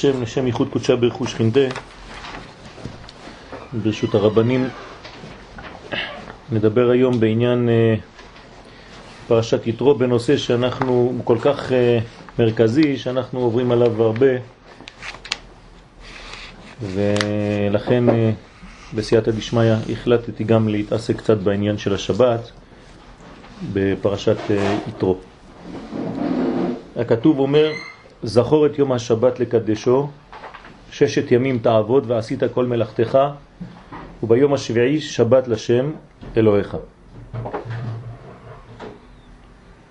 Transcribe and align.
השם, 0.00 0.22
לשם 0.22 0.46
ייחוד 0.46 0.68
קודשה 0.72 0.96
ברכו 0.96 1.26
שכינתה, 1.26 1.60
ברשות 3.72 4.14
הרבנים, 4.14 4.68
נדבר 6.52 6.90
היום 6.90 7.20
בעניין 7.20 7.68
אה, 7.68 7.94
פרשת 9.28 9.66
יתרו 9.66 9.94
בנושא 9.94 10.36
שאנחנו, 10.36 11.20
כל 11.24 11.38
כך 11.40 11.72
אה, 11.72 11.98
מרכזי, 12.38 12.96
שאנחנו 12.96 13.40
עוברים 13.40 13.72
עליו 13.72 14.02
הרבה, 14.02 14.26
ולכן 16.82 18.08
אה, 18.08 18.30
בסייעתא 18.94 19.30
דשמיא 19.30 19.72
החלטתי 19.92 20.44
גם 20.44 20.68
להתעסק 20.68 21.16
קצת 21.16 21.38
בעניין 21.38 21.78
של 21.78 21.94
השבת 21.94 22.50
בפרשת 23.72 24.38
יתרו. 24.88 25.16
הכתוב 26.96 27.38
אומר, 27.38 27.70
זכור 28.22 28.66
את 28.66 28.78
יום 28.78 28.92
השבת 28.92 29.40
לקדשו, 29.40 30.08
ששת 30.90 31.32
ימים 31.32 31.58
תעבוד 31.58 32.04
ועשית 32.10 32.42
כל 32.54 32.66
מלאכתך, 32.66 33.18
וביום 34.22 34.54
השביעי 34.54 35.00
שבת 35.00 35.48
לשם 35.48 35.90
אלוהיך. 36.36 36.76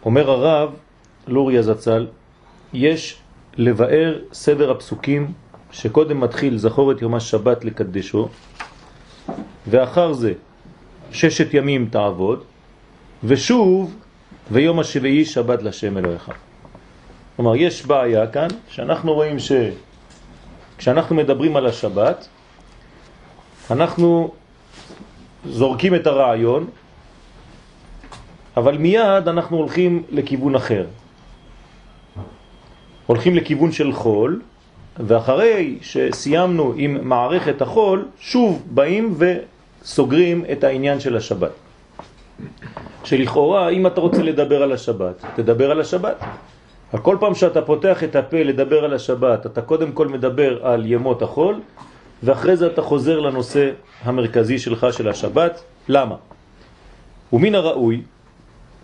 אומר 0.05 0.31
הרב 0.31 0.69
לוריה 1.27 1.61
זצ"ל, 1.61 2.07
יש 2.73 3.17
לבאר 3.57 4.19
סדר 4.33 4.71
הפסוקים 4.71 5.31
שקודם 5.71 6.19
מתחיל 6.19 6.57
זכור 6.57 6.91
את 6.91 7.01
יום 7.01 7.15
השבת 7.15 7.65
לקדשו, 7.65 8.29
ואחר 9.67 10.13
זה 10.13 10.33
ששת 11.11 11.53
ימים 11.53 11.89
תעבוד, 11.91 12.43
ושוב 13.23 13.95
ויום 14.51 14.79
השביעי 14.79 15.25
שבת 15.25 15.63
לשם 15.63 15.97
אלוהיך. 15.97 16.31
כלומר, 17.39 17.55
יש 17.55 17.85
בעיה 17.85 18.27
כאן, 18.27 18.47
שאנחנו 18.69 19.13
רואים 19.13 19.37
שכשאנחנו 20.75 21.15
מדברים 21.15 21.55
על 21.55 21.65
השבת, 21.65 22.27
אנחנו 23.71 24.31
זורקים 25.45 25.95
את 25.95 26.07
הרעיון, 26.07 26.67
אבל 28.57 28.77
מיד 28.77 29.27
אנחנו 29.27 29.57
הולכים 29.57 30.03
לכיוון 30.11 30.55
אחר. 30.55 30.85
הולכים 33.05 33.35
לכיוון 33.35 33.71
של 33.71 33.93
חול, 33.93 34.41
ואחרי 34.97 35.77
שסיימנו 35.81 36.73
עם 36.75 37.07
מערכת 37.09 37.61
החול, 37.61 38.07
שוב 38.19 38.63
באים 38.71 39.15
וסוגרים 39.17 40.45
את 40.51 40.63
העניין 40.63 40.99
של 40.99 41.15
השבת. 41.15 41.51
שלכאורה, 43.03 43.69
אם 43.69 43.87
אתה 43.87 44.01
רוצה 44.01 44.21
לדבר 44.23 44.63
על 44.63 44.71
השבת, 44.71 45.25
תדבר 45.35 45.71
על 45.71 45.81
השבת. 45.81 46.15
כל 46.97 47.17
פעם 47.19 47.35
שאתה 47.35 47.61
פותח 47.61 48.03
את 48.03 48.15
הפה 48.15 48.43
לדבר 48.43 48.85
על 48.85 48.93
השבת, 48.93 49.45
אתה 49.45 49.61
קודם 49.61 49.91
כל 49.91 50.07
מדבר 50.07 50.65
על 50.65 50.85
ימות 50.85 51.21
החול, 51.21 51.61
ואחרי 52.23 52.55
זה 52.55 52.67
אתה 52.67 52.81
חוזר 52.81 53.19
לנושא 53.19 53.71
המרכזי 54.03 54.59
שלך 54.59 54.87
של 54.91 55.07
השבת. 55.07 55.61
למה? 55.87 56.15
ומן 57.33 57.55
הראוי 57.55 58.01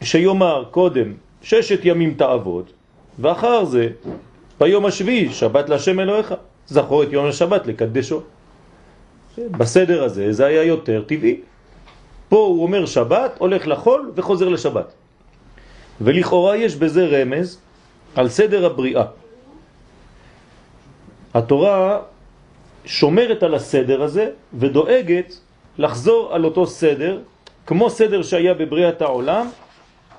שיומר 0.01 0.63
קודם 0.71 1.13
ששת 1.41 1.79
ימים 1.83 2.13
תעבוד, 2.13 2.69
ואחר 3.19 3.65
זה 3.65 3.89
ביום 4.59 4.85
השביעי 4.85 5.33
שבת 5.33 5.69
להשם 5.69 5.99
אלוהיך. 5.99 6.33
זכור 6.67 7.03
את 7.03 7.11
יום 7.11 7.25
השבת 7.25 7.67
לקדשו. 7.67 8.21
בסדר 9.37 10.03
הזה 10.03 10.33
זה 10.33 10.45
היה 10.45 10.63
יותר 10.63 11.03
טבעי. 11.07 11.41
פה 12.29 12.37
הוא 12.37 12.63
אומר 12.63 12.85
שבת, 12.85 13.31
הולך 13.37 13.67
לחול 13.67 14.11
וחוזר 14.15 14.49
לשבת. 14.49 14.93
ולכאורה 16.01 16.57
יש 16.57 16.75
בזה 16.75 17.05
רמז 17.05 17.59
על 18.15 18.29
סדר 18.29 18.65
הבריאה. 18.65 19.03
התורה 21.33 21.99
שומרת 22.85 23.43
על 23.43 23.55
הסדר 23.55 24.01
הזה 24.01 24.29
ודואגת 24.53 25.39
לחזור 25.77 26.33
על 26.33 26.45
אותו 26.45 26.67
סדר, 26.67 27.19
כמו 27.67 27.89
סדר 27.89 28.23
שהיה 28.23 28.53
בבריאת 28.53 29.01
העולם, 29.01 29.47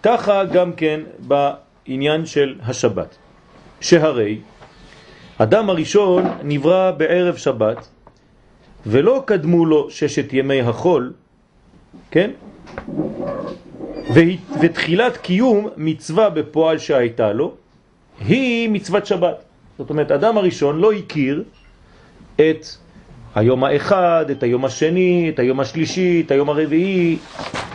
ככה 0.03 0.45
גם 0.45 0.73
כן 0.73 1.01
בעניין 1.19 2.27
של 2.27 2.55
השבת. 2.63 3.17
שהרי 3.81 4.39
אדם 5.39 5.71
הראשון 5.71 6.25
נברא 6.43 6.91
בערב 6.91 7.37
שבת 7.37 7.89
ולא 8.87 9.23
קדמו 9.27 9.65
לו 9.67 9.91
ששת 9.91 10.33
ימי 10.33 10.61
החול, 10.61 11.13
כן? 12.11 12.31
ותחילת 14.61 15.17
קיום 15.17 15.69
מצווה 15.77 16.31
בפועל 16.31 16.79
שהייתה 16.79 17.33
לו, 17.33 17.55
היא 18.21 18.69
מצוות 18.69 19.07
שבת. 19.07 19.37
זאת 19.79 19.91
אומרת, 19.91 20.11
אדם 20.11 20.39
הראשון 20.39 20.81
לא 20.81 20.93
הכיר 20.93 21.43
את 22.37 22.67
היום 23.35 23.65
האחד, 23.65 24.25
את 24.31 24.43
היום 24.43 24.65
השני, 24.65 25.31
את 25.35 25.39
היום 25.39 25.61
השלישי, 25.61 26.23
את 26.27 26.31
היום 26.31 26.49
הרביעי, 26.49 27.17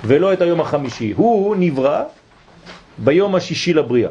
ולא 0.05 0.33
את 0.33 0.41
היום 0.41 0.61
החמישי. 0.61 1.13
הוא 1.15 1.55
נברא 1.59 2.03
ביום 2.97 3.35
השישי 3.35 3.73
לבריאה. 3.73 4.09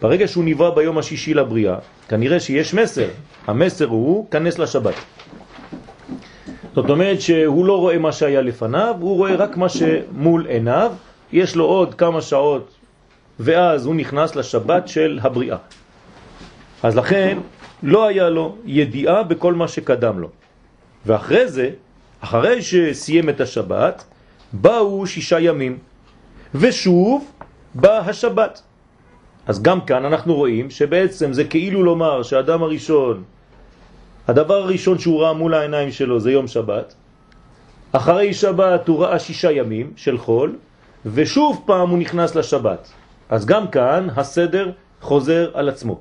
ברגע 0.00 0.28
שהוא 0.28 0.44
נברא 0.44 0.70
ביום 0.70 0.98
השישי 0.98 1.34
לבריאה, 1.34 1.76
כנראה 2.08 2.40
שיש 2.40 2.74
מסר. 2.74 3.08
המסר 3.46 3.86
הוא, 3.86 4.26
כנס 4.30 4.58
לשבת. 4.58 4.94
זאת 6.74 6.90
אומרת 6.90 7.20
שהוא 7.20 7.64
לא 7.66 7.78
רואה 7.78 7.98
מה 7.98 8.12
שהיה 8.12 8.40
לפניו, 8.40 8.94
הוא 9.00 9.16
רואה 9.16 9.34
רק 9.36 9.56
מה 9.56 9.68
שמול 9.68 10.46
עיניו, 10.46 10.92
יש 11.32 11.56
לו 11.56 11.64
עוד 11.64 11.94
כמה 11.94 12.20
שעות 12.20 12.79
ואז 13.40 13.86
הוא 13.86 13.94
נכנס 13.94 14.36
לשבת 14.36 14.88
של 14.88 15.18
הבריאה. 15.22 15.56
אז 16.82 16.96
לכן 16.96 17.38
לא 17.82 18.06
היה 18.06 18.28
לו 18.28 18.56
ידיעה 18.64 19.22
בכל 19.22 19.54
מה 19.54 19.68
שקדם 19.68 20.18
לו. 20.20 20.28
ואחרי 21.06 21.48
זה, 21.48 21.70
אחרי 22.20 22.62
שסיים 22.62 23.28
את 23.28 23.40
השבת, 23.40 24.04
באו 24.52 25.06
שישה 25.06 25.40
ימים, 25.40 25.78
ושוב 26.54 27.32
בא 27.74 27.98
השבת. 27.98 28.62
אז 29.46 29.62
גם 29.62 29.80
כאן 29.80 30.04
אנחנו 30.04 30.34
רואים 30.34 30.70
שבעצם 30.70 31.32
זה 31.32 31.44
כאילו 31.44 31.82
לומר 31.82 32.22
שהאדם 32.22 32.62
הראשון, 32.62 33.24
הדבר 34.28 34.54
הראשון 34.54 34.98
שהוא 34.98 35.22
ראה 35.22 35.32
מול 35.32 35.54
העיניים 35.54 35.92
שלו 35.92 36.20
זה 36.20 36.30
יום 36.30 36.48
שבת, 36.48 36.94
אחרי 37.92 38.34
שבת 38.34 38.88
הוא 38.88 39.02
ראה 39.02 39.18
שישה 39.18 39.52
ימים 39.52 39.92
של 39.96 40.18
חול, 40.18 40.56
ושוב 41.06 41.62
פעם 41.66 41.88
הוא 41.88 41.98
נכנס 41.98 42.34
לשבת. 42.34 42.99
אז 43.30 43.46
גם 43.46 43.68
כאן 43.68 44.08
הסדר 44.16 44.70
חוזר 45.00 45.50
על 45.54 45.68
עצמו. 45.68 46.00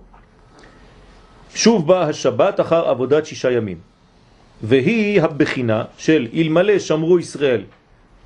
שוב 1.56 1.88
בא 1.88 2.02
השבת 2.04 2.60
אחר 2.60 2.90
עבודת 2.90 3.26
שישה 3.26 3.52
ימים, 3.52 3.78
והיא 4.64 5.22
הבחינה 5.22 5.84
של 5.98 6.28
אלמלא 6.34 6.80
שמרו 6.80 7.20
ישראל 7.20 7.64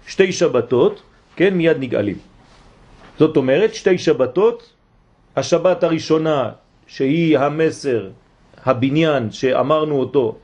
שתי 0.08 0.32
שבתות, 0.32 1.02
כן, 1.36 1.54
מיד 1.54 1.78
נגאלים. 1.80 2.18
זאת 3.20 3.38
אומרת, 3.38 3.76
שתי 3.76 3.98
שבתות, 3.98 4.74
השבת 5.36 5.84
הראשונה 5.84 6.50
שהיא 6.88 7.40
המסר, 7.40 8.10
הבניין 8.66 9.32
שאמרנו 9.32 10.00
אותו, 10.00 10.36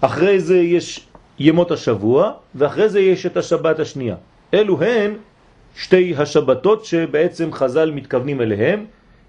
אחרי 0.00 0.40
זה 0.40 0.58
יש 0.58 1.06
ימות 1.38 1.70
השבוע, 1.70 2.32
ואחרי 2.54 2.88
זה 2.88 3.00
יש 3.00 3.26
את 3.26 3.36
השבת 3.36 3.78
השנייה. 3.78 4.16
אלו 4.54 4.82
הן 4.82 5.14
שתי 5.76 6.14
השבתות 6.16 6.84
שבעצם 6.84 7.52
חז"ל 7.52 7.90
מתכוונים 7.90 8.40
אליהם, 8.40 8.84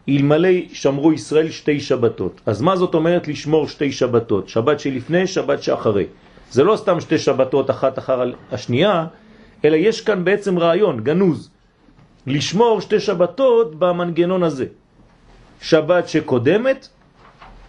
אלמלא 0.10 0.50
שמרו 0.74 1.14
ישראל 1.14 1.50
שתי 1.50 1.80
שבתות. 1.80 2.42
אז 2.46 2.62
מה 2.62 2.76
זאת 2.76 2.94
אומרת 2.94 3.28
לשמור 3.28 3.68
שתי 3.68 3.92
שבתות? 3.92 4.50
שבת 4.50 4.80
שלפני, 4.80 5.28
שבת 5.28 5.64
שאחרי. 5.64 6.06
זה 6.52 6.64
לא 6.64 6.76
סתם 6.76 7.00
שתי 7.00 7.18
שבתות 7.18 7.70
אחת 7.70 8.00
אחר 8.00 8.32
השנייה, 8.52 9.06
אלא 9.66 9.76
יש 9.76 10.02
כאן 10.02 10.24
בעצם 10.24 10.60
רעיון, 10.60 11.04
גנוז, 11.04 11.50
לשמור 12.28 12.82
שתי 12.82 13.00
שבתות 13.00 13.76
במנגנון 13.76 14.44
הזה. 14.44 14.66
שבת 15.62 16.10
שקודמת 16.10 16.88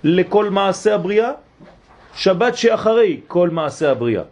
לכל 0.05 0.51
מעשה 0.51 0.95
הבריאה, 0.95 1.31
שבת 2.15 2.57
שאחרי 2.57 3.21
כל 3.27 3.51
מעשה 3.51 3.91
הבריאה. 3.91 4.23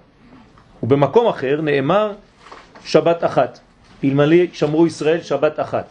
ובמקום 0.82 1.26
אחר 1.26 1.60
נאמר 1.60 2.12
שבת 2.84 3.24
אחת. 3.24 3.60
אלמלא 4.04 4.36
שמרו 4.52 4.86
ישראל 4.86 5.22
שבת 5.22 5.60
אחת. 5.60 5.86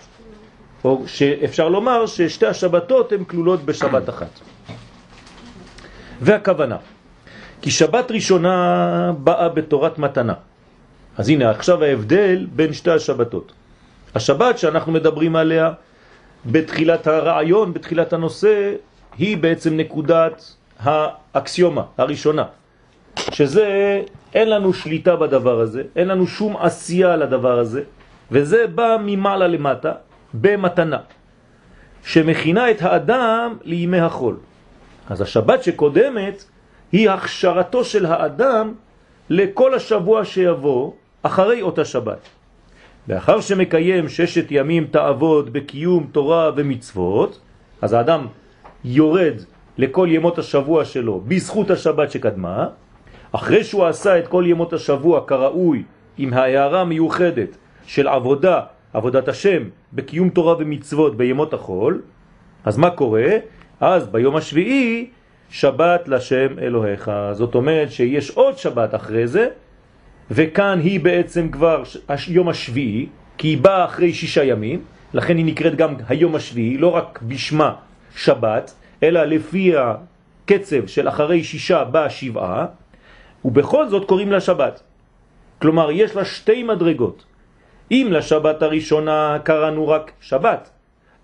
או 0.83 1.03
שאפשר 1.07 1.69
לומר 1.69 2.05
ששתי 2.05 2.45
השבתות 2.45 3.11
הן 3.11 3.23
כלולות 3.23 3.65
בשבת 3.65 4.09
אחת. 4.09 4.39
והכוונה, 6.21 6.77
כי 7.61 7.71
שבת 7.71 8.11
ראשונה 8.11 9.11
באה 9.17 9.49
בתורת 9.49 9.99
מתנה. 9.99 10.33
אז 11.17 11.29
הנה 11.29 11.49
עכשיו 11.49 11.83
ההבדל 11.83 12.47
בין 12.51 12.73
שתי 12.73 12.91
השבתות. 12.91 13.53
השבת 14.15 14.57
שאנחנו 14.57 14.91
מדברים 14.91 15.35
עליה 15.35 15.71
בתחילת 16.45 17.07
הרעיון, 17.07 17.73
בתחילת 17.73 18.13
הנושא, 18.13 18.73
היא 19.17 19.37
בעצם 19.37 19.77
נקודת 19.77 20.53
האקסיומה 20.79 21.83
הראשונה, 21.97 22.43
שזה 23.31 24.01
אין 24.33 24.49
לנו 24.49 24.73
שליטה 24.73 25.15
בדבר 25.15 25.59
הזה, 25.59 25.83
אין 25.95 26.07
לנו 26.07 26.27
שום 26.27 26.57
עשייה 26.57 27.15
לדבר 27.15 27.59
הזה, 27.59 27.81
וזה 28.31 28.67
בא 28.67 28.97
ממעלה 29.05 29.47
למטה 29.47 29.91
במתנה, 30.33 30.99
שמכינה 32.03 32.71
את 32.71 32.81
האדם 32.81 33.57
לימי 33.63 33.99
החול. 33.99 34.37
אז 35.09 35.21
השבת 35.21 35.63
שקודמת 35.63 36.43
היא 36.91 37.09
הכשרתו 37.09 37.83
של 37.83 38.05
האדם 38.05 38.73
לכל 39.29 39.73
השבוע 39.73 40.25
שיבוא 40.25 40.91
אחרי 41.21 41.61
אותה 41.61 41.85
שבת. 41.85 42.19
לאחר 43.07 43.41
שמקיים 43.41 44.09
ששת 44.09 44.45
ימים 44.51 44.87
תעבוד 44.91 45.53
בקיום 45.53 46.07
תורה 46.11 46.51
ומצוות, 46.55 47.39
אז 47.81 47.93
האדם 47.93 48.27
יורד 48.85 49.33
לכל 49.77 50.07
ימות 50.11 50.37
השבוע 50.37 50.85
שלו 50.85 51.21
בזכות 51.27 51.71
השבת 51.71 52.11
שקדמה, 52.11 52.67
אחרי 53.31 53.63
שהוא 53.63 53.85
עשה 53.85 54.19
את 54.19 54.27
כל 54.27 54.43
ימות 54.47 54.73
השבוע 54.73 55.25
כראוי 55.27 55.83
עם 56.17 56.33
ההערה 56.33 56.83
מיוחדת 56.83 57.57
של 57.87 58.07
עבודה, 58.07 58.61
עבודת 58.93 59.27
השם, 59.27 59.63
בקיום 59.93 60.29
תורה 60.29 60.55
ומצוות 60.59 61.17
בימות 61.17 61.53
החול, 61.53 62.01
אז 62.65 62.77
מה 62.77 62.89
קורה? 62.89 63.27
אז 63.79 64.07
ביום 64.07 64.35
השביעי 64.35 65.09
שבת 65.49 66.07
לשם 66.07 66.59
אלוהיך. 66.59 67.11
זאת 67.31 67.55
אומרת 67.55 67.91
שיש 67.91 68.31
עוד 68.31 68.57
שבת 68.57 68.95
אחרי 68.95 69.27
זה, 69.27 69.47
וכאן 70.31 70.79
היא 70.79 70.99
בעצם 70.99 71.49
כבר 71.51 71.83
יום 72.27 72.49
השביעי, 72.49 73.07
כי 73.37 73.47
היא 73.47 73.57
באה 73.57 73.85
אחרי 73.85 74.13
שישה 74.13 74.43
ימים, 74.43 74.81
לכן 75.13 75.37
היא 75.37 75.45
נקראת 75.45 75.75
גם 75.75 75.95
היום 76.09 76.35
השביעי, 76.35 76.77
לא 76.77 76.87
רק 76.87 77.19
בשמה 77.27 77.73
שבת, 78.15 78.73
אלא 79.03 79.23
לפי 79.23 79.73
הקצב 79.77 80.87
של 80.87 81.07
אחרי 81.07 81.43
שישה 81.43 81.83
באה 81.83 82.09
שבעה, 82.09 82.65
ובכל 83.45 83.87
זאת 83.87 84.07
קוראים 84.07 84.31
לה 84.31 84.41
שבת. 84.41 84.83
כלומר, 85.61 85.91
יש 85.91 86.15
לה 86.15 86.25
שתי 86.25 86.63
מדרגות. 86.63 87.26
אם 87.91 88.07
לשבת 88.11 88.61
הראשונה 88.61 89.37
קראנו 89.43 89.87
רק 89.87 90.11
שבת, 90.21 90.69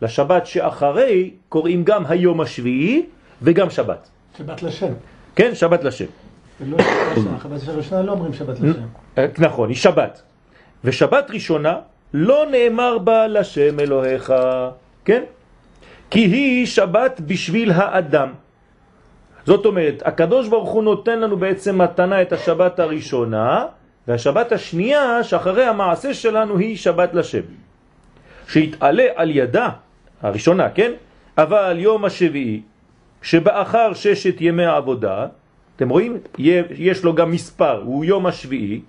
לשבת 0.01 0.45
שאחרי 0.45 1.31
קוראים 1.49 1.83
גם 1.83 2.03
היום 2.09 2.41
השביעי 2.41 3.05
וגם 3.41 3.69
שבת. 3.69 4.09
שבת 4.37 4.63
לשם. 4.63 4.93
כן, 5.35 5.55
שבת 5.55 5.83
לשם. 5.83 6.05
ולא 6.61 6.77
שבת 7.43 7.67
הראשונה 7.73 8.01
לא 8.01 8.11
אומרים 8.11 8.33
שבת 8.33 8.59
לשם. 8.59 8.81
אה, 9.17 9.25
נכון, 9.37 9.69
היא 9.69 9.77
שבת. 9.77 10.21
ושבת 10.83 11.25
ראשונה 11.29 11.75
לא 12.13 12.45
נאמר 12.51 12.97
בה 12.97 13.27
לשם 13.27 13.79
אלוהיך, 13.79 14.33
כן? 15.05 15.23
כי 16.09 16.19
היא 16.19 16.65
שבת 16.65 17.21
בשביל 17.25 17.71
האדם. 17.71 18.29
זאת 19.45 19.65
אומרת, 19.65 20.01
הקדוש 20.05 20.47
ברוך 20.47 20.69
הוא 20.69 20.83
נותן 20.83 21.19
לנו 21.19 21.37
בעצם 21.37 21.81
מתנה 21.81 22.21
את 22.21 22.31
השבת 22.33 22.79
הראשונה, 22.79 23.65
והשבת 24.07 24.51
השנייה 24.51 25.23
שאחרי 25.23 25.65
המעשה 25.65 26.13
שלנו 26.13 26.57
היא 26.57 26.77
שבת 26.77 27.13
לשם. 27.13 27.41
שהתעלה 28.47 29.05
על 29.15 29.31
ידה, 29.31 29.69
הראשונה, 30.21 30.69
כן? 30.69 30.91
אבל 31.37 31.75
יום 31.79 32.05
השביעי, 32.05 32.61
שבאחר 33.21 33.93
ששת 33.93 34.35
ימי 34.39 34.65
העבודה, 34.65 35.27
אתם 35.75 35.89
רואים? 35.89 36.17
יש 36.77 37.03
לו 37.03 37.15
גם 37.15 37.31
מספר, 37.31 37.81
הוא 37.85 38.05
יום 38.05 38.25
השביעי, 38.25 38.81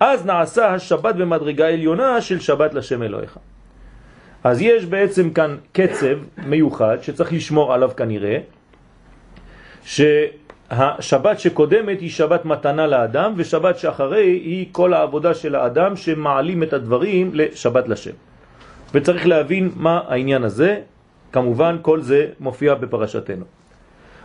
אז 0.00 0.26
נעשה 0.26 0.74
השבת 0.74 1.14
במדרגה 1.14 1.68
עליונה 1.68 2.20
של 2.20 2.40
שבת 2.40 2.74
לשם 2.74 3.02
אלוהיך. 3.02 3.38
אז 4.44 4.62
יש 4.62 4.84
בעצם 4.84 5.30
כאן 5.30 5.56
קצב 5.72 6.18
מיוחד 6.46 6.96
שצריך 7.02 7.32
לשמור 7.32 7.74
עליו 7.74 7.90
כנראה, 7.96 8.38
שהשבת 10.72 11.40
שקודמת 11.40 12.00
היא 12.00 12.10
שבת 12.10 12.44
מתנה 12.44 12.86
לאדם, 12.86 13.32
ושבת 13.36 13.78
שאחרי 13.78 14.26
היא 14.26 14.66
כל 14.72 14.94
העבודה 14.94 15.34
של 15.34 15.54
האדם 15.54 15.96
שמעלים 15.96 16.62
את 16.62 16.72
הדברים 16.72 17.30
לשבת 17.34 17.88
לשם. 17.88 18.10
וצריך 18.94 19.26
להבין 19.26 19.70
מה 19.76 20.00
העניין 20.08 20.44
הזה, 20.44 20.80
כמובן 21.32 21.76
כל 21.82 22.00
זה 22.00 22.26
מופיע 22.40 22.74
בפרשתנו. 22.74 23.44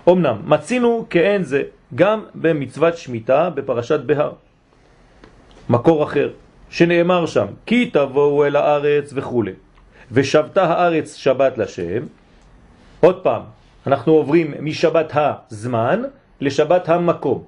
אמנם, 0.10 0.38
מצינו 0.45 1.06
כאין 1.10 1.44
זה 1.44 1.63
גם 1.95 2.24
במצוות 2.36 2.98
שמיטה 2.98 3.50
בפרשת 3.50 4.00
בהר. 4.00 4.31
מקור 5.69 6.04
אחר, 6.04 6.30
שנאמר 6.69 7.25
שם, 7.25 7.45
כי 7.66 7.90
תבואו 7.90 8.45
אל 8.45 8.56
הארץ 8.56 9.12
וכו'. 9.16 9.44
ושבתה 10.12 10.63
הארץ 10.63 11.16
שבת 11.16 11.57
לשם. 11.57 12.06
עוד 13.00 13.24
פעם, 13.24 13.42
אנחנו 13.88 14.13
עוברים 14.13 14.54
משבת 14.60 15.12
הזמן 15.16 16.01
לשבת 16.44 16.90
המקום. 16.90 17.44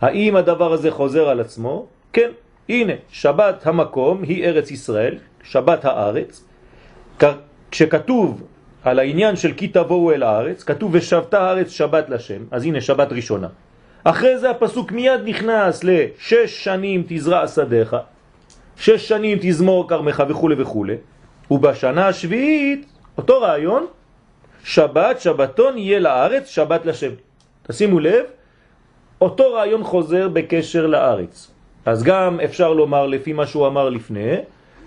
האם 0.00 0.36
הדבר 0.36 0.72
הזה 0.72 0.90
חוזר 0.90 1.28
על 1.28 1.40
עצמו? 1.40 1.86
כן, 2.12 2.30
הנה, 2.68 2.92
שבת 3.08 3.66
המקום 3.66 4.22
היא 4.22 4.44
ארץ 4.44 4.70
ישראל, 4.70 5.18
שבת 5.42 5.84
הארץ. 5.84 6.44
כשכתוב 7.70 8.42
על 8.82 8.98
העניין 8.98 9.36
של 9.36 9.52
כי 9.52 9.68
תבואו 9.68 10.12
אל 10.12 10.22
הארץ, 10.22 10.64
כתוב 10.64 10.90
ושבתה 10.94 11.40
הארץ 11.40 11.68
שבת 11.70 12.08
לשם, 12.08 12.42
אז 12.50 12.64
הנה 12.64 12.80
שבת 12.80 13.12
ראשונה. 13.12 13.48
אחרי 14.04 14.38
זה 14.38 14.50
הפסוק 14.50 14.92
מיד 14.92 15.20
נכנס 15.24 15.84
לשש 15.84 16.64
שנים 16.64 17.04
תזרע 17.08 17.48
שדיך, 17.48 17.96
שש 18.76 19.08
שנים 19.08 19.38
תזמור 19.40 19.88
כרמך 19.88 20.22
וכו' 20.28 20.50
וכו', 20.58 20.86
ובשנה 21.50 22.08
השביעית, 22.08 22.86
אותו 23.18 23.40
רעיון, 23.40 23.86
שבת, 24.64 25.20
שבתון 25.20 25.78
יהיה 25.78 25.98
לארץ, 25.98 26.48
שבת 26.48 26.86
לשם. 26.86 27.10
תשימו 27.70 28.00
לב, 28.00 28.24
אותו 29.20 29.52
רעיון 29.52 29.84
חוזר 29.84 30.28
בקשר 30.28 30.86
לארץ. 30.86 31.50
אז 31.86 32.02
גם 32.02 32.40
אפשר 32.40 32.72
לומר 32.72 33.06
לפי 33.06 33.32
מה 33.32 33.46
שהוא 33.46 33.66
אמר 33.66 33.88
לפני, 33.88 34.36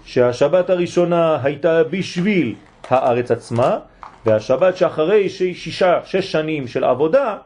שהשבת 0.05 0.69
הראשונה 0.69 1.37
הייתה 1.43 1.83
בשביל 1.83 2.55
הארץ 2.89 3.31
עצמה, 3.31 3.77
והשבת 4.25 4.77
שאחרי 4.77 5.29
שישה, 5.29 5.99
שש 6.05 6.31
שנים 6.31 6.67
של 6.67 6.83
עבודה, 6.83 7.37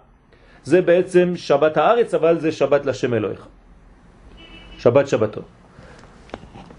זה 0.63 0.81
בעצם 0.81 1.33
שבת 1.35 1.77
הארץ, 1.77 2.13
אבל 2.13 2.39
זה 2.39 2.51
שבת 2.51 2.85
לשם 2.85 3.13
אלוהיך. 3.13 3.47
שבת 4.77 5.07
שבתון. 5.07 5.56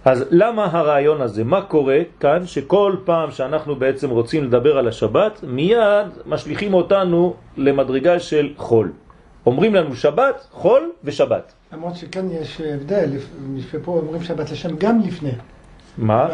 אז 0.09 0.25
למה 0.31 0.69
הרעיון 0.73 1.21
הזה? 1.21 1.45
מה 1.45 1.62
קורה 1.62 1.99
כאן 2.21 2.47
שכל 2.47 2.97
פעם 3.05 3.31
שאנחנו 3.31 3.77
בעצם 3.77 4.11
רוצים 4.11 4.45
לדבר 4.45 4.79
על 4.79 4.88
השבת, 4.88 5.41
מיד 5.43 6.07
משליכים 6.27 6.75
אותנו 6.75 7.35
למדרגה 7.57 8.21
של 8.21 8.53
חול. 8.57 8.93
אומרים 9.47 9.75
לנו 9.75 9.97
שבת, 9.97 10.47
חול 10.50 10.93
ושבת. 11.05 11.53
למרות 11.73 11.97
שכאן 11.97 12.31
יש 12.31 12.61
הבדל, 12.61 13.11
פה 13.85 13.93
אומרים 13.93 14.23
שבת 14.23 14.50
לשם 14.50 14.77
גם 14.77 15.00
לפני. 15.00 15.31
מה? 15.99 16.29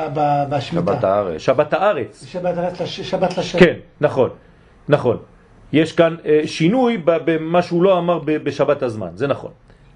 בשמיטה. 0.49 0.93
שבת 0.93 1.05
הארץ. 1.05 1.41
שבת 1.41 1.73
הארץ. 1.73 2.25
שבת 2.27 2.57
הארץ, 2.57 2.83
שבת 2.85 3.39
לשם. 3.39 3.59
כן, 3.59 3.75
נכון, 4.01 4.31
נכון. 4.89 5.17
יש 5.73 5.93
כאן 5.93 6.17
אה, 6.25 6.41
שינוי 6.47 7.03
במה 7.05 7.63
שהוא 7.63 7.83
לא 7.83 7.99
אמר 7.99 8.19
בשבת 8.25 8.83
הזמן, 8.83 9.09
זה 9.15 9.27
נכון. 9.27 9.51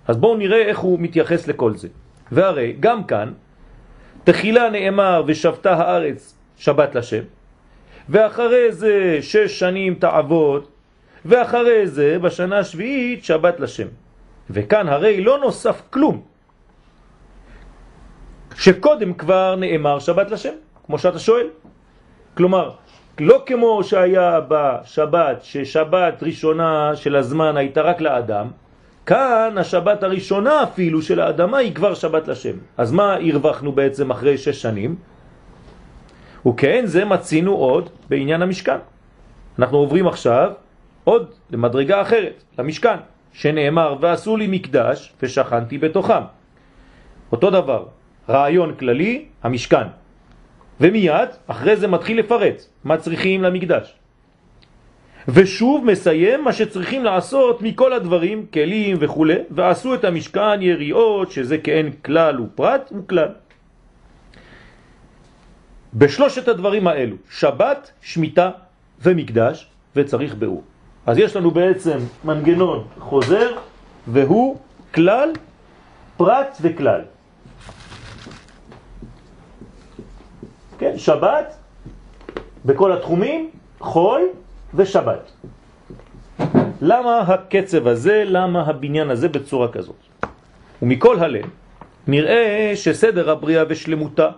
אז 0.08 0.16
בואו 0.16 0.36
נראה 0.36 0.62
איך 0.62 0.78
הוא 0.78 0.98
מתייחס 1.00 1.48
לכל 1.48 1.76
זה. 1.76 1.88
והרי 2.32 2.76
גם 2.80 3.04
כאן, 3.04 3.32
תחילה 4.28 4.70
נאמר 4.70 5.22
ושבתה 5.26 5.74
הארץ 5.74 6.34
שבת 6.56 6.94
לשם, 6.94 7.22
ואחרי 8.08 8.72
זה 8.72 9.18
שש 9.22 9.58
שנים 9.58 9.94
תעבוד, 9.94 10.64
ואחרי 11.24 11.86
זה 11.86 12.18
בשנה 12.18 12.58
השביעית 12.58 13.24
שבת 13.24 13.60
לשם. 13.60 13.86
וכאן 14.50 14.88
הרי 14.88 15.20
לא 15.20 15.38
נוסף 15.38 15.82
כלום. 15.90 16.22
שקודם 18.56 19.14
כבר 19.14 19.56
נאמר 19.56 19.98
שבת 19.98 20.30
לשם, 20.30 20.54
כמו 20.86 20.98
שאתה 20.98 21.18
שואל. 21.18 21.46
כלומר, 22.36 22.70
לא 23.20 23.42
כמו 23.46 23.84
שהיה 23.84 24.40
בשבת, 24.48 25.42
ששבת 25.42 26.22
ראשונה 26.22 26.96
של 26.96 27.16
הזמן 27.16 27.56
הייתה 27.56 27.82
רק 27.82 28.00
לאדם, 28.00 28.46
כאן 29.08 29.54
השבת 29.56 30.02
הראשונה 30.02 30.62
אפילו 30.62 31.02
של 31.02 31.20
האדמה 31.20 31.58
היא 31.58 31.74
כבר 31.74 31.94
שבת 31.94 32.28
לשם. 32.28 32.56
אז 32.76 32.92
מה 32.92 33.14
הרווחנו 33.14 33.72
בעצם 33.72 34.10
אחרי 34.10 34.38
שש 34.38 34.62
שנים? 34.62 34.96
וכן 36.46 36.82
זה 36.84 37.04
מצינו 37.04 37.52
עוד 37.54 37.90
בעניין 38.08 38.42
המשכן. 38.42 38.76
אנחנו 39.58 39.78
עוברים 39.78 40.06
עכשיו 40.08 40.50
עוד 41.04 41.34
למדרגה 41.50 42.02
אחרת, 42.02 42.42
למשכן, 42.58 42.96
שנאמר 43.32 43.96
ועשו 44.00 44.36
לי 44.36 44.46
מקדש 44.46 45.12
ושכנתי 45.22 45.78
בתוכם. 45.78 46.22
אותו 47.32 47.50
דבר, 47.50 47.84
רעיון 48.28 48.74
כללי, 48.74 49.24
המשכן. 49.42 49.86
ומיד 50.80 51.28
אחרי 51.46 51.76
זה 51.76 51.88
מתחיל 51.88 52.18
לפרט 52.18 52.62
מה 52.84 52.96
צריכים 52.96 53.42
למקדש. 53.42 53.94
ושוב 55.28 55.84
מסיים 55.84 56.44
מה 56.44 56.52
שצריכים 56.52 57.04
לעשות 57.04 57.62
מכל 57.62 57.92
הדברים, 57.92 58.46
כלים 58.52 58.96
וכו', 59.00 59.26
ועשו 59.50 59.94
את 59.94 60.04
המשכן 60.04 60.62
יריעות, 60.62 61.30
שזה 61.30 61.58
כאין 61.58 61.92
כלל 62.04 62.40
ופרט 62.40 62.92
וכלל. 62.96 63.28
בשלושת 65.94 66.48
הדברים 66.48 66.86
האלו, 66.86 67.16
שבת, 67.30 67.90
שמיטה 68.00 68.50
ומקדש, 69.02 69.68
וצריך 69.96 70.34
באור. 70.34 70.62
אז 71.06 71.18
יש 71.18 71.36
לנו 71.36 71.50
בעצם 71.50 71.98
מנגנון 72.24 72.84
חוזר, 72.98 73.56
והוא 74.08 74.56
כלל, 74.94 75.32
פרט 76.16 76.56
וכלל. 76.60 77.00
כן, 80.78 80.98
שבת 80.98 81.56
בכל 82.64 82.92
התחומים, 82.92 83.50
חול 83.80 84.22
ושבת. 84.74 85.32
למה 86.80 87.18
הקצב 87.18 87.86
הזה, 87.86 88.22
למה 88.26 88.62
הבניין 88.62 89.10
הזה 89.10 89.28
בצורה 89.28 89.68
כזאת? 89.68 90.02
ומכל 90.82 91.18
הלב 91.18 91.44
נראה 92.06 92.72
שסדר 92.74 93.30
הבריאה 93.30 93.64
ושלמותה 93.68 94.28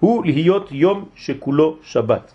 הוא 0.00 0.24
להיות 0.24 0.72
יום 0.72 1.04
שכולו 1.14 1.76
שבת. 1.82 2.32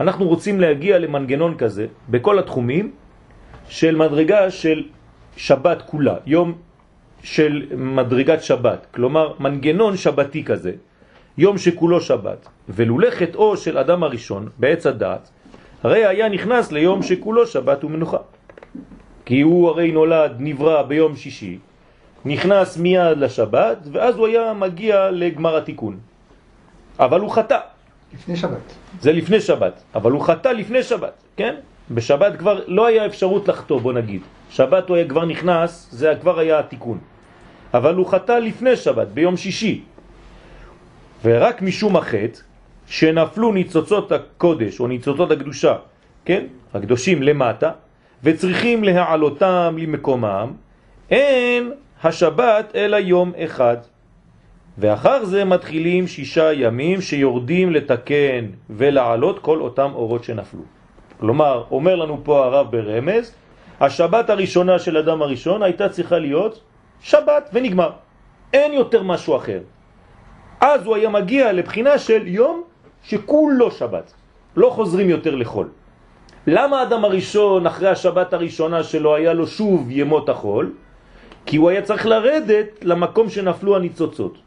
אנחנו 0.00 0.28
רוצים 0.28 0.60
להגיע 0.60 0.98
למנגנון 0.98 1.54
כזה 1.58 1.86
בכל 2.08 2.38
התחומים 2.38 2.92
של 3.68 3.96
מדרגה 3.96 4.50
של 4.50 4.82
שבת 5.36 5.82
כולה, 5.82 6.16
יום 6.26 6.54
של 7.22 7.66
מדרגת 7.76 8.42
שבת, 8.42 8.86
כלומר 8.94 9.32
מנגנון 9.40 9.96
שבתי 9.96 10.44
כזה, 10.44 10.72
יום 11.38 11.58
שכולו 11.58 12.00
שבת, 12.00 12.48
ולולא 12.68 13.10
חטאו 13.10 13.56
של 13.56 13.78
אדם 13.78 14.02
הראשון 14.02 14.48
בעץ 14.58 14.86
הדעת, 14.86 15.30
הרי 15.84 16.06
היה 16.06 16.28
נכנס 16.28 16.72
ליום 16.72 17.02
שכולו 17.02 17.46
שבת 17.46 17.84
ומנוחה. 17.84 18.18
כי 19.24 19.40
הוא 19.40 19.68
הרי 19.68 19.92
נולד, 19.92 20.32
נברא 20.38 20.82
ביום 20.82 21.16
שישי, 21.16 21.58
נכנס 22.24 22.76
מיד 22.76 23.18
לשבת, 23.18 23.78
ואז 23.92 24.16
הוא 24.16 24.26
היה 24.26 24.52
מגיע 24.52 25.10
לגמר 25.10 25.56
התיקון. 25.56 25.98
אבל 26.98 27.20
הוא 27.20 27.30
חטא. 27.30 27.58
לפני 28.14 28.36
שבת. 28.36 28.66
זה 29.00 29.12
לפני 29.12 29.40
שבת, 29.40 29.82
אבל 29.94 30.10
הוא 30.10 30.20
חטא 30.20 30.48
לפני 30.48 30.82
שבת, 30.82 31.12
כן? 31.36 31.54
בשבת 31.90 32.36
כבר 32.38 32.60
לא 32.66 32.86
היה 32.86 33.06
אפשרות 33.06 33.48
לחטוא, 33.48 33.80
בוא 33.80 33.92
נגיד. 33.92 34.20
שבת 34.50 34.88
הוא 34.88 34.96
היה 34.96 35.08
כבר 35.08 35.24
נכנס, 35.24 35.88
זה 35.90 36.12
כבר 36.20 36.38
היה 36.38 36.58
התיקון. 36.58 36.98
אבל 37.74 37.94
הוא 37.94 38.06
חטא 38.06 38.32
לפני 38.32 38.76
שבת, 38.76 39.08
ביום 39.08 39.36
שישי. 39.36 39.82
ורק 41.24 41.62
משום 41.62 41.96
החטא, 41.96 42.40
שנפלו 42.86 43.52
ניצוצות 43.52 44.12
הקודש 44.12 44.80
או 44.80 44.86
ניצוצות 44.86 45.30
הקדושה, 45.30 45.76
כן? 46.24 46.44
הקדושים 46.74 47.22
למטה, 47.22 47.70
וצריכים 48.24 48.84
להעלותם 48.84 49.76
למקומם, 49.78 50.52
אין 51.10 51.72
השבת 52.02 52.72
אלא 52.74 52.96
יום 52.96 53.32
אחד. 53.44 53.76
ואחר 54.78 55.24
זה 55.24 55.44
מתחילים 55.44 56.06
שישה 56.06 56.52
ימים 56.52 57.00
שיורדים 57.00 57.72
לתקן 57.72 58.44
ולעלות 58.70 59.38
כל 59.38 59.60
אותם 59.60 59.90
אורות 59.94 60.24
שנפלו. 60.24 60.62
כלומר, 61.20 61.64
אומר 61.70 61.96
לנו 61.96 62.20
פה 62.24 62.44
הרב 62.44 62.70
ברמז, 62.70 63.34
השבת 63.80 64.30
הראשונה 64.30 64.78
של 64.78 64.96
אדם 64.96 65.22
הראשון 65.22 65.62
הייתה 65.62 65.88
צריכה 65.88 66.18
להיות 66.18 66.60
שבת 67.00 67.50
ונגמר. 67.52 67.90
אין 68.52 68.72
יותר 68.72 69.02
משהו 69.02 69.36
אחר. 69.36 69.60
אז 70.60 70.86
הוא 70.86 70.96
היה 70.96 71.08
מגיע 71.08 71.52
לבחינה 71.52 71.98
של 71.98 72.26
יום 72.26 72.64
שכולו 73.04 73.70
שבת. 73.70 74.12
לא 74.56 74.70
חוזרים 74.70 75.10
יותר 75.10 75.34
לחול. 75.34 75.68
למה 76.46 76.82
אדם 76.82 77.04
הראשון 77.04 77.66
אחרי 77.66 77.88
השבת 77.88 78.32
הראשונה 78.32 78.82
שלו 78.82 79.14
היה 79.14 79.32
לו 79.32 79.46
שוב 79.46 79.86
ימות 79.90 80.28
החול? 80.28 80.72
כי 81.46 81.56
הוא 81.56 81.70
היה 81.70 81.82
צריך 81.82 82.06
לרדת 82.06 82.84
למקום 82.84 83.30
שנפלו 83.30 83.76
הניצוצות. 83.76 84.38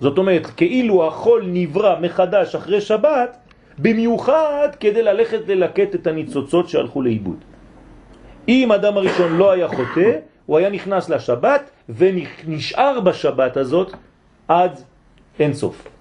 זאת 0.00 0.18
אומרת, 0.18 0.46
כאילו 0.46 1.06
החול 1.06 1.42
נברא 1.46 2.00
מחדש 2.00 2.54
אחרי 2.54 2.80
שבת, 2.80 3.36
במיוחד 3.78 4.68
כדי 4.80 5.02
ללכת 5.02 5.48
ללקט 5.48 5.94
את 5.94 6.06
הניצוצות 6.06 6.68
שהלכו 6.68 7.02
לאיבוד. 7.02 7.44
אם 8.48 8.72
אדם 8.72 8.96
הראשון 8.96 9.36
לא 9.36 9.50
היה 9.50 9.68
חוטא, 9.68 10.10
הוא 10.46 10.58
היה 10.58 10.70
נכנס 10.70 11.08
לשבת 11.08 11.70
ונשאר 11.88 13.00
בשבת 13.00 13.56
הזאת 13.56 13.92
עד 14.48 14.80
אינסוף. 15.40 15.95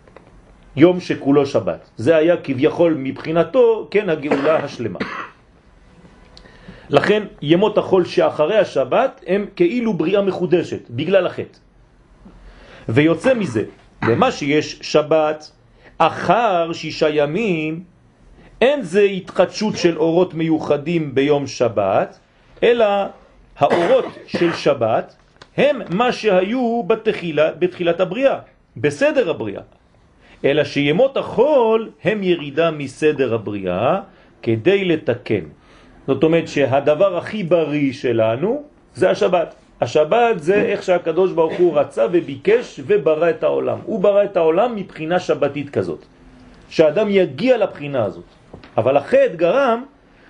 יום 0.76 1.00
שכולו 1.00 1.46
שבת. 1.46 1.90
זה 1.98 2.16
היה 2.16 2.38
כביכול 2.38 2.94
מבחינתו, 2.98 3.88
כן, 3.92 4.10
הגאולה 4.10 4.56
השלמה. 4.56 5.00
לכן 6.90 7.24
ימות 7.42 7.78
החול 7.78 8.06
שאחרי 8.06 8.58
השבת 8.58 9.24
הם 9.28 9.46
כאילו 9.56 9.94
בריאה 9.94 10.22
מחודשת, 10.22 10.90
בגלל 10.90 11.28
החטא. 11.28 11.58
ויוצא 12.90 13.34
מזה, 13.34 13.64
למה 14.04 14.32
שיש 14.32 14.80
שבת 14.82 15.52
אחר 15.98 16.74
שישה 16.74 17.10
ימים, 17.10 17.84
אין 18.62 18.82
זה 18.82 19.02
התחדשות 19.02 19.78
של 19.78 19.98
אורות 19.98 20.34
מיוחדים 20.34 21.16
ביום 21.16 21.48
שבת, 21.48 22.20
אלא 22.64 22.86
האורות 23.58 24.06
של 24.28 24.54
שבת 24.54 25.16
הם 25.58 25.82
מה 25.90 26.12
שהיו 26.12 26.84
בתחילה, 26.84 27.52
בתחילת 27.52 28.00
הבריאה, 28.00 28.40
בסדר 28.78 29.30
הבריאה. 29.30 29.62
אלא 30.46 30.64
שימות 30.64 31.18
החול 31.18 31.90
הם 32.04 32.24
ירידה 32.24 32.72
מסדר 32.72 33.34
הבריאה 33.34 34.00
כדי 34.42 34.86
לתקן. 34.86 35.44
זאת 36.08 36.24
אומרת 36.24 36.48
שהדבר 36.48 37.18
הכי 37.18 37.44
בריא 37.44 37.94
שלנו 37.94 38.64
זה 38.96 39.10
השבת. 39.10 39.56
השבת 39.82 40.36
זה 40.44 40.56
איך 40.56 40.84
שהקדוש 40.84 41.32
ברוך 41.32 41.54
הוא 41.60 41.80
רצה 41.80 42.06
וביקש 42.12 42.80
וברא 42.88 43.30
את 43.30 43.44
העולם. 43.44 43.78
הוא 43.86 44.00
ברא 44.00 44.24
את 44.24 44.38
העולם 44.38 44.76
מבחינה 44.76 45.20
שבתית 45.20 45.70
כזאת. 45.70 46.06
שהאדם 46.70 47.08
יגיע 47.10 47.58
לבחינה 47.58 48.04
הזאת. 48.04 48.24
אבל 48.78 48.98
החטא 48.98 49.36
גרם 49.36 49.84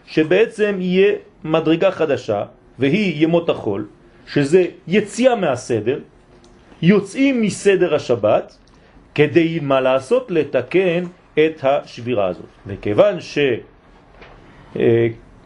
שבעצם 0.08 0.76
יהיה 0.80 1.14
מדרגה 1.44 1.92
חדשה, 1.92 2.44
והיא 2.80 3.24
ימות 3.24 3.50
החול, 3.50 3.86
שזה 4.28 4.66
יציאה 4.88 5.36
מהסדר, 5.36 6.00
יוצאים 6.82 7.42
מסדר 7.42 7.96
השבת, 7.96 8.58
כדי 9.16 9.60
מה 9.62 9.82
לעשות? 9.82 10.32
לתקן 10.32 11.04
את 11.34 11.64
השבירה 11.64 12.28
הזאת. 12.28 12.46
וכיוון 12.68 13.18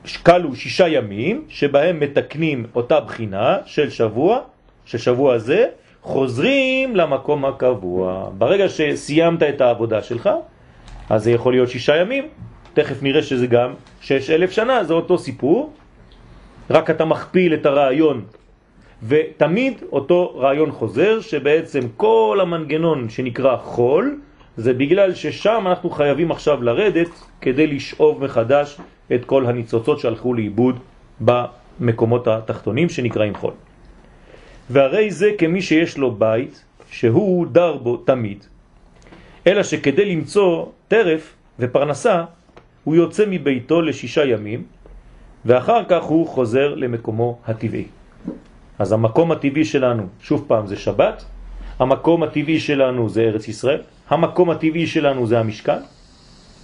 שקלו 0.05 0.55
שישה 0.55 0.87
ימים, 0.87 1.45
שבהם 1.49 1.99
מתקנים 1.99 2.65
אותה 2.75 2.99
בחינה 2.99 3.57
של 3.65 3.89
שבוע, 3.89 4.39
של 4.85 4.97
שבוע 4.97 5.37
זה, 5.37 5.65
חוזרים 6.01 6.95
למקום 6.95 7.45
הקבוע. 7.45 8.29
ברגע 8.37 8.69
שסיימת 8.69 9.43
את 9.43 9.61
העבודה 9.61 10.01
שלך, 10.01 10.29
אז 11.09 11.23
זה 11.23 11.31
יכול 11.31 11.53
להיות 11.53 11.69
שישה 11.69 11.97
ימים, 11.97 12.27
תכף 12.73 13.03
נראה 13.03 13.21
שזה 13.23 13.47
גם 13.47 13.73
שש 14.01 14.29
אלף 14.29 14.51
שנה, 14.51 14.83
זה 14.83 14.93
אותו 14.93 15.17
סיפור, 15.17 15.73
רק 16.69 16.89
אתה 16.89 17.05
מכפיל 17.05 17.53
את 17.53 17.65
הרעיון 17.65 18.25
ותמיד 19.07 19.73
אותו 19.91 20.33
רעיון 20.35 20.71
חוזר 20.71 21.21
שבעצם 21.21 21.79
כל 21.97 22.39
המנגנון 22.41 23.09
שנקרא 23.09 23.57
חול 23.57 24.19
זה 24.57 24.73
בגלל 24.73 25.13
ששם 25.13 25.63
אנחנו 25.67 25.89
חייבים 25.89 26.31
עכשיו 26.31 26.63
לרדת 26.63 27.09
כדי 27.41 27.67
לשאוב 27.67 28.23
מחדש 28.23 28.77
את 29.15 29.25
כל 29.25 29.45
הניצוצות 29.45 29.99
שהלכו 29.99 30.33
לאיבוד 30.33 30.79
במקומות 31.21 32.27
התחתונים 32.27 32.89
שנקראים 32.89 33.35
חול. 33.35 33.53
והרי 34.69 35.11
זה 35.11 35.31
כמי 35.37 35.61
שיש 35.61 35.97
לו 35.97 36.11
בית 36.11 36.63
שהוא 36.91 37.47
דר 37.47 37.77
בו 37.77 37.97
תמיד, 37.97 38.45
אלא 39.47 39.63
שכדי 39.63 40.05
למצוא 40.05 40.65
טרף 40.87 41.35
ופרנסה 41.59 42.23
הוא 42.83 42.95
יוצא 42.95 43.23
מביתו 43.27 43.81
לשישה 43.81 44.25
ימים 44.25 44.63
ואחר 45.45 45.83
כך 45.89 46.03
הוא 46.03 46.27
חוזר 46.27 46.75
למקומו 46.75 47.39
הטבעי. 47.47 47.98
אז 48.79 48.91
המקום 48.91 49.31
הטבעי 49.31 49.65
שלנו, 49.65 50.03
שוב 50.21 50.45
פעם, 50.47 50.67
זה 50.67 50.75
שבת, 50.75 51.25
המקום 51.79 52.23
הטבעי 52.23 52.59
שלנו 52.59 53.09
זה 53.09 53.21
ארץ 53.21 53.47
ישראל, 53.47 53.81
המקום 54.09 54.49
הטבעי 54.49 54.87
שלנו 54.87 55.27
זה 55.27 55.39
המשכן, 55.39 55.79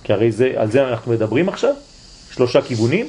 כי 0.04 0.14
הרי 0.14 0.32
זה, 0.32 0.54
על 0.56 0.68
זה 0.68 0.90
אנחנו 0.90 1.12
מדברים 1.12 1.50
עכשיו, 1.50 1.74
שלושה 2.32 2.62
כיוונים, 2.62 3.06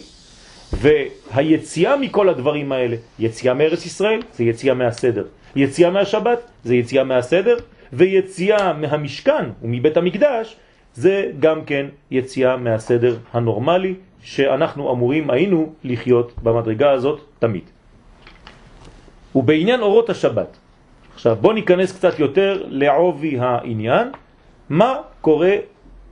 והיציאה 0.72 1.96
מכל 1.96 2.28
הדברים 2.28 2.72
האלה, 2.72 2.96
יציאה 3.18 3.54
מארץ 3.54 3.86
ישראל 3.86 4.20
זה 4.34 4.44
יציאה 4.44 4.74
מהסדר, 4.74 5.24
יציאה 5.56 5.90
מהשבת 5.90 6.38
זה 6.64 6.74
יציאה 6.74 7.04
מהסדר, 7.04 7.56
ויציאה 7.92 8.72
מהמשכן 8.72 9.44
ומבית 9.62 9.96
המקדש 9.96 10.56
זה 10.94 11.30
גם 11.40 11.64
כן 11.64 11.86
יציאה 12.10 12.56
מהסדר 12.56 13.16
הנורמלי 13.32 13.94
שאנחנו 14.22 14.92
אמורים 14.92 15.30
היינו 15.30 15.72
לחיות 15.84 16.32
במדרגה 16.42 16.90
הזאת 16.90 17.20
תמיד. 17.38 17.75
ובעניין 19.36 19.80
אורות 19.80 20.10
השבת, 20.10 20.56
עכשיו 21.14 21.36
בוא 21.40 21.52
ניכנס 21.52 21.92
קצת 21.92 22.18
יותר 22.18 22.64
לעובי 22.68 23.38
העניין, 23.38 24.08
מה 24.68 24.96
קורה 25.20 25.56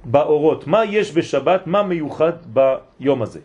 באורות, 0.05 0.67
מה 0.67 0.85
יש 0.85 1.13
בשבת, 1.13 1.67
מה 1.67 1.83
מיוחד 1.83 2.33
ביום 2.53 3.23
הזה. 3.23 3.41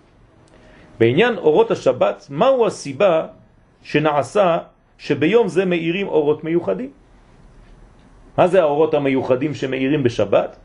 בעניין 0.99 1.37
אורות 1.37 1.71
השבת, 1.71 2.27
מהו 2.29 2.65
הסיבה 2.65 3.27
שנעשה 3.83 4.57
שביום 4.97 5.47
זה 5.47 5.65
מאירים 5.65 6.07
אורות 6.07 6.43
מיוחדים? 6.43 6.91
מה 8.37 8.47
זה 8.47 8.61
האורות 8.61 8.93
המיוחדים 8.93 9.53
שמאירים 9.53 10.03
בשבת? 10.03 10.55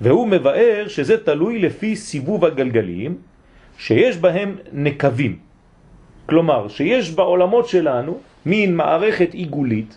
והוא 0.00 0.28
מבאר 0.28 0.84
שזה 0.88 1.24
תלוי 1.24 1.58
לפי 1.58 1.96
סיבוב 1.96 2.44
הגלגלים 2.44 3.18
שיש 3.78 4.16
בהם 4.16 4.56
נקבים. 4.72 5.38
כלומר, 6.26 6.68
שיש 6.68 7.10
בעולמות 7.10 7.68
שלנו 7.68 8.18
מין 8.46 8.76
מערכת 8.76 9.34
עיגולית 9.34 9.96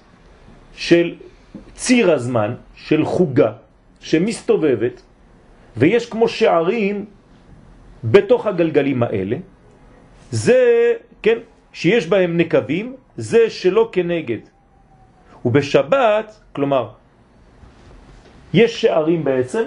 של 0.73 1.15
ציר 1.75 2.11
הזמן, 2.11 2.55
של 2.75 3.05
חוגה, 3.05 3.51
שמסתובבת, 3.99 5.01
ויש 5.77 6.09
כמו 6.09 6.27
שערים 6.27 7.05
בתוך 8.03 8.47
הגלגלים 8.47 9.03
האלה. 9.03 9.37
זה, 10.31 10.93
כן, 11.21 11.37
שיש 11.73 12.07
בהם 12.07 12.37
נקבים, 12.37 12.95
זה 13.17 13.49
שלא 13.49 13.89
כנגד. 13.91 14.43
ובשבת, 15.45 16.39
כלומר, 16.55 16.89
יש 18.53 18.81
שערים 18.81 19.23
בעצם, 19.23 19.63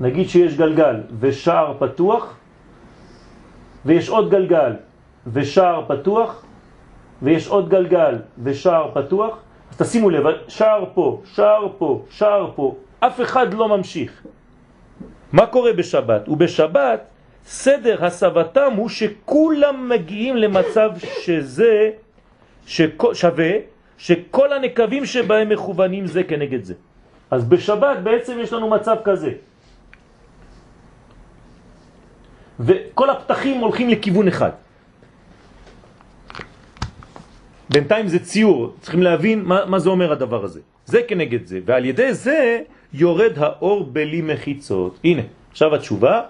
נגיד 0.00 0.28
שיש 0.28 0.56
גלגל 0.56 0.96
ושער 1.20 1.76
פתוח, 1.78 2.36
ויש 3.84 4.08
עוד 4.08 4.30
גלגל 4.30 4.72
ושער 5.26 5.84
פתוח, 5.88 6.44
ויש 7.22 7.48
עוד 7.48 7.68
גלגל 7.68 8.18
ושער 8.42 8.90
פתוח, 8.94 9.38
אז 9.70 9.76
תשימו 9.78 10.10
לב, 10.10 10.24
שער 10.48 10.84
פה, 10.94 11.22
שער 11.34 11.68
פה, 11.78 12.02
שער 12.10 12.50
פה, 12.54 12.74
אף 13.00 13.20
אחד 13.20 13.54
לא 13.54 13.68
ממשיך. 13.68 14.22
מה 15.32 15.46
קורה 15.46 15.72
בשבת? 15.72 16.28
ובשבת 16.28 17.00
סדר 17.46 18.04
הסבתם 18.04 18.72
הוא 18.76 18.88
שכולם 18.88 19.88
מגיעים 19.88 20.36
למצב 20.36 20.90
שזה 21.24 21.90
שווה, 23.12 23.52
שכל 23.98 24.52
הנקבים 24.52 25.06
שבהם 25.06 25.48
מכוונים 25.48 26.06
זה 26.06 26.22
כנגד 26.22 26.64
זה. 26.64 26.74
אז 27.30 27.44
בשבת 27.44 27.98
בעצם 28.02 28.38
יש 28.38 28.52
לנו 28.52 28.70
מצב 28.70 28.96
כזה. 29.04 29.32
וכל 32.60 33.10
הפתחים 33.10 33.60
הולכים 33.60 33.88
לכיוון 33.88 34.28
אחד. 34.28 34.50
בינתיים 37.72 38.08
זה 38.08 38.18
ציור, 38.18 38.72
צריכים 38.80 39.02
להבין 39.02 39.42
מה, 39.44 39.64
מה 39.66 39.78
זה 39.78 39.90
אומר 39.90 40.12
הדבר 40.12 40.44
הזה. 40.44 40.60
זה 40.86 41.00
כנגד 41.08 41.46
זה, 41.46 41.58
ועל 41.64 41.84
ידי 41.84 42.14
זה 42.14 42.60
יורד 42.92 43.32
האור 43.36 43.84
בלי 43.84 44.20
מחיצות. 44.20 44.98
הנה, 45.04 45.22
עכשיו 45.50 45.74
התשובה, 45.74 46.20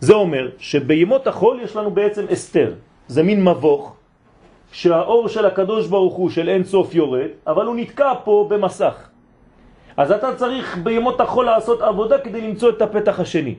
זה 0.00 0.14
אומר 0.14 0.48
שבימות 0.58 1.26
החול 1.26 1.60
יש 1.62 1.76
לנו 1.76 1.90
בעצם 1.90 2.24
אסתר, 2.32 2.72
זה 3.08 3.22
מין 3.22 3.44
מבוך, 3.44 3.96
שהאור 4.72 5.28
של 5.28 5.46
הקדוש 5.46 5.86
ברוך 5.86 6.14
הוא 6.14 6.30
של 6.30 6.48
אין 6.48 6.64
סוף 6.64 6.94
יורד, 6.94 7.30
אבל 7.46 7.66
הוא 7.66 7.76
נתקע 7.76 8.12
פה 8.24 8.46
במסך. 8.50 8.94
אז 9.96 10.12
אתה 10.12 10.34
צריך 10.34 10.78
בימות 10.82 11.20
החול 11.20 11.44
לעשות 11.44 11.80
עבודה 11.82 12.18
כדי 12.18 12.40
למצוא 12.40 12.70
את 12.70 12.82
הפתח 12.82 13.20
השני. 13.20 13.54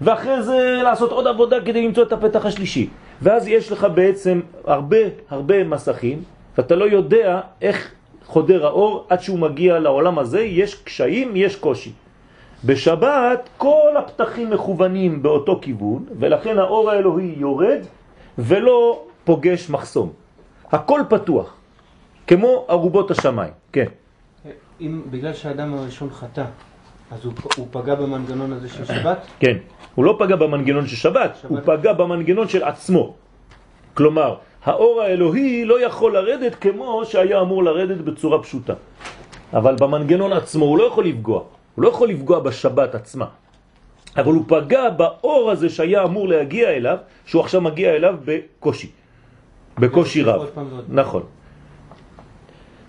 ואחרי 0.00 0.42
זה 0.42 0.80
לעשות 0.82 1.10
עוד 1.10 1.26
עבודה 1.26 1.60
כדי 1.60 1.82
למצוא 1.82 2.02
את 2.02 2.12
הפתח 2.12 2.46
השלישי. 2.46 2.88
ואז 3.22 3.48
יש 3.48 3.72
לך 3.72 3.86
בעצם 3.94 4.40
הרבה 4.64 4.96
הרבה 5.30 5.64
מסכים, 5.64 6.22
ואתה 6.58 6.74
לא 6.74 6.84
יודע 6.84 7.40
איך 7.62 7.92
חודר 8.24 8.66
האור 8.66 9.06
עד 9.08 9.20
שהוא 9.20 9.38
מגיע 9.38 9.78
לעולם 9.78 10.18
הזה, 10.18 10.40
יש 10.40 10.74
קשיים, 10.74 11.36
יש 11.36 11.56
קושי. 11.56 11.92
בשבת 12.64 13.48
כל 13.56 13.96
הפתחים 13.98 14.50
מכוונים 14.50 15.22
באותו 15.22 15.58
כיוון, 15.62 16.04
ולכן 16.18 16.58
האור 16.58 16.90
האלוהי 16.90 17.34
יורד 17.38 17.80
ולא 18.38 19.04
פוגש 19.24 19.70
מחסום. 19.70 20.12
הכל 20.72 21.00
פתוח, 21.08 21.54
כמו 22.26 22.64
ערובות 22.68 23.10
השמיים. 23.10 23.52
כן. 23.72 23.86
אם 24.80 25.02
בגלל 25.10 25.32
שהאדם 25.32 25.74
הראשון 25.74 26.10
חטא, 26.10 26.44
אז 27.10 27.24
הוא, 27.24 27.32
הוא 27.56 27.66
פגע 27.70 27.94
במנגנון 27.94 28.52
הזה 28.52 28.68
של 28.68 28.84
שבת? 28.84 29.18
כן, 29.40 29.56
הוא 29.94 30.04
לא 30.04 30.16
פגע 30.18 30.36
במנגנון 30.36 30.86
של 30.86 30.96
שבת, 30.96 31.36
שבת, 31.42 31.50
הוא 31.50 31.58
פגע 31.64 31.92
במנגנון 31.92 32.48
של 32.48 32.62
עצמו. 32.62 33.14
כלומר, 33.94 34.34
האור 34.64 35.00
האלוהי 35.00 35.64
לא 35.64 35.86
יכול 35.86 36.14
לרדת 36.14 36.54
כמו 36.54 37.02
שהיה 37.04 37.40
אמור 37.40 37.64
לרדת 37.64 37.98
בצורה 37.98 38.42
פשוטה. 38.42 38.74
אבל 39.52 39.74
במנגנון 39.80 40.32
עצמו 40.32 40.64
הוא 40.64 40.78
לא 40.78 40.84
יכול 40.84 41.04
לפגוע, 41.04 41.42
הוא 41.74 41.82
לא 41.82 41.88
יכול 41.88 42.08
לפגוע 42.08 42.38
בשבת 42.40 42.94
עצמה. 42.94 43.26
אבל 44.16 44.32
הוא 44.32 44.44
פגע 44.48 44.90
באור 44.90 45.50
הזה 45.50 45.68
שהיה 45.68 46.04
אמור 46.04 46.28
להגיע 46.28 46.68
אליו, 46.70 46.98
שהוא 47.26 47.42
עכשיו 47.42 47.60
מגיע 47.60 47.90
אליו 47.96 48.14
בקושי, 48.24 48.90
בקושי 49.78 50.22
רב. 50.22 50.50
נכון. 50.88 51.22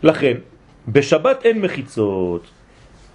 לכן, 0.03 0.35
בשבת 0.87 1.45
אין 1.45 1.61
מחיצות, 1.61 2.43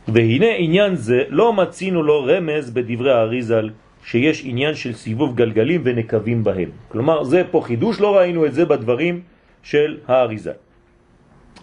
והנה 0.08 0.46
עניין 0.58 0.94
זה 0.94 1.22
לא 1.28 1.52
מצינו 1.52 2.02
לו 2.02 2.24
רמז 2.24 2.70
בדברי 2.70 3.12
האריזל 3.12 3.70
שיש 4.04 4.42
עניין 4.44 4.74
של 4.74 4.92
סיבוב 4.92 5.36
גלגלים 5.36 5.80
ונקבים 5.84 6.44
בהם. 6.44 6.70
כלומר, 6.88 7.24
זה 7.24 7.42
פה 7.50 7.60
חידוש, 7.64 8.00
לא 8.00 8.16
ראינו 8.16 8.46
את 8.46 8.54
זה 8.54 8.64
בדברים 8.64 9.20
של 9.62 9.98
האריזל. 10.08 10.58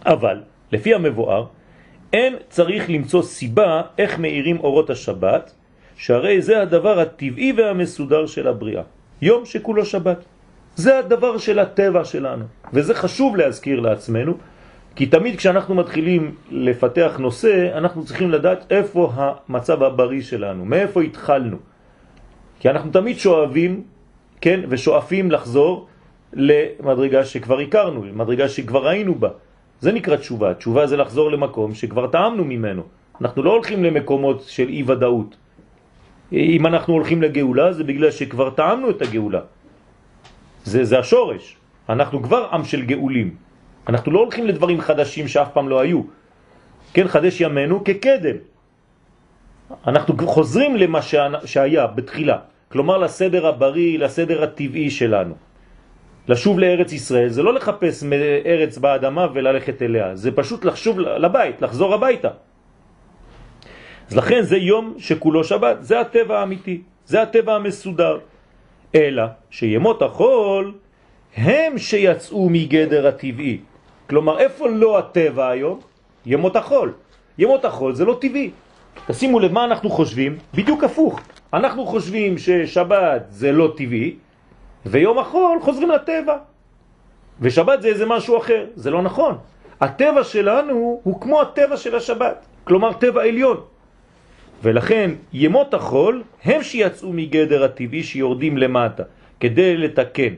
אבל, 0.06 0.40
לפי 0.72 0.94
המבואר, 0.94 1.46
אין 2.12 2.36
צריך 2.48 2.90
למצוא 2.90 3.22
סיבה 3.22 3.82
איך 3.98 4.18
מאירים 4.18 4.58
אורות 4.60 4.90
השבת, 4.90 5.52
שהרי 5.96 6.42
זה 6.42 6.62
הדבר 6.62 7.00
הטבעי 7.00 7.52
והמסודר 7.56 8.26
של 8.26 8.48
הבריאה. 8.48 8.82
יום 9.22 9.46
שכולו 9.46 9.84
שבת. 9.84 10.24
זה 10.74 10.98
הדבר 10.98 11.38
של 11.38 11.58
הטבע 11.58 12.04
שלנו, 12.04 12.44
וזה 12.72 12.94
חשוב 12.94 13.36
להזכיר 13.36 13.80
לעצמנו, 13.80 14.34
כי 14.96 15.06
תמיד 15.06 15.36
כשאנחנו 15.36 15.74
מתחילים 15.74 16.34
לפתח 16.50 17.16
נושא, 17.18 17.78
אנחנו 17.78 18.04
צריכים 18.04 18.30
לדעת 18.30 18.72
איפה 18.72 19.12
המצב 19.14 19.82
הבריא 19.82 20.22
שלנו, 20.22 20.64
מאיפה 20.64 21.02
התחלנו. 21.02 21.56
כי 22.60 22.70
אנחנו 22.70 22.90
תמיד 22.90 23.18
שואבים, 23.18 23.82
כן, 24.40 24.60
ושואפים 24.68 25.30
לחזור 25.30 25.86
למדרגה 26.32 27.24
שכבר 27.24 27.58
הכרנו, 27.58 28.04
למדרגה 28.04 28.48
שכבר 28.48 28.88
היינו 28.88 29.14
בה. 29.14 29.28
זה 29.80 29.92
נקרא 29.92 30.16
תשובה. 30.16 30.54
תשובה 30.54 30.86
זה 30.86 30.96
לחזור 30.96 31.30
למקום 31.30 31.74
שכבר 31.74 32.06
טעמנו 32.06 32.44
ממנו. 32.44 32.82
אנחנו 33.20 33.42
לא 33.42 33.50
הולכים 33.50 33.84
למקומות 33.84 34.44
של 34.46 34.68
אי 34.68 34.82
ודאות. 34.86 35.36
אם 36.32 36.66
אנחנו 36.66 36.94
הולכים 36.94 37.22
לגאולה 37.22 37.72
זה 37.72 37.84
בגלל 37.84 38.10
שכבר 38.10 38.50
טעמנו 38.50 38.90
את 38.90 39.02
הגאולה. 39.02 39.40
זה, 40.64 40.84
זה 40.84 40.98
השורש. 40.98 41.56
אנחנו 41.88 42.22
כבר 42.22 42.48
עם 42.52 42.64
של 42.64 42.82
גאולים. 42.82 43.41
אנחנו 43.88 44.12
לא 44.12 44.18
הולכים 44.18 44.46
לדברים 44.46 44.80
חדשים 44.80 45.28
שאף 45.28 45.48
פעם 45.52 45.68
לא 45.68 45.80
היו. 45.80 46.02
כן, 46.94 47.08
חדש 47.08 47.40
ימינו 47.40 47.84
כקדם. 47.84 48.36
אנחנו 49.86 50.14
חוזרים 50.26 50.76
למה 50.76 51.00
שהיה 51.44 51.86
בתחילה, 51.86 52.38
כלומר 52.68 52.98
לסדר 52.98 53.46
הבריא, 53.46 53.98
לסדר 53.98 54.42
הטבעי 54.42 54.90
שלנו. 54.90 55.34
לשוב 56.28 56.58
לארץ 56.58 56.92
ישראל 56.92 57.28
זה 57.28 57.42
לא 57.42 57.54
לחפש 57.54 58.04
ארץ 58.46 58.78
באדמה 58.78 59.26
וללכת 59.34 59.82
אליה, 59.82 60.16
זה 60.16 60.30
פשוט 60.32 60.64
לחשוב 60.64 61.00
לבית, 61.00 61.62
לחזור 61.62 61.94
הביתה. 61.94 62.28
אז 64.10 64.16
לכן 64.16 64.42
זה 64.42 64.56
יום 64.56 64.94
שכולו 64.98 65.44
שבת, 65.44 65.76
זה 65.80 66.00
הטבע 66.00 66.40
האמיתי, 66.40 66.82
זה 67.06 67.22
הטבע 67.22 67.54
המסודר. 67.54 68.18
אלא 68.94 69.22
שימות 69.50 70.02
החול 70.02 70.74
הם 71.36 71.78
שיצאו 71.78 72.50
מגדר 72.50 73.06
הטבעי. 73.06 73.71
כלומר, 74.08 74.38
איפה 74.38 74.68
לא 74.68 74.98
הטבע 74.98 75.48
היום? 75.48 75.80
ימות 76.26 76.56
החול. 76.56 76.92
ימות 77.38 77.64
החול 77.64 77.94
זה 77.94 78.04
לא 78.04 78.18
טבעי. 78.20 78.50
תשימו 79.06 79.40
לב 79.40 79.52
מה 79.52 79.64
אנחנו 79.64 79.90
חושבים, 79.90 80.38
בדיוק 80.54 80.84
הפוך. 80.84 81.20
אנחנו 81.52 81.86
חושבים 81.86 82.38
ששבת 82.38 83.22
זה 83.28 83.52
לא 83.52 83.72
טבעי, 83.76 84.16
ויום 84.86 85.18
החול 85.18 85.58
חוזרים 85.62 85.90
לטבע. 85.90 86.36
ושבת 87.40 87.82
זה 87.82 87.88
איזה 87.88 88.06
משהו 88.06 88.38
אחר, 88.38 88.66
זה 88.74 88.90
לא 88.90 89.02
נכון. 89.02 89.38
הטבע 89.80 90.24
שלנו 90.24 91.00
הוא 91.02 91.20
כמו 91.20 91.40
הטבע 91.40 91.76
של 91.76 91.96
השבת, 91.96 92.46
כלומר 92.64 92.92
טבע 92.92 93.22
עליון. 93.22 93.60
ולכן 94.62 95.10
ימות 95.32 95.74
החול 95.74 96.22
הם 96.44 96.62
שיצאו 96.62 97.12
מגדר 97.12 97.64
הטבעי 97.64 98.02
שיורדים 98.02 98.58
למטה, 98.58 99.02
כדי 99.40 99.76
לתקן. 99.76 100.34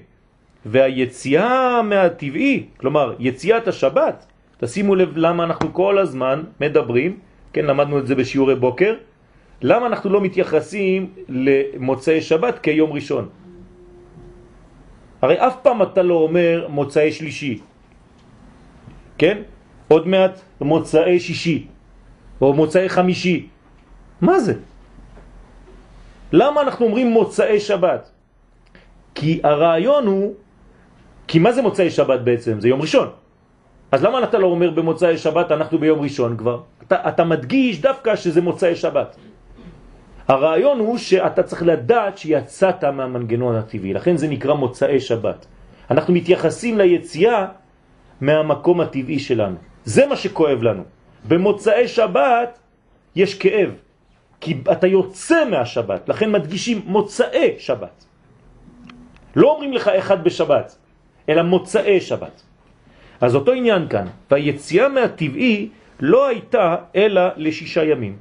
והיציאה 0.66 1.82
מהטבעי, 1.82 2.66
כלומר 2.76 3.14
יציאת 3.18 3.68
השבת, 3.68 4.26
תשימו 4.58 4.94
לב 4.94 5.16
למה 5.16 5.44
אנחנו 5.44 5.74
כל 5.74 5.98
הזמן 5.98 6.42
מדברים, 6.60 7.18
כן 7.52 7.64
למדנו 7.64 7.98
את 7.98 8.06
זה 8.06 8.14
בשיעורי 8.14 8.54
בוקר, 8.56 8.94
למה 9.62 9.86
אנחנו 9.86 10.10
לא 10.10 10.20
מתייחסים 10.20 11.10
למוצאי 11.28 12.20
שבת 12.20 12.58
כיום 12.58 12.92
ראשון? 12.92 13.28
הרי 15.22 15.36
אף 15.46 15.56
פעם 15.62 15.82
אתה 15.82 16.02
לא 16.02 16.14
אומר 16.14 16.66
מוצאי 16.68 17.12
שלישי, 17.12 17.58
כן? 19.18 19.42
עוד 19.88 20.08
מעט 20.08 20.40
מוצאי 20.60 21.20
שישי, 21.20 21.66
או 22.40 22.52
מוצאי 22.52 22.88
חמישי. 22.88 23.48
מה 24.20 24.40
זה? 24.40 24.54
למה 26.32 26.60
אנחנו 26.60 26.86
אומרים 26.86 27.06
מוצאי 27.06 27.60
שבת? 27.60 28.10
כי 29.14 29.40
הרעיון 29.44 30.06
הוא, 30.06 30.34
כי 31.26 31.38
מה 31.38 31.52
זה 31.52 31.62
מוצאי 31.62 31.90
שבת 31.90 32.20
בעצם? 32.20 32.60
זה 32.60 32.68
יום 32.68 32.80
ראשון. 32.80 33.08
אז 33.92 34.02
למה 34.02 34.24
אתה 34.24 34.38
לא 34.38 34.46
אומר 34.46 34.70
במוצאי 34.70 35.18
שבת 35.18 35.52
אנחנו 35.52 35.78
ביום 35.78 36.00
ראשון 36.00 36.36
כבר? 36.36 36.60
אתה, 36.82 37.08
אתה 37.08 37.24
מדגיש 37.24 37.80
דווקא 37.80 38.16
שזה 38.16 38.40
מוצאי 38.40 38.76
שבת. 38.76 39.16
הרעיון 40.28 40.78
הוא 40.78 40.98
שאתה 40.98 41.42
צריך 41.42 41.62
לדעת 41.62 42.18
שיצאת 42.18 42.84
מהמנגנון 42.84 43.56
הטבעי, 43.56 43.92
לכן 43.92 44.16
זה 44.16 44.28
נקרא 44.28 44.54
מוצאי 44.54 45.00
שבת. 45.00 45.46
אנחנו 45.90 46.14
מתייחסים 46.14 46.78
ליציאה 46.78 47.46
מהמקום 48.20 48.80
הטבעי 48.80 49.18
שלנו. 49.18 49.56
זה 49.84 50.06
מה 50.06 50.16
שכואב 50.16 50.62
לנו. 50.62 50.82
במוצאי 51.28 51.88
שבת 51.88 52.58
יש 53.16 53.34
כאב, 53.34 53.70
כי 54.40 54.60
אתה 54.72 54.86
יוצא 54.86 55.44
מהשבת, 55.50 56.08
לכן 56.08 56.32
מדגישים 56.32 56.82
מוצאי 56.84 57.54
שבת. 57.58 58.04
לא 59.36 59.50
אומרים 59.50 59.72
לך 59.72 59.88
אחד 59.88 60.24
בשבת, 60.24 60.76
אלא 61.28 61.42
מוצאי 61.42 62.00
שבת. 62.00 62.42
אז 63.20 63.34
אותו 63.34 63.52
עניין 63.52 63.88
כאן, 63.88 64.06
והיציאה 64.30 64.88
מהטבעי 64.88 65.68
לא 66.00 66.28
הייתה 66.28 66.76
אלא 66.96 67.22
לשישה 67.36 67.84
ימים. 67.84 68.16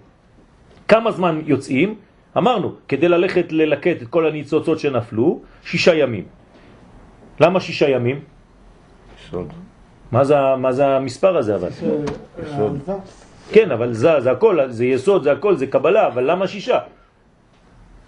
כמה 0.88 1.12
זמן 1.12 1.42
יוצאים? 1.46 1.96
אמרנו, 2.38 2.76
כדי 2.88 3.08
ללכת 3.08 3.52
ללקט 3.52 4.02
את 4.02 4.08
כל 4.08 4.28
הניצוצות 4.28 4.80
שנפלו, 4.80 5.42
שישה 5.66 5.96
ימים. 5.96 6.26
למה 7.40 7.60
שישה 7.60 7.90
ימים? 7.90 8.20
סוד. 9.30 9.54
מה 10.12 10.24
זה, 10.24 10.36
מה 10.58 10.72
זה 10.72 10.88
המספר 10.88 11.38
הזה 11.38 11.56
אבל? 11.56 11.70
יסוד. 11.70 12.80
אה, 12.90 12.96
כן, 13.52 13.72
אבל 13.72 13.94
זה, 13.94 14.22
זה 14.22 14.32
הכל, 14.32 14.60
זה 14.70 14.86
יסוד, 14.86 15.24
זה 15.24 15.32
הכל, 15.32 15.56
זה 15.56 15.68
קבלה, 15.68 16.08
אבל 16.08 16.32
למה 16.32 16.48
שישה? 16.48 16.80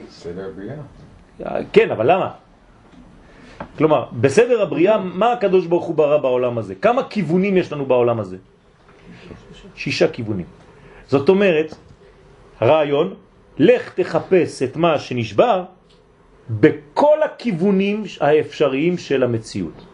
סדר 0.10 0.50
בריאה. 0.56 1.62
כן, 1.74 1.92
אבל 1.92 2.12
למה? 2.12 2.45
כלומר, 3.78 4.06
בסדר 4.22 4.62
הבריאה, 4.62 4.98
מה 4.98 5.32
הקדוש 5.32 5.66
ברוך 5.68 5.86
הוא 5.86 5.96
ברא 5.96 6.18
בעולם 6.18 6.58
הזה? 6.58 6.76
כמה 6.76 7.04
כיוונים 7.04 7.58
יש 7.58 7.72
לנו 7.72 7.86
בעולם 7.86 8.20
הזה? 8.20 8.38
שישה 9.76 10.08
כיוונים. 10.08 10.46
זאת 11.08 11.30
אומרת, 11.30 11.76
הרעיון, 12.60 13.14
לך 13.58 13.94
תחפש 13.94 14.64
את 14.64 14.78
מה 14.78 15.00
שנשבר 15.00 15.64
בכל 16.50 17.24
הכיוונים 17.24 18.04
האפשריים 18.22 18.98
של 18.98 19.24
המציאות. 19.24 19.86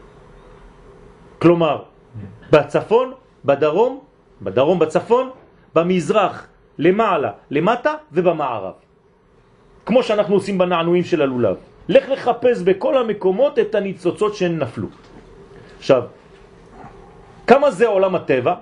כלומר, 1.39 1.83
בצפון, 2.51 3.13
בדרום, 3.45 3.99
בדרום 4.41 4.79
בצפון, 4.79 5.29
במזרח, 5.75 6.47
למעלה, 6.77 7.31
למטה 7.51 7.93
ובמערב. 8.11 8.73
כמו 9.85 10.03
שאנחנו 10.03 10.33
עושים 10.35 10.57
בנענועים 10.57 11.03
של 11.03 11.21
הלולב. 11.21 11.70
לך 11.91 12.09
לחפש 12.09 12.61
בכל 12.61 12.97
המקומות 12.97 13.59
את 13.59 13.75
הניצוצות 13.75 14.35
שנפלו. 14.35 14.87
עכשיו, 15.77 16.03
כמה 17.47 17.71
זה 17.71 17.87
עולם 17.87 18.15
הטבע? 18.15 18.55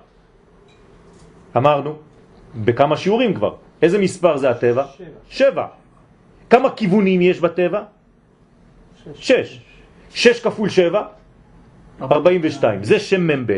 אמרנו, 1.57 1.91
בכמה 2.55 2.97
שיעורים 2.97 3.33
כבר. 3.33 3.55
איזה 3.81 3.97
מספר 3.97 4.37
זה 4.37 4.49
הטבע? 4.49 4.85
שבע. 4.97 5.05
שבע. 5.29 5.65
כמה 6.49 6.69
כיוונים 6.75 7.21
יש 7.21 7.39
בטבע? 7.39 7.81
שש. 9.15 9.61
שש 10.09 10.41
כפול 10.41 10.69
שבע? 10.69 11.01
42. 12.01 12.83
זה 12.83 12.99
שם 12.99 13.27
מ"ב. 13.27 13.57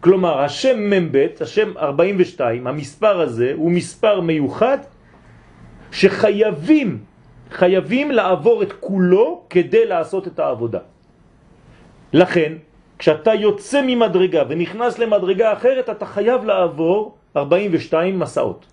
כלומר, 0.00 0.38
השם 0.40 0.90
מ"ב, 0.90 1.26
השם 1.40 1.78
42, 1.78 2.66
המספר 2.66 3.20
הזה 3.20 3.52
הוא 3.54 3.70
מספר 3.70 4.20
מיוחד 4.20 4.78
שחייבים, 5.92 6.98
חייבים 7.50 8.10
לעבור 8.10 8.62
את 8.62 8.72
כולו 8.80 9.42
כדי 9.50 9.86
לעשות 9.86 10.26
את 10.26 10.38
העבודה. 10.38 10.78
לכן, 12.12 12.52
כשאתה 12.98 13.34
יוצא 13.34 13.80
ממדרגה 13.86 14.42
ונכנס 14.48 14.98
למדרגה 14.98 15.52
אחרת, 15.52 15.90
אתה 15.90 16.06
חייב 16.06 16.44
לעבור 16.44 17.14
42 17.36 18.18
מסעות. 18.18 18.66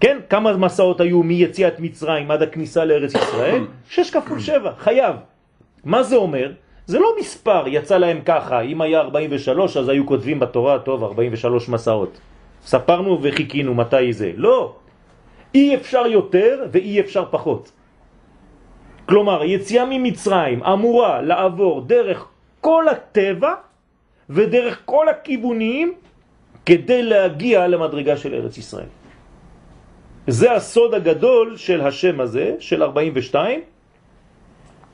כן? 0.00 0.18
כמה 0.30 0.56
מסעות 0.56 1.00
היו 1.00 1.22
מיציאת 1.22 1.80
מצרים 1.80 2.30
עד 2.30 2.42
הכניסה 2.42 2.84
לארץ 2.84 3.14
ישראל? 3.14 3.62
שש 3.90 4.10
כפול 4.10 4.40
שבע, 4.40 4.72
חייב. 4.78 5.16
מה 5.84 6.02
זה 6.02 6.16
אומר? 6.16 6.52
זה 6.86 6.98
לא 6.98 7.14
מספר, 7.20 7.64
יצא 7.66 7.98
להם 7.98 8.20
ככה, 8.24 8.60
אם 8.60 8.80
היה 8.80 9.00
43 9.00 9.76
אז 9.76 9.88
היו 9.88 10.06
כותבים 10.06 10.40
בתורה, 10.40 10.78
טוב, 10.78 11.04
43 11.04 11.68
מסעות. 11.68 12.20
ספרנו 12.62 13.18
וחיכינו 13.22 13.74
מתי 13.74 14.12
זה. 14.12 14.32
לא, 14.36 14.74
אי 15.54 15.74
אפשר 15.74 16.06
יותר 16.06 16.66
ואי 16.72 17.00
אפשר 17.00 17.24
פחות. 17.30 17.72
כלומר, 19.06 19.44
יציאה 19.44 19.84
ממצרים 19.84 20.62
אמורה 20.62 21.22
לעבור 21.22 21.80
דרך 21.80 22.26
כל 22.60 22.88
הטבע 22.88 23.54
ודרך 24.30 24.82
כל 24.84 25.08
הכיוונים 25.08 25.94
כדי 26.66 27.02
להגיע 27.02 27.66
למדרגה 27.68 28.16
של 28.16 28.34
ארץ 28.34 28.58
ישראל. 28.58 28.92
זה 30.26 30.52
הסוד 30.52 30.94
הגדול 30.94 31.56
של 31.56 31.80
השם 31.80 32.20
הזה, 32.20 32.54
של 32.60 32.82
42, 32.82 33.60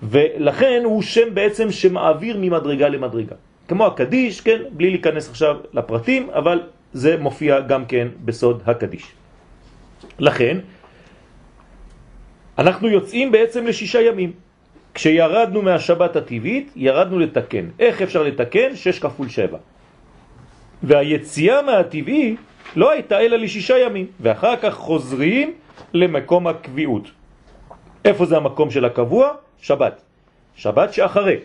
ולכן 0.02 0.82
הוא 0.84 1.02
שם 1.02 1.34
בעצם 1.34 1.70
שמעביר 1.70 2.36
ממדרגה 2.40 2.88
למדרגה. 2.88 3.36
כמו 3.68 3.86
הקדיש, 3.86 4.40
כן, 4.40 4.60
בלי 4.70 4.90
להיכנס 4.90 5.30
עכשיו 5.30 5.56
לפרטים, 5.72 6.30
אבל 6.30 6.60
זה 6.92 7.16
מופיע 7.16 7.60
גם 7.60 7.84
כן 7.84 8.08
בסוד 8.24 8.62
הקדיש. 8.66 9.23
לכן, 10.18 10.58
אנחנו 12.58 12.88
יוצאים 12.88 13.32
בעצם 13.32 13.66
לשישה 13.66 14.00
ימים. 14.00 14.32
כשירדנו 14.94 15.62
מהשבת 15.62 16.16
הטבעית, 16.16 16.72
ירדנו 16.76 17.18
לתקן. 17.18 17.66
איך 17.78 18.02
אפשר 18.02 18.22
לתקן? 18.22 18.76
שש 18.76 18.98
כפול 18.98 19.28
שבע. 19.28 19.58
והיציאה 20.82 21.62
מהטבעי 21.62 22.36
לא 22.76 22.90
הייתה 22.90 23.20
אלא 23.20 23.36
לשישה 23.36 23.78
ימים, 23.78 24.06
ואחר 24.20 24.56
כך 24.56 24.74
חוזרים 24.74 25.54
למקום 25.94 26.46
הקביעות. 26.46 27.10
איפה 28.04 28.26
זה 28.26 28.36
המקום 28.36 28.70
של 28.70 28.84
הקבוע? 28.84 29.32
שבת. 29.60 30.02
שבת 30.56 30.92
שאחרי. 30.92 31.36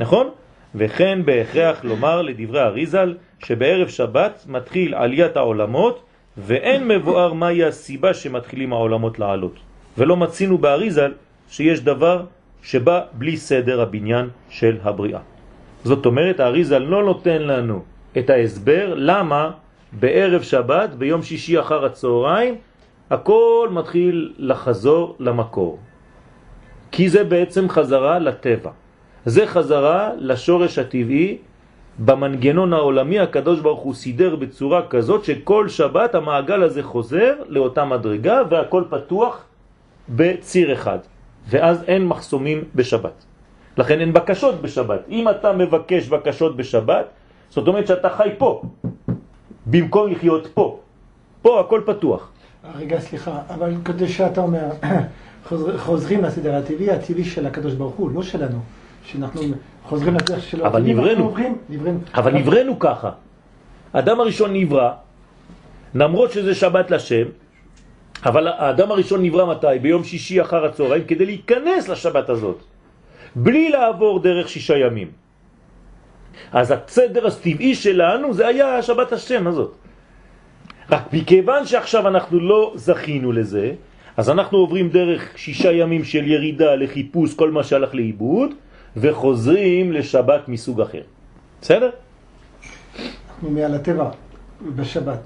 נכון? 0.00 0.30
וכן 0.74 1.24
בהכרח 1.24 1.84
לומר 1.84 2.22
לדברי 2.22 2.60
אריזל 2.60 3.16
שבערב 3.44 3.88
שבת 3.88 4.44
מתחיל 4.48 4.94
עליית 4.94 5.36
העולמות 5.36 6.04
ואין 6.38 6.88
מבואר 6.88 7.32
מהי 7.32 7.64
הסיבה 7.64 8.14
שמתחילים 8.14 8.72
העולמות 8.72 9.18
לעלות. 9.18 9.56
ולא 9.98 10.16
מצינו 10.16 10.58
באריזל 10.58 11.12
שיש 11.48 11.80
דבר 11.80 12.24
שבא 12.62 13.00
בלי 13.12 13.36
סדר 13.36 13.80
הבניין 13.80 14.28
של 14.48 14.76
הבריאה. 14.82 15.20
זאת 15.84 16.06
אומרת, 16.06 16.40
האריזל 16.40 16.78
לא 16.78 17.04
נותן 17.04 17.42
לנו 17.42 17.82
את 18.18 18.30
ההסבר 18.30 18.94
למה 18.96 19.50
בערב 19.92 20.42
שבת, 20.42 20.90
ביום 20.90 21.22
שישי 21.22 21.60
אחר 21.60 21.84
הצהריים, 21.84 22.54
הכל 23.10 23.68
מתחיל 23.72 24.32
לחזור 24.38 25.16
למקור. 25.20 25.78
כי 26.90 27.08
זה 27.08 27.24
בעצם 27.24 27.68
חזרה 27.68 28.18
לטבע. 28.18 28.70
זה 29.24 29.46
חזרה 29.46 30.10
לשורש 30.18 30.78
הטבעי 30.78 31.38
במנגנון 31.98 32.72
העולמי 32.72 33.18
הקדוש 33.20 33.60
ברוך 33.60 33.80
הוא 33.80 33.94
סידר 33.94 34.36
בצורה 34.36 34.86
כזאת 34.90 35.24
שכל 35.24 35.68
שבת 35.68 36.14
המעגל 36.14 36.62
הזה 36.62 36.82
חוזר 36.82 37.34
לאותה 37.48 37.84
מדרגה 37.84 38.42
והכל 38.50 38.84
פתוח 38.90 39.44
בציר 40.08 40.72
אחד. 40.72 40.98
ואז 41.48 41.82
אין 41.86 42.06
מחסומים 42.06 42.64
בשבת. 42.74 43.24
לכן 43.78 44.00
אין 44.00 44.12
בקשות 44.12 44.62
בשבת. 44.62 45.00
אם 45.08 45.28
אתה 45.28 45.52
מבקש 45.52 46.08
בקשות 46.08 46.56
בשבת, 46.56 47.06
זאת 47.50 47.68
אומרת 47.68 47.86
שאתה 47.86 48.08
חי 48.10 48.28
פה, 48.38 48.62
במקום 49.66 50.10
לחיות 50.10 50.46
פה. 50.54 50.78
פה 51.42 51.60
הכל 51.60 51.80
פתוח. 51.86 52.30
רגע, 52.78 53.00
סליחה, 53.00 53.38
אבל 53.50 53.74
כדי 53.84 54.08
שאתה 54.08 54.40
אומר, 54.40 54.64
חוזר- 55.48 55.78
חוזרים 55.78 56.24
לסדר 56.24 56.54
הטבעי, 56.54 56.90
הטבעי 56.90 57.24
של 57.24 57.46
הקדוש 57.46 57.74
ברוך 57.74 57.94
הוא, 57.94 58.10
לא 58.10 58.22
שלנו. 58.22 58.58
שאנחנו 59.04 59.40
חוזרים 59.84 60.14
לדרך 60.14 60.42
שלו. 60.42 60.66
אבל 60.66 60.82
נבראנו. 60.82 61.06
ואנחנו 61.06 61.24
עוברים, 61.24 61.58
נבראנו. 61.68 61.98
אבל 62.14 62.32
נבראנו 62.32 62.78
ככה. 62.78 63.10
האדם 63.92 64.20
הראשון 64.20 64.52
נברא, 64.52 64.90
למרות 65.94 66.32
שזה 66.32 66.54
שבת 66.54 66.90
לשם, 66.90 67.26
אבל 68.26 68.48
האדם 68.48 68.90
הראשון 68.90 69.22
נברא 69.22 69.44
מתי? 69.50 69.78
ביום 69.82 70.04
שישי 70.04 70.42
אחר 70.42 70.64
הצהריים, 70.64 71.04
כדי 71.04 71.26
להיכנס 71.26 71.88
לשבת 71.88 72.28
הזאת, 72.28 72.58
בלי 73.36 73.68
לעבור 73.68 74.20
דרך 74.20 74.48
שישה 74.48 74.78
ימים. 74.78 75.08
אז 76.52 76.70
הסדר 76.70 77.26
הטבעי 77.26 77.74
שלנו 77.74 78.34
זה 78.34 78.46
היה 78.46 78.82
שבת 78.82 79.12
השם 79.12 79.46
הזאת. 79.46 79.72
רק 80.90 81.12
מכיוון 81.12 81.66
שעכשיו 81.66 82.08
אנחנו 82.08 82.40
לא 82.40 82.72
זכינו 82.74 83.32
לזה, 83.32 83.72
אז 84.16 84.30
אנחנו 84.30 84.58
עוברים 84.58 84.88
דרך 84.88 85.38
שישה 85.38 85.72
ימים 85.72 86.04
של 86.04 86.24
ירידה 86.26 86.74
לחיפוש 86.74 87.34
כל 87.34 87.50
מה 87.50 87.62
שהלך 87.62 87.94
לאיבוד, 87.94 88.50
וחוזרים 88.96 89.92
לשבת 89.92 90.48
מסוג 90.48 90.80
אחר. 90.80 91.02
בסדר? 91.60 91.90
אנחנו 93.30 93.50
מעל 93.50 93.74
הטבע, 93.74 94.10
בשבת. 94.74 95.18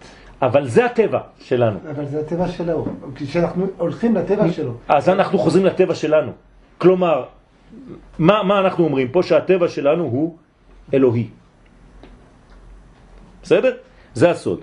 אבל 0.42 0.68
זה 0.68 0.84
הטבע 0.84 1.20
שלנו. 1.40 1.78
אבל 1.90 2.06
זה 2.06 2.20
הטבע 2.20 2.48
שלו. 2.48 2.86
כשאנחנו 3.14 3.66
הולכים 3.78 4.14
לטבע 4.14 4.52
שלו. 4.52 4.72
אז 4.88 5.08
אנחנו 5.08 5.38
חוזרים 5.38 5.64
לטבע 5.64 5.94
שלנו. 5.94 6.32
כלומר, 6.78 7.24
מה, 8.18 8.42
מה 8.42 8.60
אנחנו 8.60 8.84
אומרים 8.84 9.08
פה? 9.08 9.22
שהטבע 9.22 9.68
שלנו 9.68 10.04
הוא 10.04 10.36
אלוהי. 10.94 11.26
בסדר? 13.42 13.72
זה 14.14 14.30
הסוד. 14.30 14.60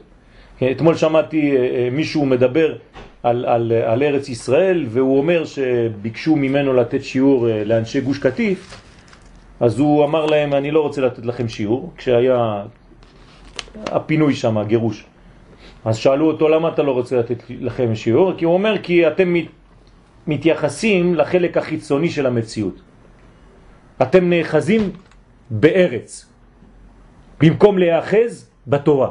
אתמול 0.71 0.95
שמעתי 0.95 1.51
אה, 1.51 1.57
אה, 1.57 1.89
מישהו 1.91 2.25
מדבר 2.25 2.75
על, 3.23 3.45
על, 3.45 3.71
על 3.71 4.03
ארץ 4.03 4.29
ישראל, 4.29 4.85
והוא 4.89 5.17
אומר 5.17 5.45
שביקשו 5.45 6.35
ממנו 6.35 6.73
לתת 6.73 7.03
שיעור 7.03 7.49
אה, 7.49 7.63
לאנשי 7.63 8.01
גוש 8.01 8.19
קטיף, 8.19 8.81
אז 9.59 9.79
הוא 9.79 10.05
אמר 10.05 10.25
להם, 10.25 10.53
אני 10.53 10.71
לא 10.71 10.81
רוצה 10.81 11.01
לתת 11.01 11.25
לכם 11.25 11.47
שיעור, 11.47 11.93
כשהיה 11.97 12.63
הפינוי 13.85 14.33
שם, 14.35 14.57
הגירוש. 14.57 15.05
אז 15.85 15.97
שאלו 15.97 16.27
אותו, 16.27 16.49
למה 16.49 16.67
אתה 16.69 16.83
לא 16.83 16.91
רוצה 16.91 17.19
לתת 17.19 17.43
לכם 17.49 17.95
שיעור? 17.95 18.33
כי 18.37 18.45
הוא 18.45 18.53
אומר, 18.53 18.75
כי 18.83 19.07
אתם 19.07 19.33
מת- 19.33 19.51
מתייחסים 20.27 21.15
לחלק 21.15 21.57
החיצוני 21.57 22.09
של 22.09 22.25
המציאות. 22.25 22.81
אתם 24.01 24.29
נאחזים 24.29 24.81
בארץ, 25.49 26.25
במקום 27.41 27.77
להיאחז 27.77 28.49
בתורה. 28.67 29.09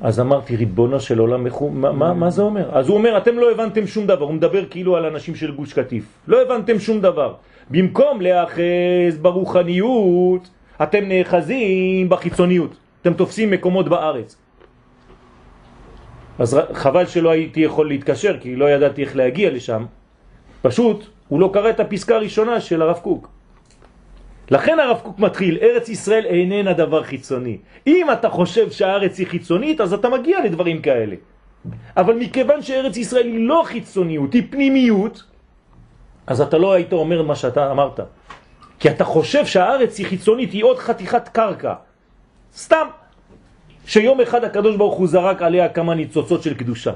אז 0.00 0.20
אמרתי, 0.20 0.56
ריבונו 0.56 1.00
של 1.00 1.18
עולם, 1.18 1.46
מה, 1.72 1.92
מה, 1.92 2.12
מה 2.14 2.30
זה 2.30 2.42
אומר? 2.42 2.78
אז 2.78 2.88
הוא 2.88 2.96
אומר, 2.96 3.16
אתם 3.16 3.38
לא 3.38 3.50
הבנתם 3.50 3.86
שום 3.86 4.06
דבר, 4.06 4.24
הוא 4.24 4.34
מדבר 4.34 4.64
כאילו 4.70 4.96
על 4.96 5.04
אנשים 5.04 5.34
של 5.34 5.54
גוש 5.56 5.72
קטיף. 5.72 6.04
לא 6.28 6.42
הבנתם 6.42 6.78
שום 6.78 7.00
דבר. 7.00 7.34
במקום 7.70 8.20
להיאחז 8.20 9.18
ברוחניות, 9.22 10.48
אתם 10.82 11.04
נאחזים 11.04 12.08
בחיצוניות. 12.08 12.76
אתם 13.02 13.14
תופסים 13.14 13.50
מקומות 13.50 13.88
בארץ. 13.88 14.36
אז 16.38 16.58
חבל 16.72 17.06
שלא 17.06 17.30
הייתי 17.30 17.60
יכול 17.60 17.88
להתקשר, 17.88 18.38
כי 18.40 18.56
לא 18.56 18.70
ידעתי 18.70 19.02
איך 19.02 19.16
להגיע 19.16 19.50
לשם. 19.50 19.84
פשוט, 20.62 21.06
הוא 21.28 21.40
לא 21.40 21.50
קרא 21.52 21.70
את 21.70 21.80
הפסקה 21.80 22.14
הראשונה 22.14 22.60
של 22.60 22.82
הרב 22.82 22.98
קוק. 22.98 23.28
לכן 24.50 24.78
הרב 24.78 25.00
קוק 25.02 25.18
מתחיל, 25.18 25.58
ארץ 25.62 25.88
ישראל 25.88 26.24
איננה 26.26 26.72
דבר 26.72 27.02
חיצוני. 27.02 27.58
אם 27.86 28.06
אתה 28.12 28.28
חושב 28.30 28.70
שהארץ 28.70 29.18
היא 29.18 29.26
חיצונית, 29.26 29.80
אז 29.80 29.92
אתה 29.92 30.08
מגיע 30.08 30.44
לדברים 30.44 30.82
כאלה. 30.82 31.16
אבל 31.96 32.14
מכיוון 32.14 32.62
שארץ 32.62 32.96
ישראל 32.96 33.26
היא 33.26 33.48
לא 33.48 33.62
חיצוניות, 33.66 34.32
היא 34.32 34.42
פנימיות, 34.50 35.24
אז 36.26 36.40
אתה 36.40 36.58
לא 36.58 36.72
היית 36.72 36.92
אומר 36.92 37.22
מה 37.22 37.36
שאתה 37.36 37.70
אמרת. 37.70 38.00
כי 38.78 38.90
אתה 38.90 39.04
חושב 39.04 39.46
שהארץ 39.46 39.98
היא 39.98 40.06
חיצונית, 40.06 40.52
היא 40.52 40.64
עוד 40.64 40.78
חתיכת 40.78 41.28
קרקע. 41.28 41.74
סתם. 42.56 42.86
שיום 43.86 44.20
אחד 44.20 44.44
הקדוש 44.44 44.76
ברוך 44.76 44.94
הוא 44.94 45.06
זרק 45.06 45.42
עליה 45.42 45.68
כמה 45.68 45.94
ניצוצות 45.94 46.42
של 46.42 46.54
קדושה. 46.54 46.92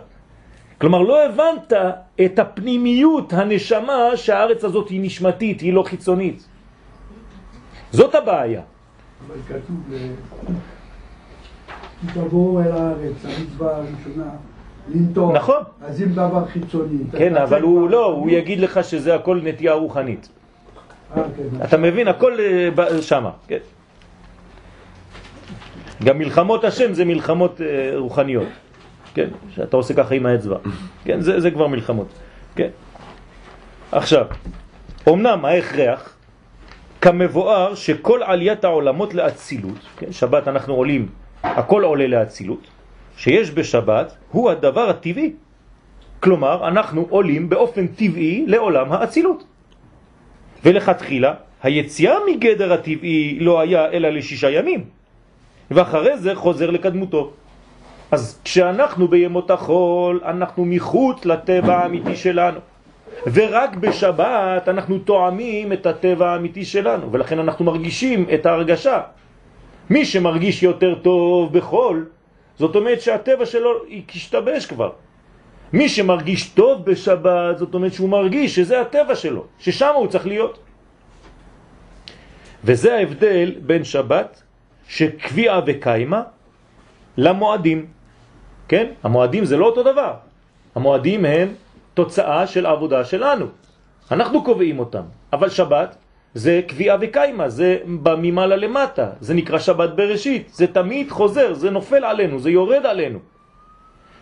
כלומר, 0.81 0.99
לא 0.99 1.25
הבנת 1.25 1.73
את 2.25 2.39
הפנימיות, 2.39 3.33
הנשמה, 3.33 4.17
שהארץ 4.17 4.65
הזאת 4.65 4.89
היא 4.89 5.01
נשמתית, 5.01 5.61
היא 5.61 5.73
לא 5.73 5.83
חיצונית. 5.83 6.49
זאת 7.93 8.15
הבעיה. 8.15 8.63
אבל 9.27 9.37
כתוב, 9.49 9.77
תבואו 12.15 12.61
אל 12.61 12.73
הארץ, 12.73 13.25
המצווה 13.25 13.77
הראשונה, 13.77 14.31
לנטור. 14.95 15.33
נכון. 15.33 15.63
אז 15.83 16.03
אם 16.03 16.09
דבר 16.13 16.45
חיצוני. 16.47 16.99
כן, 17.19 17.37
אבל 17.37 17.63
הוא. 17.63 17.91
לא, 17.91 18.05
הוא 18.07 18.31
יגיד 18.31 18.61
לך 18.61 18.85
שזה 18.85 19.15
הכל 19.15 19.41
נטייה 19.45 19.73
רוחנית. 19.73 20.29
אה, 21.17 21.23
כן. 21.37 21.65
אתה 21.65 21.77
מבין, 21.77 22.09
הכל 22.09 22.37
אה, 22.79 23.03
שמה, 23.03 23.31
כן. 23.49 23.59
גם 26.05 26.19
מלחמות 26.19 26.65
השם 26.65 26.93
זה 26.93 27.05
מלחמות 27.05 27.61
אה, 27.61 27.93
רוחניות, 27.97 28.49
כן, 29.15 29.29
שאתה 29.55 29.77
עושה 29.77 29.95
ככה 29.95 30.15
עם 30.15 30.27
האצבע, 30.27 30.57
כן, 31.05 31.21
זה, 31.21 31.41
זה 31.41 31.51
כבר 31.51 31.67
מלחמות, 31.67 32.09
כן. 32.57 32.69
עכשיו, 33.93 34.27
אמנם 35.09 35.45
ההכרח 35.45 36.17
כמבואר 37.01 37.75
שכל 37.75 38.23
עליית 38.23 38.65
העולמות 38.65 39.15
לאצילות, 39.15 39.79
כן, 39.97 40.13
שבת 40.13 40.49
אנחנו 40.49 40.75
עולים, 40.75 41.09
הכל 41.43 41.85
עולה 41.85 42.07
לאצילות, 42.07 42.67
שיש 43.17 43.51
בשבת 43.51 44.17
הוא 44.33 44.51
הדבר 44.51 44.91
הטבעי. 44.91 45.33
כלומר, 46.21 46.69
אנחנו 46.69 47.07
עולים 47.11 47.49
באופן 47.49 47.87
טבעי 47.87 48.45
לעולם 48.47 48.93
האצילות. 48.93 49.45
ולכתחילה, 50.65 51.35
היציאה 51.63 52.15
מגדר 52.31 52.73
הטבעי 52.73 53.39
לא 53.41 53.61
היה 53.61 53.91
אלא 53.91 54.09
לשישה 54.09 54.51
ימים, 54.51 54.85
ואחרי 55.71 56.19
זה 56.19 56.35
חוזר 56.35 56.71
לקדמותו. 56.71 57.33
אז 58.11 58.41
כשאנחנו 58.45 59.09
בימות 59.09 59.51
החול, 59.51 60.21
אנחנו 60.25 60.65
מחוץ 60.65 61.25
לטבע 61.25 61.77
האמיתי 61.77 62.17
שלנו. 62.17 62.61
ורק 63.33 63.77
בשבת 63.77 64.69
אנחנו 64.69 64.99
תואמים 64.99 65.73
את 65.73 65.87
הטבע 65.87 66.33
האמיתי 66.33 66.65
שלנו, 66.65 67.13
ולכן 67.13 67.39
אנחנו 67.39 67.65
מרגישים 67.65 68.27
את 68.35 68.47
ההרגשה. 68.47 69.01
מי 69.91 70.05
שמרגיש 70.05 70.63
יותר 70.63 70.95
טוב 70.95 71.53
בחול, 71.53 72.07
זאת 72.61 72.77
אומרת 72.77 73.01
שהטבע 73.01 73.47
שלו 73.47 73.71
השתבש 74.15 74.67
כבר. 74.67 74.93
מי 75.73 75.89
שמרגיש 75.89 76.49
טוב 76.49 76.85
בשבת, 76.85 77.59
זאת 77.59 77.75
אומרת 77.75 77.93
שהוא 77.93 78.09
מרגיש 78.09 78.55
שזה 78.55 78.81
הטבע 78.81 79.17
שלו, 79.17 79.45
ששם 79.59 79.93
הוא 79.97 80.07
צריך 80.07 80.27
להיות. 80.27 80.59
וזה 82.65 82.95
ההבדל 82.95 83.55
בין 83.65 83.85
שבת 83.85 84.43
שקביעה 84.89 85.61
וקיימה 85.67 86.23
למועדים. 87.17 87.87
כן? 88.69 88.87
המועדים 89.03 89.45
זה 89.45 89.57
לא 89.57 89.67
אותו 89.67 89.83
דבר. 89.83 90.15
המועדים 90.75 91.25
הם 91.25 91.49
תוצאה 91.95 92.47
של 92.47 92.67
עבודה 92.67 93.05
שלנו. 93.05 93.47
אנחנו 94.11 94.45
קובעים 94.45 94.79
אותם. 94.79 95.05
אבל 95.33 95.49
שבת 95.49 95.97
זה 96.35 96.61
קביעה 96.67 96.97
וקיימה, 97.01 97.49
זה 97.49 97.79
בממעלה 98.03 98.57
למטה. 98.57 99.11
זה 99.21 99.35
נקרא 99.35 99.59
שבת 99.59 99.91
בראשית. 99.91 100.49
זה 100.53 100.67
תמיד 100.67 101.11
חוזר, 101.11 101.55
זה 101.55 101.71
נופל 101.71 102.05
עלינו, 102.05 102.39
זה 102.39 102.51
יורד 102.51 102.87
עלינו. 102.87 103.19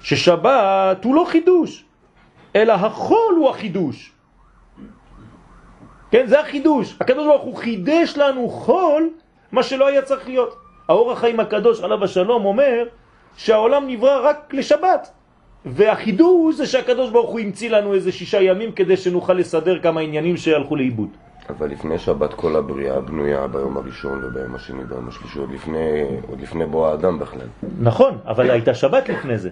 ששבת 0.02 1.04
הוא 1.04 1.14
לא 1.14 1.24
חידוש, 1.28 1.84
אלא 2.56 2.72
החול 2.72 3.34
הוא 3.36 3.50
החידוש. 3.50 4.12
כן, 6.10 6.26
זה 6.26 6.40
החידוש. 6.40 6.96
הקדוש 7.00 7.26
ברוך 7.26 7.42
הוא 7.42 7.56
חידש 7.56 8.16
לנו 8.16 8.48
חול, 8.48 9.10
מה 9.52 9.62
שלא 9.62 9.86
היה 9.86 10.02
צריך 10.02 10.28
להיות. 10.28 10.56
האור 10.88 11.12
החיים 11.12 11.40
הקדוש 11.40 11.80
עליו 11.80 12.04
השלום 12.04 12.44
אומר 12.44 12.84
שהעולם 13.36 13.88
נברא 13.88 14.28
רק 14.28 14.54
לשבת. 14.54 15.10
והחידוש 15.64 16.54
זה 16.54 16.66
שהקדוש 16.66 17.10
ברוך 17.10 17.30
הוא 17.30 17.40
המציא 17.40 17.70
לנו 17.70 17.94
איזה 17.94 18.12
שישה 18.12 18.40
ימים 18.42 18.72
כדי 18.72 18.96
שנוכל 18.96 19.32
לסדר 19.32 19.78
כמה 19.78 20.00
עניינים 20.00 20.36
שהלכו 20.36 20.76
לאיבוד. 20.76 21.08
אבל 21.48 21.70
לפני 21.70 21.98
שבת 21.98 22.34
כל 22.34 22.56
הבריאה 22.56 23.00
בנויה 23.00 23.46
ביום 23.46 23.76
הראשון 23.76 24.24
וביום 24.24 24.54
השני 24.54 24.82
וביום 24.84 25.08
השלישי, 25.08 25.38
עוד 25.38 25.50
לפני, 25.52 26.04
עוד 26.28 26.40
לפני 26.40 26.66
בוא 26.66 26.88
האדם 26.88 27.18
בכלל. 27.18 27.46
נכון, 27.80 28.18
אבל 28.26 28.50
הייתה 28.50 28.74
שבת 28.74 29.08
לפני 29.08 29.38
זה. 29.38 29.50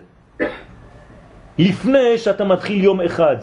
לפני 1.59 2.19
שאתה 2.19 2.45
מתחיל 2.45 2.85
יום 2.85 3.01
אחד, 3.01 3.37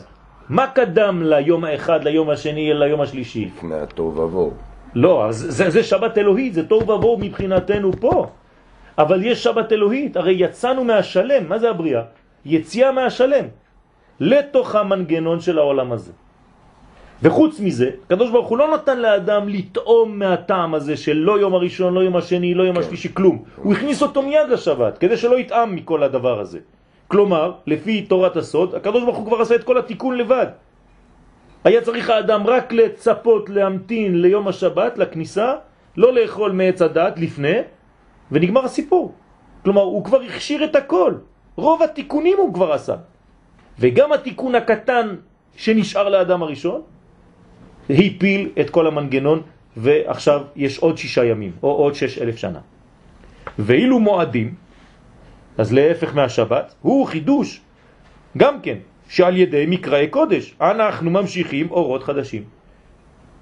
מה 0.49 0.67
קדם 0.67 1.23
ליום 1.23 1.65
האחד, 1.65 2.03
ליום 2.03 2.29
השני, 2.29 2.73
ליום 2.73 3.01
השלישי? 3.01 3.45
לפני 3.45 3.75
התוהו 3.75 4.15
ובוהו. 4.15 4.51
לא, 4.95 5.25
אז 5.25 5.45
זה, 5.49 5.69
זה 5.69 5.83
שבת 5.83 6.17
אלוהית, 6.17 6.53
זה 6.53 6.67
טוב 6.67 6.89
ובואו 6.89 7.17
מבחינתנו 7.17 7.91
פה. 7.99 8.27
אבל 8.97 9.25
יש 9.25 9.43
שבת 9.43 9.71
אלוהית, 9.71 10.17
הרי 10.17 10.33
יצאנו 10.33 10.83
מהשלם, 10.83 11.49
מה 11.49 11.59
זה 11.59 11.69
הבריאה? 11.69 12.01
יציאה 12.45 12.91
מהשלם, 12.91 13.45
לתוך 14.19 14.75
המנגנון 14.75 15.39
של 15.39 15.59
העולם 15.59 15.91
הזה. 15.91 16.11
וחוץ 17.21 17.59
מזה, 17.59 17.89
הקדוש 18.05 18.31
ברוך 18.31 18.47
הוא 18.47 18.57
לא 18.57 18.73
נתן 18.73 18.99
לאדם 18.99 19.49
לטעום 19.49 20.19
מהטעם 20.19 20.73
הזה 20.73 20.97
של 20.97 21.13
לא 21.13 21.39
יום 21.39 21.53
הראשון, 21.53 21.93
לא 21.93 21.99
יום 21.99 22.15
השני, 22.15 22.53
לא 22.53 22.63
יום 22.63 22.77
השלישי, 22.77 23.13
כלום. 23.13 23.43
הוא 23.55 23.73
הכניס 23.73 24.01
אותו 24.01 24.21
מיד 24.21 24.49
לשבת, 24.49 24.97
כדי 24.97 25.17
שלא 25.17 25.39
יטעם 25.39 25.75
מכל 25.75 26.03
הדבר 26.03 26.39
הזה. 26.39 26.59
כלומר, 27.07 27.51
לפי 27.67 28.01
תורת 28.01 28.37
הסוד, 28.37 28.75
הקדוש 28.75 29.03
ברוך 29.03 29.17
הוא 29.17 29.25
כבר 29.25 29.41
עשה 29.41 29.55
את 29.55 29.63
כל 29.63 29.77
התיקון 29.77 30.17
לבד. 30.17 30.47
היה 31.63 31.81
צריך 31.81 32.09
האדם 32.09 32.47
רק 32.47 32.73
לצפות, 32.73 33.49
להמתין 33.49 34.21
ליום 34.21 34.47
השבת, 34.47 34.97
לכניסה, 34.97 35.53
לא 35.97 36.13
לאכול 36.13 36.51
מעץ 36.51 36.81
הדת 36.81 37.19
לפני, 37.19 37.57
ונגמר 38.31 38.65
הסיפור. 38.65 39.13
כלומר, 39.63 39.81
הוא 39.81 40.03
כבר 40.03 40.21
הכשיר 40.21 40.63
את 40.63 40.75
הכל. 40.75 41.13
רוב 41.55 41.83
התיקונים 41.83 42.37
הוא 42.37 42.53
כבר 42.53 42.73
עשה. 42.73 42.95
וגם 43.79 44.11
התיקון 44.11 44.55
הקטן 44.55 45.15
שנשאר 45.55 46.09
לאדם 46.09 46.43
הראשון, 46.43 46.81
הפיל 47.89 48.49
את 48.59 48.69
כל 48.69 48.87
המנגנון, 48.87 49.41
ועכשיו 49.77 50.41
יש 50.55 50.77
עוד 50.77 50.97
שישה 50.97 51.25
ימים, 51.25 51.51
או 51.63 51.71
עוד 51.71 51.95
שש 51.95 52.17
אלף 52.17 52.37
שנה. 52.37 52.59
ואילו 53.59 53.99
מועדים, 53.99 54.55
אז 55.57 55.73
להפך 55.73 56.15
מהשבת, 56.15 56.75
הוא 56.81 57.07
חידוש, 57.07 57.61
גם 58.37 58.61
כן, 58.61 58.77
שעל 59.09 59.37
ידי 59.37 59.65
מקראי 59.67 60.07
קודש 60.07 60.55
אנחנו 60.61 61.11
ממשיכים 61.11 61.71
אורות 61.71 62.03
חדשים. 62.03 62.43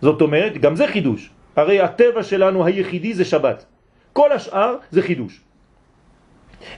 זאת 0.02 0.22
אומרת, 0.22 0.58
גם 0.58 0.76
זה 0.76 0.88
חידוש. 0.88 1.30
הרי 1.56 1.82
הטבע 1.82 2.24
שלנו 2.24 2.66
היחידי 2.66 3.14
זה 3.14 3.26
שבת. 3.26 3.66
כל 4.14 4.32
השאר 4.32 4.76
זה 4.92 5.02
חידוש. 5.02 5.42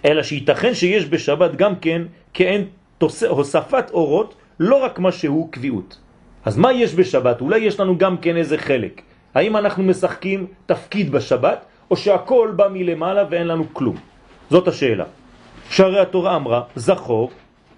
אלא 0.05 0.23
שייתכן 0.23 0.73
שיש 0.73 1.05
בשבת 1.09 1.55
גם 1.55 1.75
כן 1.75 2.01
כאין 2.33 2.65
תוס... 2.97 3.23
הוספת 3.23 3.85
אורות, 3.93 4.35
לא 4.59 4.75
רק 4.83 4.99
מה 4.99 5.11
שהוא 5.11 5.51
קביעות. 5.51 5.97
אז 6.45 6.57
מה 6.57 6.73
יש 6.73 6.95
בשבת? 6.95 7.41
אולי 7.41 7.59
יש 7.59 7.79
לנו 7.79 7.97
גם 7.97 8.17
כן 8.17 8.37
איזה 8.37 8.57
חלק. 8.57 9.01
האם 9.35 9.57
אנחנו 9.57 9.83
משחקים 9.83 10.45
תפקיד 10.65 11.11
בשבת, 11.11 11.65
או 11.91 11.95
שהכל 11.95 12.51
בא 12.55 12.67
מלמעלה 12.67 13.23
ואין 13.29 13.47
לנו 13.47 13.65
כלום? 13.73 13.95
זאת 14.49 14.67
השאלה. 14.67 15.05
שהרי 15.69 15.99
התורה 15.99 16.35
אמרה, 16.35 16.61
זכור 16.75 17.31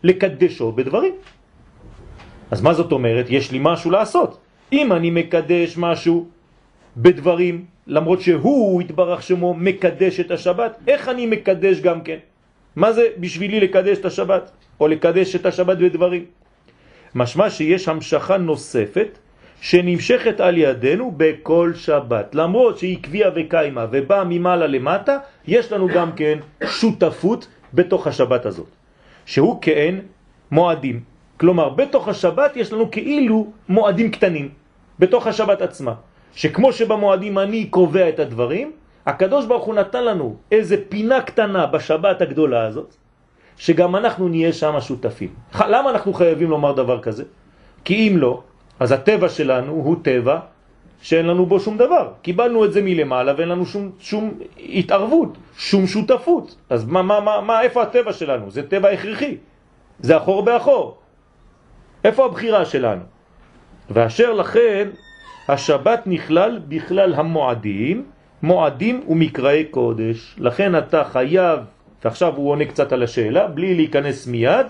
לקדשו 0.04 0.71
בדברים. 0.71 1.13
אז 2.51 2.62
מה 2.62 2.73
זאת 2.73 2.91
אומרת? 2.91 3.25
יש 3.30 3.51
לי 3.51 3.60
משהו 3.62 3.91
לעשות. 3.91 4.32
אם 4.73 4.93
אני 4.93 5.10
מקדש 5.10 5.78
משהו 5.78 6.25
בדברים, 6.97 7.65
למרות 7.88 8.21
שהוא 8.21 8.82
התברך 8.82 9.23
שמו 9.23 9.54
מקדש 9.54 10.19
את 10.19 10.32
השבת, 10.32 10.71
איך 10.88 11.10
אני 11.10 11.25
מקדש 11.25 11.80
גם 11.80 12.01
כן? 12.01 12.17
מה 12.75 12.91
זה 12.91 13.04
בשבילי 13.17 13.60
לקדש 13.60 13.97
את 13.97 14.06
השבת? 14.06 14.51
או 14.80 14.88
לקדש 14.88 15.36
את 15.36 15.45
השבת 15.45 15.78
בדברים? 15.78 16.25
משמע 17.15 17.49
שיש 17.49 17.88
המשכה 17.88 18.38
נוספת 18.38 19.17
שנמשכת 19.62 20.39
על 20.39 20.58
ידינו 20.58 21.13
בכל 21.17 21.71
שבת. 21.75 22.36
למרות 22.36 22.78
שהיא 22.80 23.04
קביעה 23.04 23.32
וקיימה 23.36 23.86
ובאה 23.91 24.23
ממעלה 24.23 24.67
למטה, 24.67 25.17
יש 25.47 25.71
לנו 25.71 25.88
גם 25.88 26.12
כן 26.12 26.39
שותפות 26.65 27.47
בתוך 27.73 28.08
השבת 28.08 28.45
הזאת, 28.45 28.67
שהוא 29.25 29.62
כאין 29.62 30.01
מועדים. 30.51 30.99
כלומר, 31.38 31.69
בתוך 31.69 32.08
השבת 32.08 32.58
יש 32.58 32.73
לנו 32.73 32.91
כאילו 32.91 33.51
מועדים 33.69 34.12
קטנים, 34.12 34.49
בתוך 34.99 35.28
השבת 35.28 35.62
עצמה. 35.62 35.93
שכמו 36.36 36.73
שבמועדים 36.73 37.39
אני 37.39 37.65
קובע 37.65 38.10
את 38.10 38.19
הדברים, 38.19 38.71
הקדוש 39.06 39.45
ברוך 39.45 39.65
הוא 39.65 39.75
נתן 39.75 40.04
לנו 40.06 40.36
איזה 40.51 40.75
פינה 40.89 41.21
קטנה 41.21 41.65
בשבת 41.65 42.21
הגדולה 42.21 42.67
הזאת, 42.67 42.95
שגם 43.58 43.96
אנחנו 43.96 44.28
נהיה 44.28 44.54
שם 44.54 44.76
שותפים. 44.82 45.30
למה 45.60 45.89
אנחנו 45.89 46.13
חייבים 46.13 46.50
לומר 46.50 46.72
דבר 46.72 47.02
כזה? 47.02 47.24
כי 47.84 48.08
אם 48.08 48.18
לא, 48.18 48.41
אז 48.80 48.91
הטבע 48.91 49.30
שלנו 49.30 49.72
הוא 49.72 49.96
טבע 50.02 50.39
שאין 51.02 51.26
לנו 51.26 51.46
בו 51.46 51.60
שום 51.60 51.78
דבר. 51.78 52.12
קיבלנו 52.22 52.65
את 52.65 52.74
זה 52.74 52.82
מלמעלה 52.82 53.34
ואין 53.38 53.50
לנו 53.50 53.65
שום, 53.65 53.91
שום 54.00 54.34
התערבות, 54.60 55.38
שום 55.58 55.88
שותפות. 55.88 56.56
אז 56.70 56.86
מה, 56.86 57.02
מה, 57.02 57.20
מה, 57.20 57.41
מה, 57.41 57.62
איפה 57.62 57.84
הטבע 57.84 58.13
שלנו? 58.13 58.52
זה 58.52 58.68
טבע 58.68 58.89
הכרחי. 58.89 59.38
זה 60.00 60.18
אחור 60.18 60.44
באחור. 60.44 60.98
איפה 62.04 62.26
הבחירה 62.26 62.65
שלנו? 62.65 63.02
ואשר 63.89 64.34
לכן 64.34 64.89
השבת 65.48 66.02
נכלל 66.06 66.60
בכלל 66.68 67.13
המועדים, 67.13 68.06
מועדים 68.44 69.04
ומקראי 69.10 69.65
קודש. 69.72 70.36
לכן 70.38 70.78
אתה 70.78 71.04
חייב, 71.04 71.60
ועכשיו 72.06 72.36
הוא 72.36 72.50
עונה 72.50 72.65
קצת 72.65 72.91
על 72.91 73.04
השאלה, 73.04 73.48
בלי 73.48 73.76
להיכנס 73.76 74.28
מיד, 74.28 74.65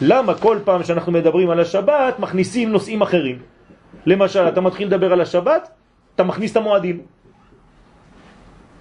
למה 0.00 0.34
כל 0.34 0.58
פעם 0.64 0.84
שאנחנו 0.84 1.12
מדברים 1.12 1.50
על 1.50 1.60
השבת 1.60 2.18
מכניסים 2.18 2.72
נושאים 2.72 3.02
אחרים. 3.02 3.38
למשל, 4.06 4.48
אתה 4.48 4.60
מתחיל 4.60 4.88
לדבר 4.88 5.12
על 5.12 5.20
השבת, 5.20 5.68
אתה 6.14 6.24
מכניס 6.24 6.52
את 6.52 6.56
המועדים. 6.56 7.00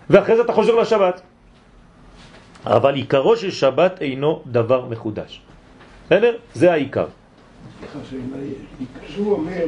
ואחרי 0.10 0.36
זה 0.36 0.42
אתה 0.42 0.54
חוזר 0.54 0.76
לשבת. 0.76 1.22
אבל 2.66 2.96
עיקרו 2.96 3.36
של 3.36 3.52
שבת 3.52 4.02
אינו 4.02 4.42
דבר 4.46 4.86
מחודש. 4.86 5.42
בסדר? 6.06 6.38
זה 6.54 6.72
העיקר. 6.72 7.08
סליחה 7.80 8.00
שאלה. 8.10 8.44
כשהוא 9.06 9.34
אומר 9.34 9.66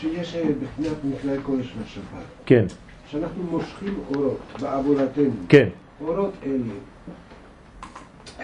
שיש 0.00 0.36
בחינת 0.36 0.96
מכלל 1.04 1.42
קודש 1.42 1.66
לשבת, 1.82 2.26
כן, 2.46 2.64
שאנחנו 3.10 3.42
מושכים 3.42 3.94
אורות 4.14 4.38
בעבודתנו, 4.60 5.30
כן. 5.48 5.68
אורות 6.00 6.32
אלה 6.46 6.93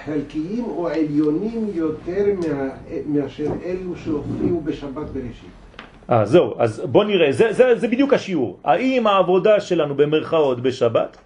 חלקיים 0.05 0.65
או 0.65 0.89
עליונים 0.89 1.71
יותר 1.75 2.25
מאשר 3.07 3.47
אלו 3.65 3.97
שהופיעו 4.05 4.61
בשבת 4.61 5.07
בראשית. 5.11 5.51
אה, 6.11 6.25
זהו, 6.25 6.55
אז 6.59 6.83
בוא 6.85 7.05
נראה, 7.05 7.33
זה, 7.33 7.53
זה, 7.53 7.75
זה 7.77 7.89
בדיוק 7.89 8.13
השיעור. 8.13 8.59
האם 8.65 9.07
העבודה 9.07 9.61
שלנו 9.61 9.95
במרכאות 9.95 10.61
בשבת 10.61 11.17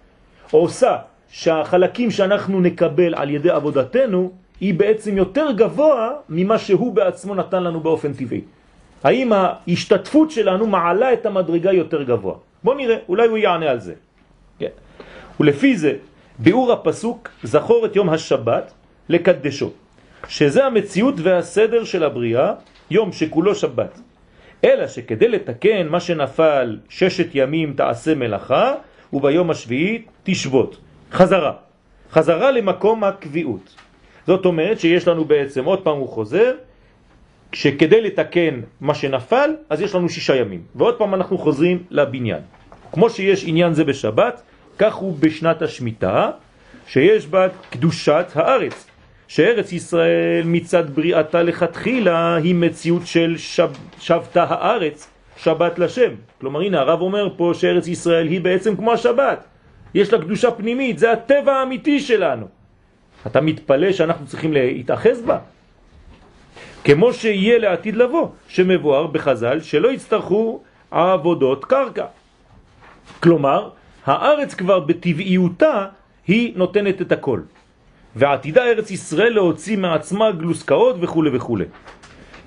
עושה 0.51 0.97
שהחלקים 1.29 2.11
שאנחנו 2.11 2.61
נקבל 2.61 3.15
על 3.15 3.29
ידי 3.29 3.49
עבודתנו 3.49 4.31
היא 4.61 4.73
בעצם 4.73 5.17
יותר 5.17 5.51
גבוה 5.51 6.11
ממה 6.29 6.57
שהוא 6.57 6.93
בעצמו 6.93 7.35
נתן 7.35 7.63
לנו 7.63 7.79
באופן 7.79 8.13
טבעי. 8.13 8.41
האם 9.03 9.33
ההשתתפות 9.33 10.31
שלנו 10.31 10.67
מעלה 10.67 11.13
את 11.13 11.25
המדרגה 11.25 11.71
יותר 11.71 12.03
גבוה? 12.03 12.35
בוא 12.63 12.75
נראה, 12.75 12.97
אולי 13.09 13.27
הוא 13.27 13.37
יענה 13.37 13.69
על 13.69 13.79
זה. 13.79 13.93
כן. 14.59 14.73
ולפי 15.39 15.77
זה, 15.77 15.93
ביאור 16.39 16.71
הפסוק 16.71 17.29
זכור 17.43 17.85
את 17.85 17.95
יום 17.95 18.09
השבת 18.09 18.73
לקדשו, 19.09 19.71
שזה 20.27 20.65
המציאות 20.65 21.15
והסדר 21.17 21.83
של 21.83 22.03
הבריאה, 22.03 22.53
יום 22.91 23.11
שכולו 23.11 23.55
שבת. 23.55 23.99
אלא 24.63 24.87
שכדי 24.87 25.27
לתקן 25.27 25.87
מה 25.87 25.99
שנפל 25.99 26.77
ששת 26.89 27.27
ימים 27.33 27.73
תעשה 27.73 28.15
מלאכה, 28.15 28.73
וביום 29.13 29.51
השביעי 29.51 30.01
תשבות. 30.23 30.77
חזרה. 31.11 31.53
חזרה 32.11 32.51
למקום 32.51 33.03
הקביעות. 33.03 33.75
זאת 34.27 34.45
אומרת 34.45 34.79
שיש 34.79 35.07
לנו 35.07 35.25
בעצם, 35.25 35.65
עוד 35.65 35.81
פעם 35.81 35.97
הוא 35.97 36.09
חוזר, 36.09 36.53
שכדי 37.53 38.01
לתקן 38.01 38.61
מה 38.81 38.95
שנפל, 38.95 39.49
אז 39.69 39.81
יש 39.81 39.95
לנו 39.95 40.09
שישה 40.09 40.35
ימים. 40.35 40.61
ועוד 40.75 40.97
פעם 40.97 41.13
אנחנו 41.13 41.37
חוזרים 41.37 41.83
לבניין. 41.89 42.41
כמו 42.91 43.09
שיש 43.09 43.43
עניין 43.47 43.73
זה 43.73 43.83
בשבת, 43.83 44.41
כך 44.79 44.93
הוא 44.95 45.17
בשנת 45.19 45.61
השמיטה, 45.61 46.31
שיש 46.87 47.27
בה 47.27 47.47
קדושת 47.69 48.25
הארץ. 48.35 48.87
שארץ 49.27 49.71
ישראל 49.71 50.43
מצד 50.45 50.89
בריאתה 50.89 51.43
לכתחילה 51.43 52.35
היא 52.35 52.55
מציאות 52.55 53.07
של 53.07 53.37
שב, 53.37 53.69
שבתה 53.99 54.43
הארץ, 54.43 55.09
שבת 55.37 55.79
לשם. 55.79 56.11
כלומר 56.41 56.61
הנה 56.61 56.79
הרב 56.79 57.01
אומר 57.01 57.29
פה 57.37 57.51
שארץ 57.53 57.87
ישראל 57.87 58.27
היא 58.27 58.41
בעצם 58.41 58.75
כמו 58.75 58.93
השבת. 58.93 59.45
יש 59.93 60.13
לה 60.13 60.21
קדושה 60.21 60.51
פנימית, 60.51 60.99
זה 60.99 61.11
הטבע 61.11 61.53
האמיתי 61.53 61.99
שלנו. 61.99 62.47
אתה 63.27 63.41
מתפלא 63.41 63.91
שאנחנו 63.91 64.25
צריכים 64.27 64.53
להתאחז 64.53 65.21
בה? 65.21 65.37
כמו 66.83 67.13
שיהיה 67.13 67.57
לעתיד 67.57 67.95
לבוא, 67.95 68.27
שמבואר 68.47 69.07
בחז"ל 69.07 69.59
שלא 69.61 69.91
יצטרכו 69.91 70.61
עבודות 70.91 71.65
קרקע. 71.65 72.05
כלומר, 73.19 73.69
הארץ 74.05 74.53
כבר 74.53 74.79
בטבעיותה 74.79 75.85
היא 76.27 76.53
נותנת 76.55 77.01
את 77.01 77.11
הכל. 77.11 77.39
ועתידה 78.15 78.63
ארץ 78.65 78.91
ישראל 78.91 79.33
להוציא 79.33 79.77
מעצמה 79.77 80.31
גלוסקאות 80.31 80.95
וכו' 81.01 81.23
וכו'. 81.33 81.57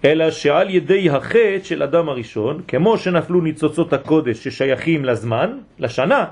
אלא 0.04 0.30
שעל 0.30 0.70
ידי 0.70 1.10
החטא 1.10 1.58
של 1.62 1.82
אדם 1.82 2.08
הראשון, 2.08 2.62
כמו 2.68 2.98
שנפלו 2.98 3.40
ניצוצות 3.40 3.92
הקודש 3.92 4.48
ששייכים 4.48 5.04
לזמן, 5.04 5.58
לשנה, 5.78 6.24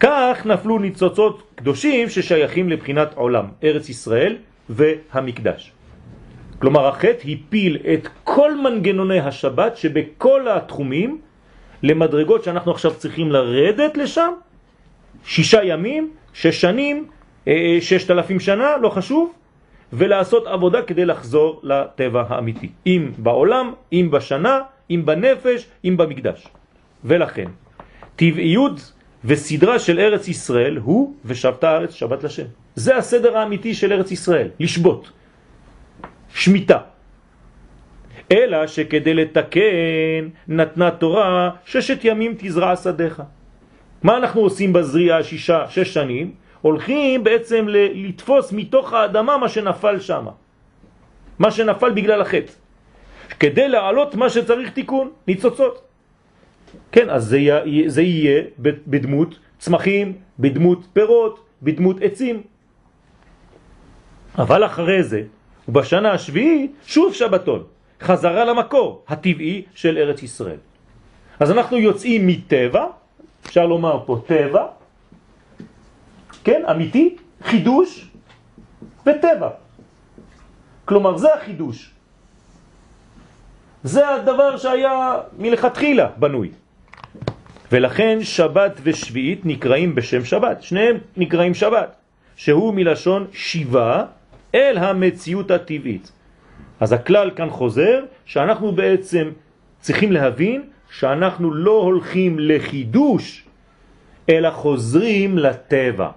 כך 0.00 0.46
נפלו 0.46 0.78
ניצוצות 0.78 1.42
קדושים 1.54 2.08
ששייכים 2.08 2.68
לבחינת 2.68 3.14
עולם, 3.14 3.44
ארץ 3.64 3.88
ישראל 3.88 4.36
והמקדש. 4.68 5.72
כלומר 6.58 6.88
החטא 6.88 7.28
הפיל 7.28 7.78
את 7.94 8.08
כל 8.24 8.60
מנגנוני 8.62 9.20
השבת 9.20 9.76
שבכל 9.76 10.48
התחומים 10.48 11.20
למדרגות 11.82 12.44
שאנחנו 12.44 12.72
עכשיו 12.72 12.94
צריכים 12.94 13.32
לרדת 13.32 13.96
לשם, 13.96 14.32
שישה 15.24 15.64
ימים, 15.64 16.10
שש 16.32 16.60
שנים, 16.60 17.06
אה, 17.48 17.78
ששת 17.80 18.10
אלפים 18.10 18.40
שנה, 18.40 18.76
לא 18.76 18.88
חשוב, 18.88 19.32
ולעשות 19.92 20.46
עבודה 20.46 20.82
כדי 20.82 21.04
לחזור 21.04 21.60
לטבע 21.62 22.24
האמיתי. 22.28 22.68
אם 22.86 23.10
בעולם, 23.18 23.72
אם 23.92 24.08
בשנה, 24.10 24.60
אם 24.90 25.02
בנפש, 25.04 25.66
אם 25.84 25.96
במקדש. 25.96 26.48
ולכן, 27.04 27.48
טבעיות 28.16 28.92
וסדרה 29.24 29.78
של 29.78 29.98
ארץ 29.98 30.28
ישראל 30.28 30.76
הוא 30.76 31.14
ושבת 31.24 31.64
הארץ 31.64 31.94
שבת 31.94 32.24
לשם. 32.24 32.46
זה 32.74 32.96
הסדר 32.96 33.38
האמיתי 33.38 33.74
של 33.74 33.92
ארץ 33.92 34.10
ישראל, 34.10 34.48
לשבות, 34.60 35.10
שמיטה. 36.34 36.78
אלא 38.32 38.66
שכדי 38.66 39.14
לתקן 39.14 40.28
נתנה 40.48 40.90
תורה 40.90 41.50
ששת 41.64 42.04
ימים 42.04 42.34
תזרע 42.38 42.76
שדיך. 42.76 43.22
מה 44.02 44.16
אנחנו 44.16 44.40
עושים 44.40 44.72
בזריעה 44.72 45.22
שישה, 45.22 45.64
שש 45.68 45.94
שנים? 45.94 46.32
הולכים 46.60 47.24
בעצם 47.24 47.66
לתפוס 47.68 48.52
מתוך 48.52 48.92
האדמה 48.92 49.38
מה 49.38 49.48
שנפל 49.48 50.00
שם. 50.00 50.26
מה 51.38 51.50
שנפל 51.50 51.90
בגלל 51.90 52.20
החטא. 52.20 52.52
כדי 53.40 53.68
להעלות 53.68 54.14
מה 54.14 54.28
שצריך 54.30 54.70
תיקון, 54.70 55.10
ניצוצות. 55.28 55.82
כן, 56.92 57.10
אז 57.10 57.24
זה, 57.24 57.38
זה 57.86 58.02
יהיה 58.02 58.42
בדמות 58.58 59.38
צמחים, 59.58 60.12
בדמות 60.38 60.86
פירות, 60.92 61.44
בדמות 61.62 61.96
עצים. 62.02 62.42
אבל 64.38 64.64
אחרי 64.64 65.02
זה, 65.02 65.22
ובשנה 65.68 66.12
השביעית, 66.12 66.72
שוב 66.86 67.14
שבתון, 67.14 67.64
חזרה 68.02 68.44
למקור 68.44 69.04
הטבעי 69.08 69.62
של 69.74 69.98
ארץ 69.98 70.22
ישראל. 70.22 70.62
אז 71.40 71.50
אנחנו 71.50 71.76
יוצאים 71.76 72.26
מטבע, 72.26 72.84
אפשר 73.48 73.66
לומר 73.66 74.04
פה 74.06 74.20
טבע, 74.26 74.66
כן, 76.44 76.62
אמיתי, 76.70 77.16
חידוש 77.42 78.10
וטבע. 79.06 79.50
כלומר, 80.84 81.16
זה 81.16 81.34
החידוש. 81.34 81.90
זה 83.82 84.08
הדבר 84.08 84.56
שהיה 84.56 85.16
מלכתחילה 85.38 86.08
בנוי. 86.16 86.50
ולכן 87.72 88.18
שבת 88.22 88.80
ושביעית 88.82 89.40
נקראים 89.44 89.94
בשם 89.94 90.24
שבת, 90.24 90.62
שניהם 90.62 90.96
נקראים 91.16 91.54
שבת, 91.54 91.96
שהוא 92.36 92.74
מלשון 92.74 93.26
שיבה 93.32 94.04
אל 94.54 94.78
המציאות 94.78 95.50
הטבעית. 95.50 96.12
אז 96.80 96.92
הכלל 96.92 97.30
כאן 97.36 97.50
חוזר 97.50 98.04
שאנחנו 98.24 98.72
בעצם 98.72 99.30
צריכים 99.80 100.12
להבין 100.12 100.62
שאנחנו 100.90 101.54
לא 101.54 101.82
הולכים 101.82 102.36
לחידוש, 102.38 103.44
אלא 104.28 104.50
חוזרים 104.50 105.38
לטבע. 105.38 106.10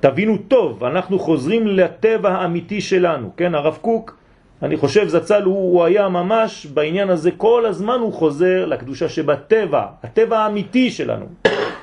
תבינו 0.00 0.38
טוב, 0.48 0.84
אנחנו 0.84 1.18
חוזרים 1.18 1.66
לטבע 1.66 2.30
האמיתי 2.30 2.80
שלנו, 2.80 3.30
כן? 3.36 3.54
הרב 3.54 3.78
קוק 3.80 4.22
אני 4.62 4.76
חושב 4.76 5.08
זצ"ל 5.08 5.42
הוא, 5.42 5.54
הוא 5.54 5.84
היה 5.84 6.08
ממש 6.08 6.66
בעניין 6.66 7.10
הזה, 7.10 7.30
כל 7.30 7.66
הזמן 7.66 7.98
הוא 8.00 8.12
חוזר 8.12 8.66
לקדושה 8.66 9.08
שבטבע, 9.08 9.86
הטבע 10.02 10.38
האמיתי 10.38 10.90
שלנו. 10.90 11.26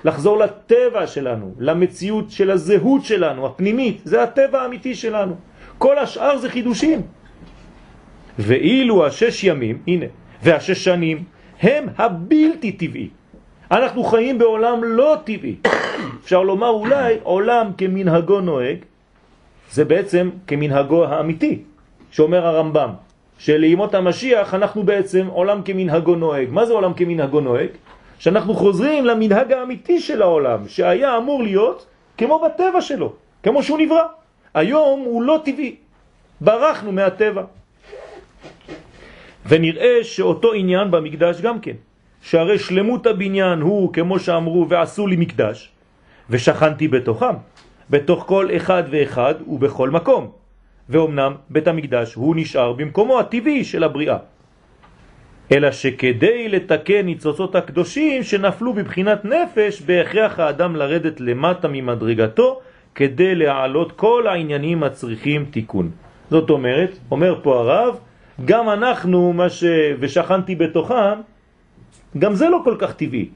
לחזור 0.03 0.38
לטבע 0.38 1.07
שלנו, 1.07 1.53
למציאות 1.59 2.32
של 2.32 2.51
הזהות 2.51 3.05
שלנו, 3.05 3.45
הפנימית, 3.45 4.01
זה 4.03 4.23
הטבע 4.23 4.61
האמיתי 4.61 4.95
שלנו. 4.95 5.36
כל 5.77 5.97
השאר 5.97 6.38
זה 6.38 6.49
חידושים. 6.49 7.01
ואילו 8.39 9.05
השש 9.05 9.43
ימים, 9.43 9.77
הנה, 9.88 10.05
והשש 10.43 10.83
שנים, 10.83 11.23
הם 11.61 11.87
הבלתי 11.97 12.71
טבעי. 12.71 13.09
אנחנו 13.71 14.03
חיים 14.03 14.37
בעולם 14.37 14.83
לא 14.83 15.17
טבעי. 15.23 15.55
אפשר 16.23 16.41
לומר 16.43 16.69
אולי 16.69 17.17
עולם 17.23 17.71
כמנהגו 17.77 18.41
נוהג, 18.41 18.77
זה 19.71 19.85
בעצם 19.85 20.29
כמנהגו 20.47 21.05
האמיתי, 21.05 21.61
שאומר 22.11 22.45
הרמב"ם, 22.47 22.89
שלימות 23.37 23.95
המשיח 23.95 24.53
אנחנו 24.53 24.83
בעצם 24.83 25.27
עולם 25.27 25.61
כמנהגו 25.61 26.15
נוהג. 26.15 26.47
מה 26.51 26.65
זה 26.65 26.73
עולם 26.73 26.93
כמנהגו 26.93 27.39
נוהג? 27.41 27.69
שאנחנו 28.19 28.53
חוזרים 28.53 29.05
למנהג 29.05 29.51
האמיתי 29.51 29.99
של 29.99 30.21
העולם, 30.21 30.67
שהיה 30.67 31.17
אמור 31.17 31.43
להיות 31.43 31.85
כמו 32.17 32.41
בטבע 32.45 32.81
שלו, 32.81 33.13
כמו 33.43 33.63
שהוא 33.63 33.79
נברא. 33.79 34.05
היום 34.53 34.99
הוא 34.99 35.23
לא 35.23 35.39
טבעי, 35.45 35.75
ברחנו 36.41 36.91
מהטבע. 36.91 37.43
ונראה 39.45 40.03
שאותו 40.03 40.53
עניין 40.53 40.91
במקדש 40.91 41.41
גם 41.41 41.59
כן, 41.59 41.75
שהרי 42.21 42.59
שלמות 42.59 43.07
הבניין 43.07 43.61
הוא, 43.61 43.93
כמו 43.93 44.19
שאמרו, 44.19 44.69
ועשו 44.69 45.07
לי 45.07 45.15
מקדש, 45.15 45.71
ושכנתי 46.29 46.87
בתוכם, 46.87 47.35
בתוך 47.89 48.23
כל 48.27 48.47
אחד 48.55 48.83
ואחד 48.89 49.35
ובכל 49.47 49.89
מקום. 49.89 50.31
ואומנם 50.89 51.33
בית 51.49 51.67
המקדש 51.67 52.13
הוא 52.13 52.35
נשאר 52.35 52.73
במקומו 52.73 53.19
הטבעי 53.19 53.63
של 53.63 53.83
הבריאה. 53.83 54.17
אלא 55.51 55.71
שכדי 55.71 56.49
לתקן 56.49 57.05
ניצוצות 57.05 57.55
הקדושים 57.55 58.23
שנפלו 58.23 58.73
בבחינת 58.73 59.25
נפש, 59.25 59.81
בהכרח 59.81 60.39
האדם 60.39 60.75
לרדת 60.75 61.21
למטה 61.21 61.67
ממדרגתו, 61.67 62.59
כדי 62.95 63.35
להעלות 63.35 63.91
כל 63.91 64.27
העניינים 64.27 64.83
הצריכים 64.83 65.45
תיקון. 65.45 65.91
זאת 66.29 66.49
אומרת, 66.49 66.97
אומר 67.11 67.39
פה 67.41 67.59
הרב, 67.59 67.99
גם 68.45 68.69
אנחנו, 68.69 69.33
מה 69.33 69.49
ש... 69.49 69.63
ושכנתי 69.99 70.55
בתוכם, 70.55 71.21
גם 72.17 72.35
זה 72.35 72.49
לא 72.49 72.61
כל 72.63 72.75
כך 72.79 72.93
טבעי. 72.93 73.29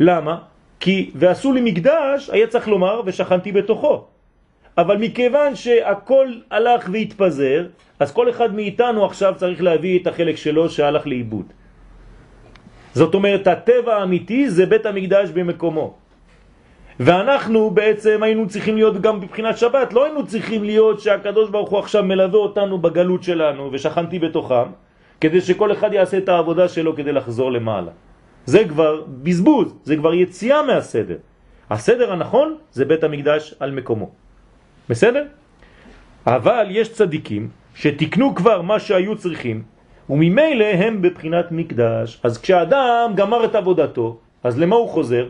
למה? 0.00 0.38
כי 0.80 1.10
ועשו 1.14 1.52
לי 1.52 1.60
מקדש, 1.60 2.30
היה 2.30 2.46
צריך 2.46 2.68
לומר, 2.68 3.02
ושכנתי 3.06 3.52
בתוכו. 3.52 4.04
אבל 4.78 4.96
מכיוון 4.96 5.54
שהכל 5.54 6.26
הלך 6.50 6.88
והתפזר, 6.92 7.66
אז 8.00 8.12
כל 8.12 8.30
אחד 8.30 8.54
מאיתנו 8.54 9.04
עכשיו 9.04 9.34
צריך 9.36 9.62
להביא 9.62 10.00
את 10.02 10.06
החלק 10.06 10.36
שלו 10.36 10.70
שהלך 10.70 11.06
לאיבוד. 11.06 11.46
זאת 12.94 13.14
אומרת, 13.14 13.46
הטבע 13.46 13.96
האמיתי 13.96 14.50
זה 14.50 14.66
בית 14.66 14.86
המקדש 14.86 15.30
במקומו. 15.30 16.03
ואנחנו 17.00 17.70
בעצם 17.70 18.22
היינו 18.22 18.48
צריכים 18.48 18.76
להיות 18.76 19.00
גם 19.00 19.20
בבחינת 19.20 19.58
שבת, 19.58 19.92
לא 19.92 20.04
היינו 20.04 20.26
צריכים 20.26 20.64
להיות 20.64 21.00
שהקדוש 21.00 21.50
ברוך 21.50 21.70
הוא 21.70 21.78
עכשיו 21.78 22.02
מלווה 22.04 22.38
אותנו 22.38 22.78
בגלות 22.78 23.22
שלנו 23.22 23.70
ושכנתי 23.72 24.18
בתוכם, 24.18 24.68
כדי 25.20 25.40
שכל 25.40 25.72
אחד 25.72 25.92
יעשה 25.92 26.18
את 26.18 26.28
העבודה 26.28 26.68
שלו 26.68 26.96
כדי 26.96 27.12
לחזור 27.12 27.52
למעלה. 27.52 27.90
זה 28.46 28.64
כבר 28.68 29.02
בזבוז, 29.22 29.74
זה 29.84 29.96
כבר 29.96 30.14
יציאה 30.14 30.62
מהסדר. 30.62 31.16
הסדר 31.70 32.12
הנכון 32.12 32.56
זה 32.72 32.84
בית 32.84 33.04
המקדש 33.04 33.54
על 33.60 33.70
מקומו. 33.70 34.10
בסדר? 34.88 35.24
אבל 36.26 36.66
יש 36.70 36.92
צדיקים 36.92 37.48
שתקנו 37.74 38.34
כבר 38.34 38.62
מה 38.62 38.78
שהיו 38.80 39.16
צריכים, 39.16 39.62
וממילא 40.10 40.64
הם 40.64 41.02
בבחינת 41.02 41.46
מקדש. 41.50 42.20
אז 42.22 42.38
כשאדם 42.38 43.12
גמר 43.14 43.44
את 43.44 43.54
עבודתו, 43.54 44.18
אז 44.44 44.58
למה 44.58 44.76
הוא 44.76 44.88
חוזר? 44.88 45.26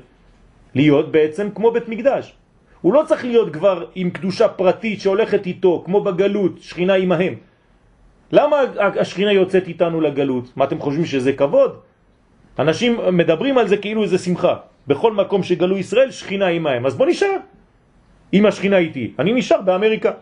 להיות 0.74 1.12
בעצם 1.12 1.48
כמו 1.54 1.70
בית 1.70 1.88
מקדש. 1.88 2.34
הוא 2.80 2.92
לא 2.94 3.02
צריך 3.08 3.24
להיות 3.24 3.52
כבר 3.52 3.86
עם 3.94 4.10
קדושה 4.10 4.48
פרטית 4.48 5.00
שהולכת 5.00 5.46
איתו, 5.46 5.82
כמו 5.86 6.04
בגלות, 6.04 6.52
שכינה 6.60 6.94
עמהם. 6.94 7.34
למה 8.32 8.56
השכינה 8.76 9.32
יוצאת 9.32 9.68
איתנו 9.68 10.00
לגלות? 10.00 10.52
מה 10.56 10.64
אתם 10.64 10.78
חושבים 10.80 11.04
שזה 11.04 11.32
כבוד? 11.32 11.76
אנשים 12.58 12.98
מדברים 13.12 13.58
על 13.58 13.68
זה 13.68 13.76
כאילו 13.76 14.06
זה 14.06 14.18
שמחה. 14.18 14.56
בכל 14.86 15.12
מקום 15.12 15.42
שגלו 15.42 15.78
ישראל, 15.78 16.10
שכינה 16.10 16.46
עמהם. 16.46 16.86
אז 16.86 16.94
בוא 16.96 17.06
נשאר. 17.06 17.36
אם 18.32 18.46
השכינה 18.46 18.78
איתי, 18.78 19.12
אני 19.18 19.32
נשאר 19.32 19.60
באמריקה. 19.60 20.12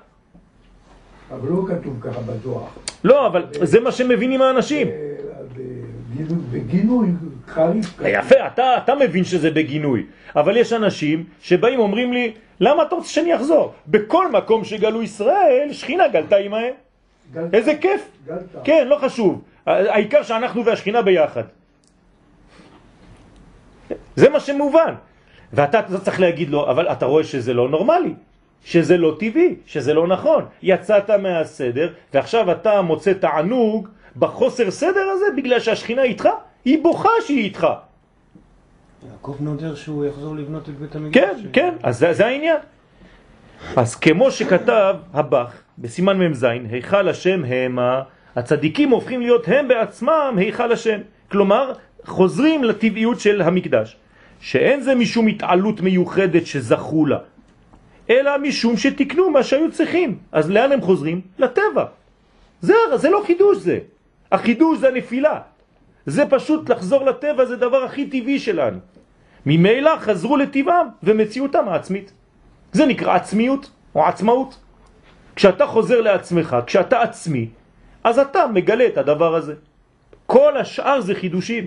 אבל 1.31 1.49
לא 1.49 1.63
כתוב 1.69 1.97
ככה 2.01 2.21
בזוהר. 2.21 2.67
לא, 3.05 3.27
אבל 3.27 3.43
זה 3.63 3.81
מה 3.81 3.93
שמבינים 3.93 4.43
האנשים. 4.43 4.89
בגינוי 6.53 7.09
חריף. 7.53 7.87
יפה, 8.05 8.47
אתה, 8.47 8.77
אתה 8.77 8.95
מבין 8.95 9.25
שזה 9.25 9.51
בגינוי, 9.51 10.07
אבל 10.37 10.57
יש 10.57 10.73
אנשים 10.73 11.25
שבאים 11.43 11.81
אומרים 11.81 12.13
לי, 12.13 12.33
למה 12.61 12.83
אתה 12.83 12.95
רוצה 12.95 13.09
שאני 13.09 13.37
אחזור? 13.37 13.73
בכל 13.87 14.33
מקום 14.33 14.65
שגלו 14.65 15.03
ישראל, 15.03 15.69
שכינה 15.73 16.09
גלתה 16.09 16.37
עמהם. 16.37 16.75
גלתה. 17.33 17.57
איזה 17.57 17.75
כיף. 17.81 18.03
גלתה. 18.27 18.59
כן, 18.65 18.89
לא 18.89 18.97
חשוב. 18.97 19.43
העיקר 19.67 20.23
שאנחנו 20.23 20.65
והשכינה 20.65 21.03
ביחד. 21.03 21.43
זה 24.17 24.29
מה 24.29 24.41
שמובן. 24.41 24.95
ואתה 25.53 25.81
צריך 26.05 26.21
להגיד 26.21 26.51
לו, 26.51 26.71
אבל 26.71 26.89
אתה 26.89 27.07
רואה 27.07 27.25
שזה 27.25 27.55
לא 27.55 27.69
נורמלי, 27.69 28.15
שזה 28.65 28.97
לא 28.97 29.17
טבעי, 29.19 29.55
שזה 29.67 29.95
לא 29.95 30.07
נכון. 30.07 30.45
יצאת 30.63 31.11
מהסדר, 31.11 31.93
ועכשיו 32.15 32.53
אתה 32.53 32.83
מוצא 32.83 33.13
תענוג 33.13 33.89
בחוסר 34.17 34.71
סדר 34.71 35.09
הזה 35.13 35.27
בגלל 35.37 35.61
שהשכינה 35.61 36.03
איתך, 36.03 36.29
היא 36.65 36.83
בוכה 36.83 37.09
שהיא 37.27 37.45
איתך. 37.45 37.67
יעקב 39.11 39.37
נודר 39.41 39.75
שהוא 39.75 40.05
יחזור 40.05 40.37
לבנות 40.37 40.69
את 40.69 40.79
בית 40.79 40.97
המקדש. 40.97 41.23
כן, 41.23 41.49
כן, 41.53 41.75
אז 41.83 41.99
זה, 41.99 42.13
זה 42.13 42.27
העניין. 42.27 42.57
אז 43.77 43.95
כמו 43.95 44.31
שכתב 44.31 44.97
הבח 45.13 45.63
בסימן 45.79 46.19
מ"ז, 46.19 46.47
היכל 46.71 47.09
השם 47.09 47.45
המה, 47.45 48.03
הצדיקים 48.37 48.91
הופכים 48.91 49.21
להיות 49.21 49.49
הם 49.49 49.69
בעצמם 49.69 50.35
היכל 50.37 50.73
השם. 50.73 51.01
כלומר, 51.31 51.73
חוזרים 52.05 52.65
לטבעיות 52.65 53.21
של 53.21 53.43
המקדש. 53.43 53.97
שאין 54.41 54.81
זה 54.81 54.95
משום 54.95 55.27
התעלות 55.27 55.81
מיוחדת 55.81 56.47
שזכו 56.47 57.07
לה, 57.07 57.19
אלא 58.11 58.39
משום 58.39 58.77
שתקנו 58.77 59.31
מה 59.31 59.43
שהיו 59.43 59.73
צריכים. 59.73 60.19
אז 60.33 60.51
לאן 60.51 60.73
הם 60.73 60.81
חוזרים? 60.81 61.21
לטבע. 61.39 61.85
זה, 62.61 62.75
זה 62.95 63.11
לא 63.11 63.23
חידוש 63.27 63.59
זה. 63.59 63.79
החידוש 64.33 64.79
זה 64.79 64.89
הנפילה. 64.89 65.41
זה 66.07 66.25
פשוט 66.31 66.71
לחזור 66.71 67.05
לטבע, 67.05 67.45
זה 67.45 67.57
דבר 67.57 67.85
הכי 67.85 68.07
טבעי 68.07 68.39
שלנו. 68.39 68.79
ממילא 69.47 69.91
חזרו 69.99 70.37
לטבעם 70.37 70.87
ומציאותם 71.03 71.69
העצמית. 71.69 72.13
זה 72.73 72.87
נקרא 72.87 73.15
עצמיות 73.15 73.71
או 73.95 74.07
עצמאות. 74.07 74.59
כשאתה 75.37 75.67
חוזר 75.67 76.01
לעצמך, 76.01 76.57
כשאתה 76.67 77.03
עצמי, 77.03 77.49
אז 78.05 78.19
אתה 78.19 78.47
מגלה 78.47 78.87
את 78.87 78.99
הדבר 78.99 79.35
הזה. 79.35 79.55
כל 80.27 80.57
השאר 80.57 81.01
זה 81.01 81.15
חידושים. 81.15 81.67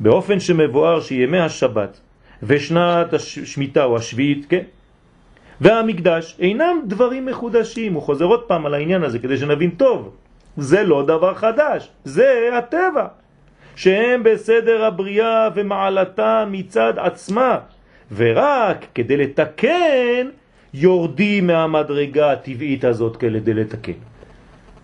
באופן 0.00 0.40
שמבואר 0.40 1.00
שימי 1.00 1.40
השבת 1.40 2.00
ושנת 2.42 3.12
השמיטה 3.12 3.84
או 3.84 3.96
השביעית, 3.96 4.46
כן? 4.48 4.62
והמקדש 5.60 6.36
אינם 6.38 6.80
דברים 6.86 7.26
מחודשים. 7.26 7.94
הוא 7.94 8.02
חוזר 8.02 8.24
עוד 8.24 8.42
פעם 8.46 8.66
על 8.66 8.74
העניין 8.74 9.02
הזה 9.02 9.18
כדי 9.18 9.36
שנבין 9.36 9.70
טוב. 9.70 10.14
זה 10.56 10.82
לא 10.82 11.02
דבר 11.06 11.34
חדש, 11.34 11.90
זה 12.04 12.50
הטבע. 12.58 13.06
שהם 13.78 14.22
בסדר 14.22 14.84
הבריאה 14.84 15.48
ומעלתה 15.54 16.44
מצד 16.50 16.92
עצמה, 16.96 17.58
ורק 18.16 18.86
כדי 18.94 19.16
לתקן 19.16 20.28
יורדים 20.74 21.46
מהמדרגה 21.46 22.32
הטבעית 22.32 22.84
הזאת 22.84 23.16
כדי 23.16 23.54
לתקן. 23.54 23.92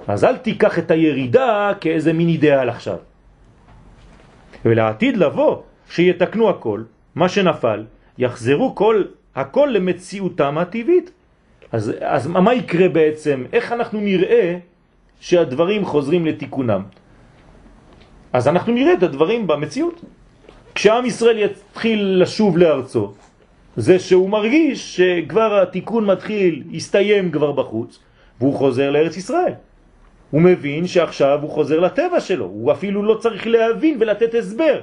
אז 0.06 0.24
אל 0.24 0.36
תיקח 0.36 0.78
את 0.78 0.90
הירידה 0.90 1.72
כאיזה 1.80 2.12
מין 2.12 2.28
אידאל 2.28 2.68
עכשיו. 2.68 2.96
ולעתיד 4.64 5.16
לבוא, 5.16 5.56
שיתקנו 5.90 6.50
הכל, 6.50 6.82
מה 7.14 7.28
שנפל, 7.28 7.84
יחזרו 8.18 8.74
כל, 8.74 9.02
הכל 9.34 9.68
למציאותם 9.72 10.58
הטבעית. 10.58 11.10
אז, 11.72 11.92
אז 12.00 12.26
מה 12.26 12.54
יקרה 12.54 12.88
בעצם? 12.88 13.44
איך 13.52 13.72
אנחנו 13.72 14.00
נראה 14.00 14.58
שהדברים 15.20 15.84
חוזרים 15.84 16.26
לתיקונם? 16.26 17.03
אז 18.34 18.48
אנחנו 18.48 18.72
נראה 18.72 18.92
את 18.92 19.02
הדברים 19.02 19.46
במציאות. 19.46 20.00
כשעם 20.74 21.06
ישראל 21.06 21.38
יתחיל 21.38 22.22
לשוב 22.22 22.58
לארצו, 22.58 23.12
זה 23.76 23.98
שהוא 23.98 24.30
מרגיש 24.30 24.96
שכבר 24.96 25.62
התיקון 25.62 26.06
מתחיל, 26.06 26.62
הסתיים 26.74 27.30
כבר 27.30 27.52
בחוץ, 27.52 27.98
והוא 28.40 28.54
חוזר 28.54 28.90
לארץ 28.90 29.16
ישראל. 29.16 29.52
הוא 30.30 30.42
מבין 30.42 30.86
שעכשיו 30.86 31.38
הוא 31.42 31.50
חוזר 31.50 31.80
לטבע 31.80 32.20
שלו, 32.20 32.44
הוא 32.44 32.72
אפילו 32.72 33.02
לא 33.02 33.14
צריך 33.14 33.46
להבין 33.46 33.96
ולתת 34.00 34.34
הסבר, 34.34 34.80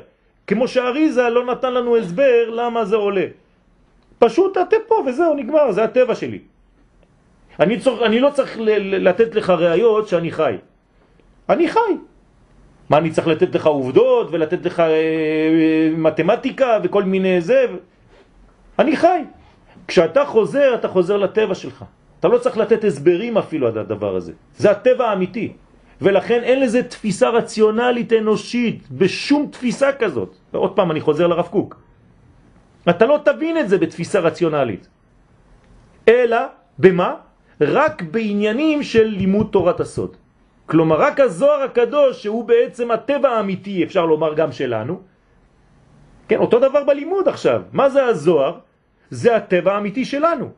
כמו 0.48 0.68
שהאריזה 0.68 1.30
לא 1.30 1.46
נתן 1.46 1.74
לנו 1.74 1.98
הסבר 1.98 2.50
למה 2.50 2.86
זה 2.86 2.96
עולה. 2.96 3.26
פשוט 4.20 4.58
אתה 4.58 4.76
פה 4.88 4.96
וזהו, 5.08 5.34
נגמר, 5.36 5.72
זה 5.72 5.84
הטבע 5.84 6.16
שלי. 6.16 6.40
אני, 7.60 7.80
צור, 7.80 8.06
אני 8.06 8.20
לא 8.20 8.30
צריך 8.32 8.58
לתת 8.80 9.36
לך 9.36 9.50
ראיות 9.50 10.08
שאני 10.08 10.32
חי. 10.32 10.56
אני 11.50 11.68
חי. 11.68 12.11
מה, 12.92 12.98
אני 12.98 13.12
צריך 13.12 13.28
לתת 13.28 13.56
לך 13.56 13.66
עובדות 13.66 14.28
ולתת 14.32 14.66
לך 14.66 14.80
אה, 14.80 15.90
מתמטיקה 15.98 16.80
וכל 16.84 17.04
מיני 17.04 17.42
זה? 17.42 17.66
אני 18.80 18.98
חי. 18.98 19.24
כשאתה 19.88 20.26
חוזר, 20.26 20.76
אתה 20.76 20.88
חוזר 20.88 21.18
לטבע 21.18 21.56
שלך. 21.56 21.86
אתה 22.20 22.28
לא 22.28 22.38
צריך 22.38 22.58
לתת 22.58 22.84
הסברים 22.84 23.38
אפילו 23.38 23.68
על 23.68 23.78
הדבר 23.78 24.16
הזה. 24.16 24.34
זה 24.58 24.72
הטבע 24.72 25.10
האמיתי. 25.10 25.54
ולכן 26.02 26.44
אין 26.44 26.60
לזה 26.60 26.84
תפיסה 26.84 27.30
רציונלית 27.30 28.14
אנושית, 28.14 28.92
בשום 28.92 29.48
תפיסה 29.52 29.92
כזאת. 29.92 30.36
ועוד 30.54 30.76
פעם, 30.76 30.92
אני 30.92 31.02
חוזר 31.02 31.28
לרב 31.28 31.48
קוק. 31.48 31.80
אתה 32.90 33.06
לא 33.06 33.20
תבין 33.24 33.58
את 33.58 33.70
זה 33.70 33.78
בתפיסה 33.78 34.20
רציונלית. 34.20 34.88
אלא, 36.08 36.38
במה? 36.80 37.16
רק 37.62 38.02
בעניינים 38.02 38.84
של 38.84 39.06
לימוד 39.06 39.48
תורת 39.52 39.80
הסוד. 39.80 40.21
כלומר, 40.72 40.96
רק 40.96 41.20
הזוהר 41.20 41.62
הקדוש, 41.64 42.24
שהוא 42.24 42.44
בעצם 42.48 42.92
הטבע 42.92 43.30
האמיתי, 43.30 43.84
אפשר 43.84 44.06
לומר 44.06 44.34
גם 44.34 44.52
שלנו, 44.52 45.02
כן, 46.32 46.40
אותו 46.40 46.60
דבר 46.60 46.84
בלימוד 46.88 47.28
עכשיו. 47.28 47.62
מה 47.76 47.90
זה 47.90 48.06
הזוהר? 48.06 48.64
זה 49.12 49.36
הטבע 49.36 49.76
האמיתי 49.76 50.06
שלנו. 50.06 50.50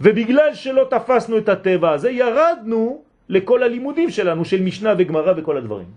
ובגלל 0.00 0.54
שלא 0.56 0.88
תפסנו 0.90 1.38
את 1.38 1.48
הטבע 1.48 1.90
הזה, 1.92 2.10
ירדנו 2.10 3.04
לכל 3.28 3.62
הלימודים 3.62 4.10
שלנו, 4.10 4.44
של 4.44 4.64
משנה 4.64 4.94
וגמרא 4.98 5.32
וכל 5.36 5.56
הדברים. 5.60 5.92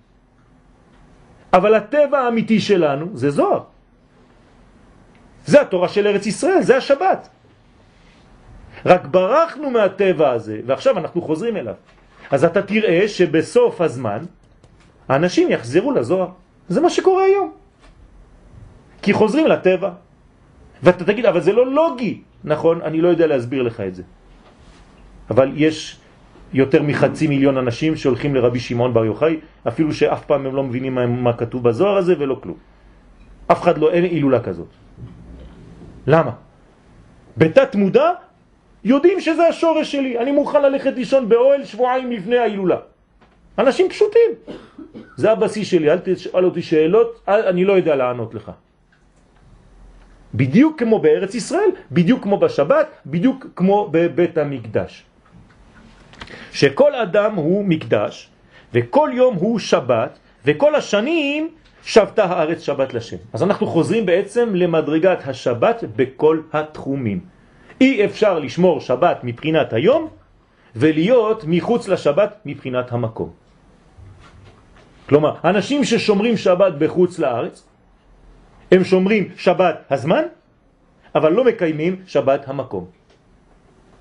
אבל 1.56 1.74
הטבע 1.76 2.20
האמיתי 2.20 2.60
שלנו 2.60 3.06
זה 3.16 3.32
זוהר. 3.32 3.64
זה 5.48 5.62
התורה 5.62 5.88
של 5.88 6.04
ארץ 6.08 6.26
ישראל, 6.26 6.62
זה 6.62 6.78
השבת. 6.78 7.30
רק 8.86 9.08
ברחנו 9.08 9.72
מהטבע 9.72 10.30
הזה, 10.36 10.60
ועכשיו 10.68 10.98
אנחנו 11.00 11.22
חוזרים 11.22 11.58
אליו. 11.58 11.80
אז 12.32 12.44
אתה 12.44 12.62
תראה 12.62 13.08
שבסוף 13.08 13.82
הזמן 13.82 14.26
האנשים 15.10 15.52
יחזרו 15.52 15.92
לזוהר. 15.92 16.30
זה 16.70 16.82
מה 16.82 16.90
שקורה 16.90 17.24
היום. 17.24 17.52
כי 19.02 19.14
חוזרים 19.14 19.48
לטבע. 19.48 19.92
ואתה 20.84 21.04
תגיד, 21.06 21.26
אבל 21.26 21.42
זה 21.42 21.54
לא 21.54 21.66
לוגי. 21.74 22.22
נכון, 22.44 22.82
אני 22.82 23.02
לא 23.02 23.08
יודע 23.08 23.28
להסביר 23.28 23.62
לך 23.64 23.82
את 23.82 23.96
זה. 23.96 24.04
אבל 25.30 25.52
יש 25.56 26.00
יותר 26.54 26.84
מחצי 26.84 27.28
מיליון 27.28 27.58
אנשים 27.58 27.96
שהולכים 27.96 28.36
לרבי 28.36 28.60
שמעון 28.60 28.94
בר 28.94 29.06
יוחאי, 29.06 29.40
אפילו 29.68 29.94
שאף 29.94 30.26
פעם 30.26 30.46
הם 30.46 30.56
לא 30.56 30.64
מבינים 30.64 30.96
מה, 30.96 31.06
מה 31.08 31.34
כתוב 31.34 31.64
בזוהר 31.64 31.98
הזה 31.98 32.16
ולא 32.20 32.40
כלום. 32.44 32.58
אף 33.48 33.62
אחד 33.62 33.78
לא, 33.78 33.92
אין 33.92 34.06
אילולה 34.06 34.40
כזאת. 34.40 34.68
למה? 36.08 36.32
בתת 37.38 37.76
מודע 37.76 38.12
יודעים 38.88 39.20
שזה 39.20 39.48
השורש 39.48 39.92
שלי, 39.92 40.20
אני 40.20 40.32
מוכן 40.32 40.62
ללכת 40.62 40.94
לישון 40.96 41.30
באוהל 41.30 41.66
שבועיים 41.66 42.12
לפני 42.12 42.38
ההילולה. 42.38 42.78
אנשים 43.60 43.90
פשוטים. 43.90 44.32
זה 45.16 45.32
הבסיס 45.32 45.68
שלי, 45.68 45.92
אל 45.92 46.00
תשאל 46.04 46.46
אותי 46.46 46.62
שאלות, 46.62 47.24
אני 47.28 47.66
לא 47.66 47.74
יודע 47.74 47.96
לענות 47.96 48.34
לך. 48.34 48.52
בדיוק 50.36 50.80
כמו 50.80 51.00
בארץ 51.00 51.36
ישראל, 51.36 51.70
בדיוק 51.92 52.24
כמו 52.24 52.38
בשבת, 52.38 52.88
בדיוק 53.06 53.46
כמו 53.56 53.90
בבית 53.92 54.38
המקדש. 54.38 55.04
שכל 56.52 56.96
אדם 56.96 57.36
הוא 57.36 57.66
מקדש, 57.66 58.30
וכל 58.74 59.10
יום 59.14 59.36
הוא 59.36 59.60
שבת, 59.60 60.20
וכל 60.46 60.76
השנים 60.76 61.50
שבתה 61.84 62.24
הארץ 62.24 62.62
שבת 62.62 62.94
לשם. 62.94 63.18
אז 63.34 63.44
אנחנו 63.44 63.68
חוזרים 63.68 64.06
בעצם 64.06 64.56
למדרגת 64.56 65.28
השבת 65.28 65.84
בכל 65.96 66.42
התחומים. 66.54 67.37
אי 67.82 68.06
אפשר 68.06 68.40
לשמור 68.40 68.82
שבת 68.82 69.20
מבחינת 69.24 69.74
היום, 69.74 70.10
ולהיות 70.76 71.44
מחוץ 71.48 71.88
לשבת 71.88 72.32
מבחינת 72.46 72.92
המקום. 72.92 73.30
כלומר, 75.10 75.36
אנשים 75.44 75.84
ששומרים 75.84 76.38
שבת 76.38 76.74
בחוץ 76.74 77.20
לארץ, 77.20 77.56
הם 78.72 78.84
שומרים 78.84 79.24
שבת 79.38 79.78
הזמן, 79.90 80.24
אבל 81.16 81.32
לא 81.34 81.44
מקיימים 81.44 82.04
שבת 82.06 82.48
המקום. 82.48 82.86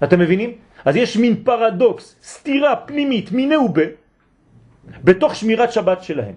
אתם 0.05 0.19
מבינים? 0.19 0.51
אז 0.85 0.97
יש 0.97 1.17
מין 1.17 1.45
פרדוקס, 1.45 2.17
סתירה 2.23 2.77
פנימית, 2.77 3.33
מיני 3.33 3.57
ובה, 3.57 3.89
בתוך 5.05 5.35
שמירת 5.35 5.73
שבת 5.73 6.03
שלהם. 6.03 6.35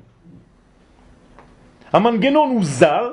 המנגנון 1.94 2.50
הוא 2.50 2.64
זר, 2.64 3.12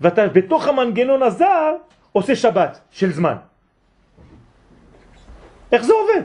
ואתה 0.00 0.28
בתוך 0.28 0.68
המנגנון 0.68 1.22
הזר 1.22 1.74
עושה 2.12 2.36
שבת 2.36 2.80
של 2.90 3.12
זמן. 3.12 3.47
איך 5.72 5.82
זה 5.82 5.92
עובד? 5.92 6.22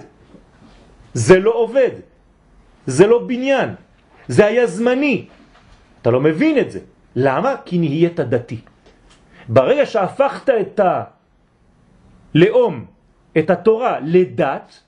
זה 1.14 1.39
לא 1.39 1.52
עובד, 1.52 1.91
זה 2.86 3.08
לא 3.08 3.28
בניין, 3.28 3.70
זה 4.28 4.46
היה 4.46 4.66
זמני. 4.68 5.28
אתה 6.02 6.12
לא 6.12 6.22
מבין 6.22 6.60
את 6.60 6.72
זה. 6.72 6.80
למה? 7.16 7.56
כי 7.66 7.78
נהיית 7.78 8.20
דתי. 8.20 8.62
ברגע 9.48 9.86
שהפכת 9.86 10.50
את 10.50 10.80
הלאום, 12.36 12.86
את 13.38 13.50
התורה, 13.50 14.00
לדת, 14.00 14.80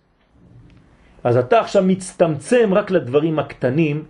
אז 1.24 1.38
אתה 1.38 1.60
עכשיו 1.60 1.84
מצטמצם 1.84 2.74
רק 2.74 2.92
לדברים 2.92 3.40
הקטנים, 3.40 4.06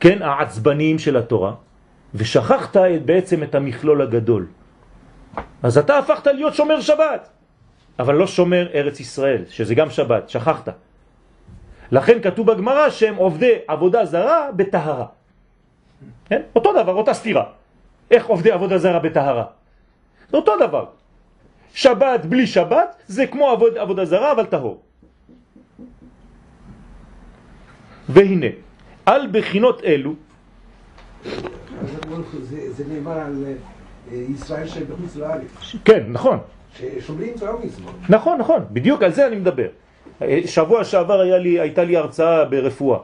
כן, 0.00 0.22
העצבניים 0.22 0.98
של 0.98 1.16
התורה, 1.16 1.54
ושכחת 2.14 2.76
את, 2.76 3.04
בעצם 3.04 3.42
את 3.42 3.54
המכלול 3.54 4.02
הגדול. 4.02 4.46
אז 5.62 5.78
אתה 5.78 5.98
הפכת 5.98 6.26
להיות 6.26 6.54
שומר 6.54 6.80
שבת, 6.80 7.28
אבל 8.00 8.14
לא 8.14 8.26
שומר 8.26 8.68
ארץ 8.74 9.00
ישראל, 9.00 9.44
שזה 9.48 9.74
גם 9.74 9.90
שבת, 9.90 10.28
שכחת. 10.28 10.68
לכן 11.92 12.22
כתוב 12.22 12.52
בגמרא 12.52 12.90
שהם 12.90 13.16
עובדי 13.16 13.68
עבודה 13.68 14.04
זרה 14.04 14.48
בטהרה. 14.56 15.06
כן? 16.24 16.42
אותו 16.56 16.72
דבר, 16.72 16.92
אותה 16.92 17.14
סתירה. 17.14 17.44
איך 18.10 18.26
עובדי 18.26 18.50
עבודה 18.50 18.78
זרה 18.78 18.98
בטהרה? 18.98 19.44
זה 20.30 20.36
אותו 20.36 20.52
דבר. 20.56 20.84
שבת 21.74 22.24
בלי 22.24 22.46
שבת 22.46 22.96
זה 23.06 23.26
כמו 23.26 23.50
עבוד, 23.50 23.76
עבודה 23.76 24.04
זרה 24.04 24.32
אבל 24.32 24.46
טהור. 24.46 24.80
והנה, 28.08 28.50
על 29.06 29.28
בחינות 29.32 29.84
אלו 29.84 30.14
זה, 32.42 32.72
זה 32.72 32.84
נאמר 32.88 33.18
על 33.18 33.44
אה, 33.44 34.16
ישראל 34.34 34.66
שבחוץ 34.66 35.16
לארץ, 35.16 35.50
כן, 35.84 36.02
נכון, 36.08 36.38
ששומרים 36.78 37.32
תורה 37.38 37.52
מזמן. 37.64 37.92
נכון, 38.08 38.38
נכון, 38.38 38.64
בדיוק 38.70 39.02
על 39.02 39.12
זה 39.12 39.26
אני 39.26 39.36
מדבר. 39.36 39.66
שבוע 40.46 40.84
שעבר 40.84 41.20
היה 41.20 41.38
לי, 41.38 41.60
הייתה 41.60 41.84
לי 41.84 41.96
הרצאה 41.96 42.44
ברפואה, 42.44 42.98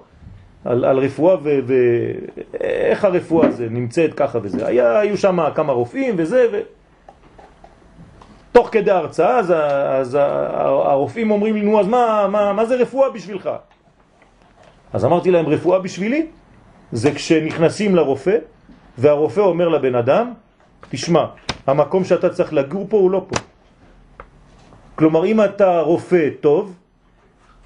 על, 0.65 0.85
על 0.85 0.99
רפואה 0.99 1.37
ואיך 1.43 3.05
הרפואה 3.05 3.51
זה 3.51 3.67
נמצאת 3.71 4.15
ככה 4.15 4.39
וזה. 4.43 4.67
היה, 4.67 4.99
היו 4.99 5.17
שם 5.17 5.39
כמה 5.55 5.73
רופאים 5.73 6.15
וזה, 6.19 6.47
ו... 6.53 6.61
תוך 8.53 8.69
כדי 8.73 8.91
ההרצאה, 8.91 9.39
אז, 9.39 9.53
אז 10.01 10.19
הרופאים 10.85 11.31
אומרים 11.31 11.55
לי, 11.55 11.61
נו, 11.61 11.81
אז 11.81 11.87
מה, 11.87 12.27
מה, 12.31 12.53
מה 12.53 12.65
זה 12.65 12.77
רפואה 12.77 13.11
בשבילך? 13.11 13.51
אז 14.93 15.05
אמרתי 15.05 15.31
להם, 15.31 15.47
רפואה 15.47 15.79
בשבילי 15.79 16.27
זה 16.93 17.13
כשנכנסים 17.15 17.97
לרופא, 17.97 18.37
והרופא 18.99 19.41
אומר 19.41 19.69
לבן 19.69 19.95
אדם, 19.95 20.33
תשמע, 20.89 21.25
המקום 21.67 22.05
שאתה 22.05 22.31
צריך 22.31 22.53
לגור 22.53 22.87
פה 22.89 22.97
הוא 22.97 23.11
לא 23.11 23.25
פה. 23.29 23.37
כלומר, 24.97 25.27
אם 25.27 25.45
אתה 25.45 25.81
רופא 25.81 26.29
טוב, 26.41 26.75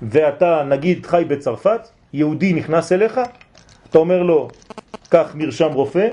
ואתה 0.03 0.63
נגיד 0.69 1.07
חי 1.07 1.25
בצרפת, 1.29 1.81
יהודי 2.13 2.53
נכנס 2.53 2.93
אליך, 2.93 3.21
אתה 3.91 3.99
אומר 3.99 4.23
לו, 4.23 4.49
קח 5.09 5.31
מרשם 5.35 5.73
רופא, 5.73 6.09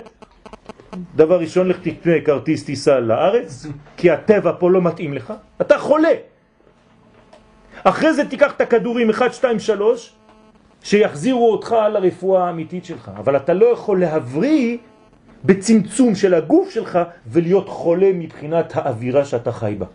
דבר 1.16 1.40
ראשון 1.40 1.68
לך 1.68 1.78
תקנה 1.82 2.22
כרטיס 2.26 2.64
טיסה 2.64 3.00
לארץ, 3.00 3.66
כי 3.98 4.12
הטבע 4.12 4.52
פה 4.60 4.72
לא 4.72 4.82
מתאים 4.82 5.14
לך, 5.14 5.34
אתה 5.62 5.78
חולה. 5.78 6.14
אחרי 7.84 8.14
זה 8.14 8.30
תיקח 8.30 8.52
את 8.56 8.62
הכדורים 8.62 9.10
1, 9.10 9.34
2, 9.34 9.60
3, 9.60 10.14
שיחזירו 10.84 11.52
אותך 11.52 11.76
לרפואה 11.94 12.44
האמיתית 12.48 12.86
שלך. 12.86 13.12
אבל 13.18 13.36
אתה 13.36 13.54
לא 13.54 13.66
יכול 13.66 14.00
להבריא 14.00 14.78
בצמצום 15.46 16.16
של 16.16 16.34
הגוף 16.34 16.70
שלך 16.70 17.00
ולהיות 17.28 17.70
חולה 17.70 18.12
מבחינת 18.14 18.76
האווירה 18.76 19.26
שאתה 19.26 19.52
חי 19.52 19.76
בה. 19.80 19.86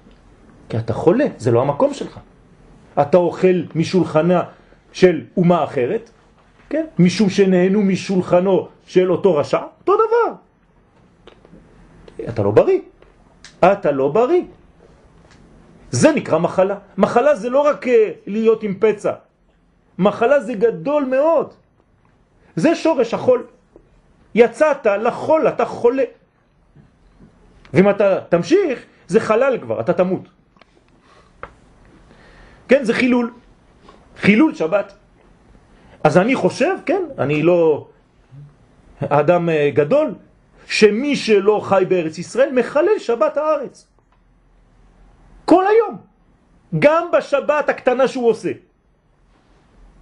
כי 0.73 0.79
אתה 0.79 0.93
חולה, 0.93 1.25
זה 1.37 1.51
לא 1.51 1.61
המקום 1.61 1.95
שלך. 1.95 2.19
אתה 3.01 3.17
אוכל 3.17 3.63
משולחנה 3.75 4.43
של 4.93 5.25
אומה 5.37 5.65
אחרת, 5.65 6.11
כן? 6.71 6.85
משום 6.99 7.31
שנהנו 7.31 7.83
משולחנו 7.83 8.69
של 8.87 9.13
אותו 9.13 9.37
רשע, 9.37 9.61
אותו 9.81 9.93
דבר. 9.97 10.35
אתה 12.29 12.43
לא 12.43 12.51
בריא. 12.51 12.81
אתה 13.65 13.91
לא 13.91 14.09
בריא. 14.09 14.43
זה 15.91 16.13
נקרא 16.13 16.39
מחלה. 16.39 16.77
מחלה 16.99 17.35
זה 17.35 17.51
לא 17.51 17.61
רק 17.61 17.89
אה, 17.89 18.11
להיות 18.27 18.63
עם 18.63 18.75
פצע. 18.81 19.13
מחלה 19.99 20.41
זה 20.41 20.55
גדול 20.55 21.05
מאוד. 21.05 21.53
זה 22.57 22.75
שורש 22.75 23.15
החול. 23.15 23.47
יצאת 24.35 24.87
לחול, 24.87 25.49
אתה 25.49 25.65
חולה. 25.65 26.05
ואם 27.75 27.91
אתה 27.91 28.21
תמשיך, 28.29 28.79
זה 29.09 29.21
חלל 29.21 29.59
כבר, 29.61 29.81
אתה 29.81 29.93
תמות. 29.93 30.42
כן, 32.73 32.85
זה 32.85 32.95
חילול. 32.95 33.29
חילול 34.17 34.55
שבת. 34.55 34.97
אז 36.05 36.19
אני 36.19 36.35
חושב, 36.35 36.77
כן, 36.89 37.03
אני 37.19 37.43
לא 37.43 37.89
אדם 39.13 39.49
אה, 39.49 39.71
גדול, 39.75 40.15
שמי 40.67 41.17
שלא 41.17 41.61
חי 41.65 41.85
בארץ 41.89 42.19
ישראל 42.19 42.49
מחלל 42.53 42.97
שבת 42.99 43.37
הארץ. 43.37 43.87
כל 45.45 45.65
היום. 45.69 46.01
גם 46.79 47.13
בשבת 47.13 47.69
הקטנה 47.69 48.09
שהוא 48.09 48.29
עושה. 48.29 48.53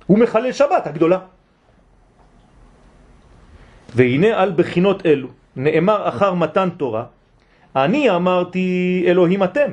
הוא 0.07 0.19
מחלל 0.19 0.53
שבת 0.53 0.87
הגדולה. 0.87 1.19
והנה 3.95 4.31
על 4.43 4.53
בחינות 4.55 5.07
אלו 5.07 5.29
נאמר 5.57 6.09
אחר 6.09 6.35
מתן 6.35 6.71
תורה, 6.79 7.05
אני 7.77 8.11
אמרתי 8.11 9.05
אלוהים 9.07 9.43
אתם, 9.43 9.71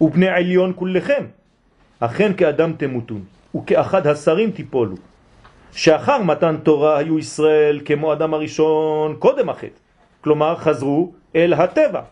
ובני 0.00 0.28
עליון 0.28 0.72
כולכם, 0.76 1.39
אכן 2.00 2.32
כאדם 2.36 2.72
תמותון, 2.72 3.22
וכאחד 3.56 4.06
השרים 4.06 4.50
תיפולו. 4.50 4.96
שאחר 5.72 6.22
מתן 6.22 6.56
תורה 6.62 6.98
היו 6.98 7.18
ישראל 7.18 7.80
כמו 7.84 8.12
אדם 8.12 8.34
הראשון 8.34 9.16
קודם 9.18 9.48
החטא, 9.48 9.80
כלומר 10.20 10.56
חזרו 10.56 11.12
אל 11.36 11.52
הטבע, 11.52 12.02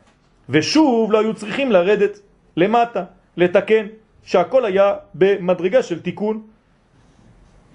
ושוב 0.49 1.13
לא 1.13 1.21
היו 1.21 1.35
צריכים 1.35 1.73
לרדת 1.73 2.19
למטה, 2.57 3.05
לתקן, 3.37 3.87
שהכל 4.23 4.65
היה 4.65 4.95
במדרגה 5.15 5.83
של 5.83 6.01
תיקון, 6.01 6.43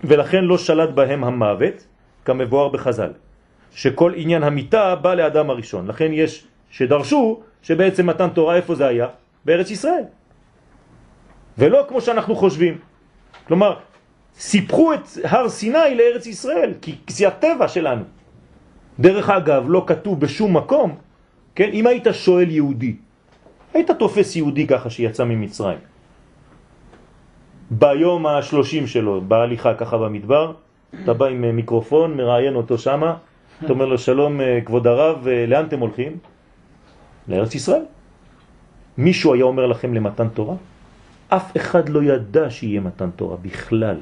ולכן 0.03 0.43
לא 0.43 0.57
שלט 0.57 0.89
בהם 0.89 1.24
המוות, 1.24 1.88
כמבואר 2.26 2.70
בחז"ל, 2.70 3.11
שכל 3.76 4.11
עניין 4.16 4.43
המיטה 4.43 4.95
בא 4.95 5.14
לאדם 5.14 5.49
הראשון. 5.49 5.88
לכן 5.88 6.09
יש 6.14 6.47
שדרשו 6.72 7.39
שבעצם 7.61 8.07
מתן 8.07 8.30
תורה 8.30 8.55
איפה 8.55 8.76
זה 8.76 8.88
היה? 8.88 9.07
בארץ 9.45 9.72
ישראל. 9.72 10.03
ולא 11.58 11.86
כמו 11.88 12.01
שאנחנו 12.01 12.36
חושבים. 12.36 12.78
כלומר, 13.47 13.80
סיפחו 14.38 14.93
את 14.93 15.08
הר 15.24 15.49
סיני 15.49 15.95
לארץ 15.95 16.26
ישראל, 16.26 16.74
כי 16.82 16.95
זה 17.08 17.28
הטבע 17.28 17.68
שלנו. 17.68 18.04
דרך 18.99 19.30
אגב, 19.30 19.64
לא 19.68 19.84
כתוב 19.88 20.20
בשום 20.20 20.58
מקום, 20.58 20.95
כן, 21.56 21.70
אם 21.74 21.88
היית 21.88 22.08
שואל 22.12 22.49
יהודי, 22.49 22.95
היית 23.74 23.91
תופס 23.91 24.36
יהודי 24.36 24.68
ככה 24.68 24.89
שיצא 24.89 25.24
ממצרים. 25.24 25.78
ביום 27.72 28.26
השלושים 28.26 28.88
שלו, 28.88 29.22
בהליכה 29.22 29.74
ככה 29.74 29.97
במדבר, 29.97 30.54
אתה 31.04 31.14
בא 31.14 31.26
עם 31.26 31.56
מיקרופון, 31.56 32.18
מראיין 32.18 32.56
אותו 32.56 32.78
שמה, 32.78 33.16
אתה 33.66 33.74
אומר 33.74 33.86
לו 33.86 33.97
שלום 33.97 34.39
כבוד 34.66 34.88
הרב, 34.88 35.28
לאן 35.47 35.66
אתם 35.66 35.80
הולכים? 35.80 36.18
לארץ 37.28 37.56
ישראל. 37.56 37.86
מישהו 38.97 39.34
היה 39.34 39.43
אומר 39.43 39.66
לכם 39.66 39.93
למתן 39.93 40.28
תורה? 40.30 40.56
אף 41.36 41.57
אחד 41.57 41.89
לא 41.89 42.03
ידע 42.03 42.49
שיהיה 42.49 42.81
מתן 42.81 43.09
תורה 43.11 43.38
בכלל. 43.38 43.97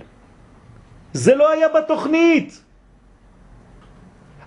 זה 1.13 1.35
לא 1.35 1.51
היה 1.51 1.67
בתוכנית. 1.69 2.63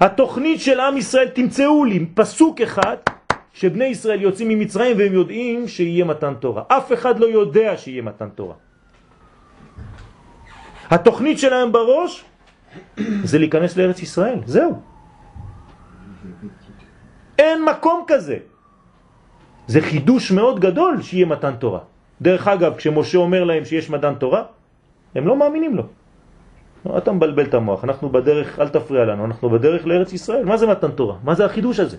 התוכנית 0.01 0.61
של 0.61 0.81
עם 0.81 0.97
ישראל, 0.97 1.29
תמצאו 1.29 1.85
לי 1.85 2.07
פסוק 2.15 2.61
אחד 2.61 2.97
שבני 3.53 3.85
ישראל 3.85 4.23
יוצאים 4.23 4.49
ממצרים 4.49 4.99
והם 4.99 5.13
יודעים 5.13 5.69
שיהיה 5.69 6.05
מתן 6.05 6.35
תורה. 6.35 6.63
אף 6.69 6.93
אחד 6.93 7.19
לא 7.19 7.27
יודע 7.27 7.77
שיהיה 7.77 8.03
מתן 8.03 8.29
תורה. 8.35 8.55
התוכנית 10.91 11.39
שלהם 11.39 11.73
בראש 11.73 12.25
זה 13.25 13.39
להיכנס 13.39 13.77
לארץ 13.77 14.03
ישראל, 14.03 14.39
זהו. 14.47 14.73
אין 17.39 17.65
מקום 17.65 18.05
כזה. 18.07 18.37
זה 19.67 19.81
חידוש 19.81 20.31
מאוד 20.31 20.61
גדול 20.61 21.03
שיהיה 21.03 21.27
מתן 21.27 21.57
תורה. 21.57 21.94
דרך 22.23 22.49
אגב, 22.49 22.77
כשמשה 22.77 23.19
אומר 23.19 23.45
להם 23.45 23.65
שיש 23.65 23.91
מתן 23.91 24.15
תורה, 24.15 24.43
הם 25.15 25.27
לא 25.27 25.37
מאמינים 25.37 25.77
לו. 25.77 25.83
לא, 26.87 26.99
אתה 26.99 27.13
מבלבל 27.13 27.45
את 27.45 27.55
המוח, 27.55 27.85
אנחנו 27.85 28.09
בדרך, 28.09 28.59
אל 28.59 28.69
תפריע 28.69 29.05
לנו, 29.05 29.25
אנחנו 29.25 29.51
בדרך 29.51 29.87
לארץ 29.87 30.13
ישראל. 30.13 30.45
מה 30.45 30.57
זה 30.57 30.67
מתן 30.67 30.91
תורה? 30.91 31.17
מה 31.25 31.35
זה 31.35 31.45
החידוש 31.45 31.81
הזה? 31.81 31.97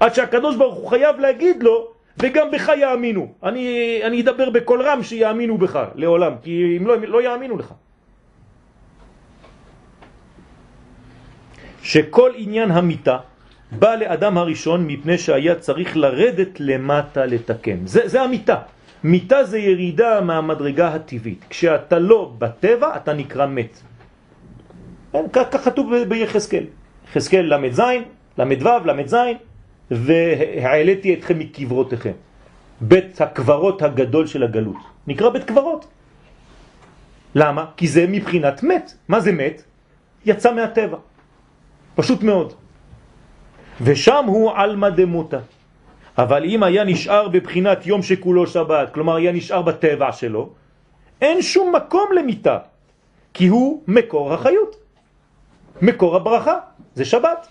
עד 0.00 0.14
שהקדוש 0.14 0.56
ברוך 0.56 0.74
הוא 0.74 0.88
חייב 0.88 1.20
להגיד 1.20 1.62
לו, 1.62 1.86
וגם 2.18 2.50
בך 2.50 2.68
יאמינו. 2.76 3.32
אני, 3.42 3.64
אני 4.04 4.20
אדבר 4.20 4.50
בכל 4.50 4.82
רם 4.82 5.02
שיאמינו 5.02 5.58
בך 5.58 5.74
לעולם, 5.94 6.32
כי 6.42 6.76
אם 6.80 6.86
לא, 6.86 6.94
הם 6.94 7.02
לא 7.04 7.22
יאמינו 7.22 7.58
לך. 7.58 7.68
שכל 11.82 12.30
עניין 12.36 12.70
המיטה 12.70 13.18
בא 13.72 13.94
לאדם 13.94 14.38
הראשון 14.38 14.86
מפני 14.86 15.18
שהיה 15.18 15.54
צריך 15.54 15.96
לרדת 15.96 16.60
למטה 16.60 17.26
לתקן. 17.26 17.86
זה, 17.86 18.08
זה 18.08 18.22
המיטה. 18.22 18.56
מיטה 19.04 19.44
זה 19.44 19.58
ירידה 19.58 20.20
מהמדרגה 20.20 20.94
הטבעית. 20.94 21.44
כשאתה 21.48 21.98
לא 21.98 22.32
בטבע, 22.38 22.96
אתה 22.96 23.12
נקרא 23.12 23.46
מת. 23.46 23.80
כך 25.32 25.64
כתוב 25.64 25.92
ביחזקאל. 26.08 26.64
יחזקאל 27.08 27.54
ל"ז, 27.54 27.82
ל"ו, 28.38 28.68
ל"ז, 28.84 29.16
והעליתי 29.90 31.14
אתכם 31.14 31.38
מקברותיכם. 31.38 32.12
בית 32.80 33.20
הקברות 33.20 33.82
הגדול 33.82 34.26
של 34.26 34.42
הגלות. 34.42 34.76
נקרא 35.06 35.28
בית 35.28 35.44
קברות. 35.44 35.86
למה? 37.34 37.64
כי 37.76 37.88
זה 37.88 38.06
מבחינת 38.08 38.62
מת. 38.62 38.94
מה 39.08 39.20
זה 39.20 39.32
מת? 39.32 39.62
יצא 40.26 40.54
מהטבע. 40.54 40.98
פשוט 41.94 42.22
מאוד. 42.22 42.52
ושם 43.80 44.24
הוא 44.26 44.52
על 44.54 44.76
דמותה. 44.90 45.38
אבל 46.20 46.44
אם 46.44 46.62
היה 46.62 46.84
נשאר 46.84 47.28
בבחינת 47.28 47.86
יום 47.86 48.02
שכולו 48.02 48.46
שבת, 48.46 48.92
כלומר 48.94 49.16
היה 49.16 49.32
נשאר 49.32 49.62
בטבע 49.62 50.12
שלו, 50.12 50.50
אין 51.20 51.42
שום 51.42 51.74
מקום 51.76 52.08
למיטה, 52.12 52.58
כי 53.34 53.46
הוא 53.46 53.82
מקור 53.88 54.34
החיות, 54.34 54.76
מקור 55.82 56.16
הברכה, 56.16 56.56
זה 56.94 57.04
שבת. 57.04 57.48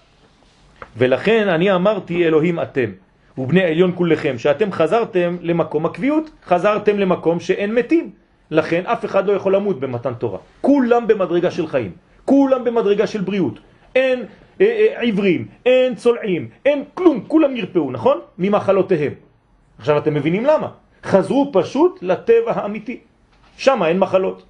ולכן 0.98 1.48
אני 1.48 1.72
אמרתי 1.76 2.26
אלוהים 2.26 2.60
אתם, 2.60 2.90
ובני 3.38 3.64
עליון 3.64 3.92
כולכם, 3.96 4.38
שאתם 4.38 4.72
חזרתם 4.72 5.38
למקום 5.42 5.86
הקביעות, 5.86 6.30
חזרתם 6.46 7.00
למקום 7.00 7.40
שאין 7.40 7.74
מתים. 7.74 8.12
לכן 8.52 8.86
אף 8.86 9.06
אחד 9.06 9.28
לא 9.28 9.34
יכול 9.34 9.56
למות 9.56 9.80
במתן 9.80 10.14
תורה. 10.14 10.40
כולם 10.62 11.08
במדרגה 11.08 11.52
של 11.52 11.68
חיים, 11.68 11.92
כולם 12.26 12.64
במדרגה 12.64 13.08
של 13.08 13.22
בריאות. 13.22 13.60
אין 13.96 14.26
אה, 14.62 14.66
אה, 14.66 15.02
עברים, 15.02 15.48
אין 15.66 15.96
צולעים, 15.96 16.50
אין 16.66 16.84
כלום, 16.94 17.24
כולם 17.28 17.54
נרפאו, 17.54 17.92
נכון? 17.92 18.20
ממחלותיהם. 18.38 19.14
עכשיו 19.80 19.98
אתם 19.98 20.14
מבינים 20.14 20.46
למה? 20.46 20.68
חזרו 21.04 21.50
פשוט 21.54 22.00
לטבע 22.02 22.52
האמיתי. 22.52 23.00
שם 23.58 23.84
אין 23.84 24.00
מחלות. 24.00 24.44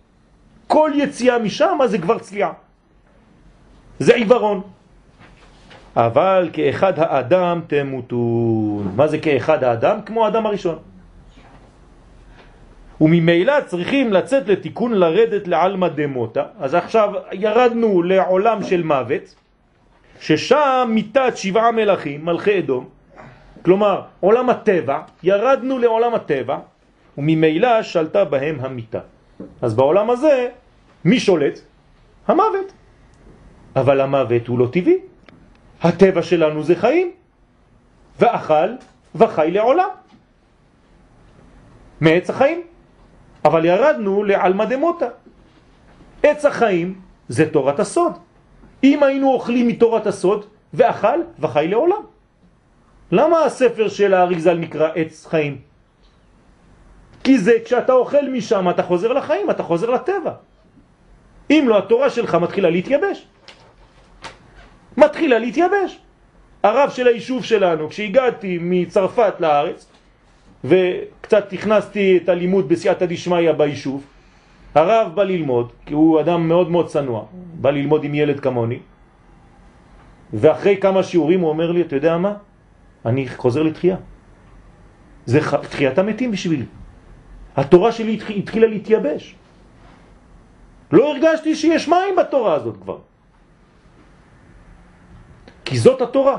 כל 0.67 0.91
יציאה 0.95 1.39
משם 1.39 1.77
זה 1.85 1.97
כבר 1.97 2.19
צליעה. 2.19 2.51
זה 3.99 4.15
עיוורון. 4.15 4.61
אבל 5.95 6.49
כאחד 6.53 6.93
האדם 6.99 7.61
תמותון. 7.67 8.93
מה 8.95 9.07
זה 9.07 9.17
כאחד 9.17 9.63
האדם? 9.63 10.01
כמו 10.05 10.25
האדם 10.25 10.45
הראשון. 10.45 10.77
וממילא 13.01 13.53
צריכים 13.65 14.13
לצאת 14.13 14.47
לתיקון 14.47 14.93
לרדת 14.93 15.47
לעלמא 15.47 15.87
דמותה. 15.87 16.43
אז 16.59 16.75
עכשיו 16.75 17.13
ירדנו 17.31 18.03
לעולם 18.03 18.63
של 18.63 18.83
מוות, 18.83 19.35
ששם 20.19 20.89
מיטת 20.89 21.33
שבעה 21.35 21.71
מלכים, 21.71 22.25
מלכי 22.25 22.59
אדום, 22.59 22.89
כלומר 23.65 24.01
עולם 24.19 24.49
הטבע, 24.49 25.01
ירדנו 25.23 25.79
לעולם 25.79 26.13
הטבע, 26.15 26.57
וממילא 27.17 27.83
שלטה 27.83 28.25
בהם 28.25 28.57
המיטה. 28.59 28.99
אז 29.61 29.73
בעולם 29.73 30.09
הזה, 30.09 30.49
מי 31.05 31.19
שולט? 31.19 31.59
המוות. 32.27 32.73
אבל 33.75 34.01
המוות 34.01 34.47
הוא 34.47 34.59
לא 34.59 34.67
טבעי. 34.71 34.97
הטבע 35.81 36.21
שלנו 36.21 36.63
זה 36.63 36.75
חיים, 36.75 37.11
ואכל 38.19 38.69
וחי 39.15 39.51
לעולם. 39.51 39.89
מעץ 42.01 42.29
החיים. 42.29 42.61
אבל 43.45 43.65
ירדנו 43.65 44.23
לעלמא 44.23 44.65
דמותה. 44.65 45.05
עץ 46.23 46.45
החיים 46.45 47.01
זה 47.29 47.49
תורת 47.51 47.79
הסוד. 47.79 48.13
אם 48.83 49.03
היינו 49.03 49.33
אוכלים 49.33 49.67
מתורת 49.67 50.07
הסוד, 50.07 50.45
ואכל 50.73 51.19
וחי 51.39 51.67
לעולם. 51.67 52.01
למה 53.11 53.39
הספר 53.39 53.89
של 53.89 54.13
האריזל 54.13 54.57
נקרא 54.57 54.89
עץ 54.95 55.25
חיים? 55.25 55.57
כי 57.23 57.37
זה 57.37 57.53
כשאתה 57.65 57.93
אוכל 57.93 58.29
משם 58.29 58.69
אתה 58.69 58.83
חוזר 58.83 59.13
לחיים, 59.13 59.49
אתה 59.49 59.63
חוזר 59.63 59.89
לטבע. 59.89 60.33
אם 61.49 61.65
לא, 61.67 61.77
התורה 61.77 62.09
שלך 62.09 62.35
מתחילה 62.35 62.69
להתייבש. 62.69 63.27
מתחילה 64.97 65.39
להתייבש. 65.39 65.99
הרב 66.63 66.89
של 66.89 67.07
היישוב 67.07 67.45
שלנו, 67.45 67.89
כשהגעתי 67.89 68.57
מצרפת 68.61 69.33
לארץ, 69.39 69.87
וקצת 70.63 71.53
הכנסתי 71.53 72.19
את 72.23 72.29
הלימוד 72.29 72.69
בסייעתא 72.69 73.05
דשמיא 73.05 73.51
ביישוב, 73.51 74.03
הרב 74.75 75.15
בא 75.15 75.23
ללמוד, 75.23 75.71
כי 75.85 75.93
הוא 75.93 76.19
אדם 76.19 76.47
מאוד 76.47 76.69
מאוד 76.71 76.87
צנוע, 76.87 77.25
בא 77.61 77.69
ללמוד 77.71 78.03
עם 78.03 78.13
ילד 78.15 78.39
כמוני, 78.39 78.79
ואחרי 80.33 80.77
כמה 80.77 81.03
שיעורים 81.03 81.39
הוא 81.39 81.49
אומר 81.49 81.71
לי, 81.71 81.81
אתה 81.81 81.95
יודע 81.95 82.17
מה? 82.17 82.33
אני 83.05 83.27
חוזר 83.29 83.63
לתחייה. 83.63 83.97
זה 85.25 85.39
תחיית 85.61 85.97
המתים 85.97 86.31
בשבילי. 86.31 86.65
התורה 87.57 87.91
שלי 87.91 88.17
התח- 88.17 88.37
התחילה 88.37 88.67
להתייבש. 88.67 89.35
לא 90.91 91.11
הרגשתי 91.11 91.55
שיש 91.55 91.87
מים 91.87 92.15
בתורה 92.17 92.53
הזאת 92.53 92.77
כבר. 92.81 92.97
כי 95.65 95.77
זאת 95.77 96.01
התורה. 96.01 96.37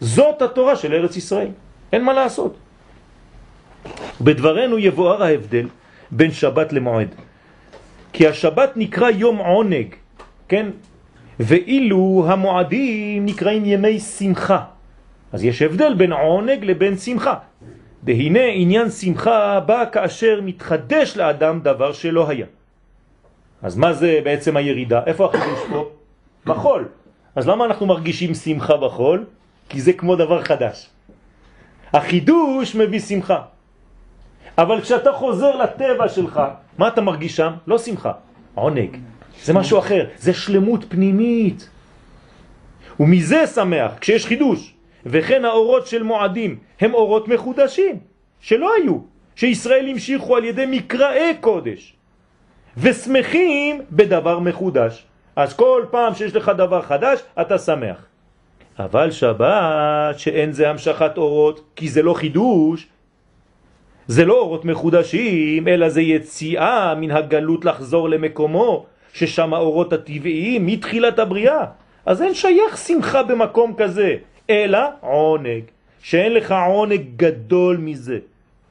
זאת 0.00 0.42
התורה 0.42 0.76
של 0.76 0.92
ארץ 0.94 1.16
ישראל. 1.16 1.50
אין 1.92 2.04
מה 2.04 2.12
לעשות. 2.12 2.54
בדברנו 4.20 4.78
יבואר 4.78 5.22
ההבדל 5.22 5.66
בין 6.10 6.30
שבת 6.32 6.72
למועד. 6.72 7.14
כי 8.18 8.26
השבת 8.26 8.70
נקרא 8.76 9.10
יום 9.10 9.38
עונג, 9.38 9.94
כן? 10.48 10.66
ואילו 11.40 12.24
המועדים 12.28 13.26
נקראים 13.26 13.64
ימי 13.64 14.00
שמחה. 14.00 14.60
אז 15.32 15.44
יש 15.44 15.62
הבדל 15.62 15.94
בין 15.94 16.12
עונג 16.12 16.64
לבין 16.64 16.98
שמחה. 16.98 17.34
והנה 18.02 18.44
עניין 18.58 18.90
שמחה 18.90 19.60
בא 19.60 19.84
כאשר 19.92 20.40
מתחדש 20.42 21.16
לאדם 21.16 21.60
דבר 21.60 21.92
שלא 21.92 22.28
היה. 22.28 22.46
אז 23.62 23.76
מה 23.76 23.92
זה 23.92 24.20
בעצם 24.24 24.56
הירידה? 24.56 25.00
איפה 25.06 25.30
החידוש 25.30 25.60
פה? 25.70 25.90
בחול. 26.46 26.88
אז 27.36 27.48
למה 27.48 27.64
אנחנו 27.64 27.86
מרגישים 27.86 28.34
שמחה 28.34 28.76
בחול? 28.76 29.24
כי 29.68 29.80
זה 29.80 29.92
כמו 29.92 30.16
דבר 30.16 30.42
חדש. 30.42 30.90
החידוש 31.94 32.74
מביא 32.74 33.00
שמחה. 33.00 33.40
אבל 34.58 34.80
כשאתה 34.80 35.12
חוזר 35.12 35.56
לטבע 35.56 36.08
שלך, 36.08 36.40
מה 36.78 36.88
אתה 36.88 37.00
מרגיש 37.00 37.36
שם? 37.36 37.52
לא 37.66 37.78
שמחה, 37.78 38.12
עונג. 38.54 38.96
זה 39.42 39.52
משהו 39.52 39.78
אחר, 39.78 40.06
זה 40.18 40.34
שלמות 40.34 40.84
פנימית. 40.88 41.68
ומזה 43.00 43.46
שמח, 43.46 43.92
כשיש 44.00 44.26
חידוש. 44.26 44.74
וכן 45.06 45.44
האורות 45.44 45.86
של 45.86 46.02
מועדים 46.02 46.58
הם 46.80 46.94
אורות 46.94 47.28
מחודשים, 47.28 47.98
שלא 48.40 48.70
היו, 48.74 48.98
שישראל 49.36 49.88
המשיכו 49.88 50.36
על 50.36 50.44
ידי 50.44 50.66
מקראי 50.66 51.34
קודש, 51.40 51.94
ושמחים 52.76 53.80
בדבר 53.90 54.38
מחודש. 54.38 55.06
אז 55.36 55.54
כל 55.54 55.84
פעם 55.90 56.14
שיש 56.14 56.36
לך 56.36 56.52
דבר 56.56 56.82
חדש, 56.82 57.20
אתה 57.40 57.58
שמח. 57.58 58.06
אבל 58.78 59.10
שבת, 59.10 60.18
שאין 60.18 60.52
זה 60.52 60.70
המשכת 60.70 61.12
אורות, 61.16 61.64
כי 61.76 61.88
זה 61.88 62.02
לא 62.02 62.14
חידוש, 62.14 62.86
זה 64.08 64.24
לא 64.24 64.34
אורות 64.34 64.64
מחודשים, 64.64 65.68
אלא 65.68 65.88
זה 65.88 66.00
יציאה 66.00 66.94
מן 66.94 67.10
הגלות 67.10 67.64
לחזור 67.64 68.08
למקומו, 68.08 68.86
ששם 69.12 69.54
האורות 69.54 69.92
הטבעיים 69.92 70.66
מתחילת 70.66 71.18
הבריאה. 71.18 71.64
אז 72.06 72.22
אין 72.22 72.34
שייך 72.34 72.76
שמחה 72.76 73.22
במקום 73.22 73.74
כזה, 73.76 74.16
אלא 74.50 74.78
עונג, 75.00 75.62
שאין 76.02 76.34
לך 76.34 76.54
עונג 76.66 77.02
גדול 77.16 77.76
מזה. 77.76 78.18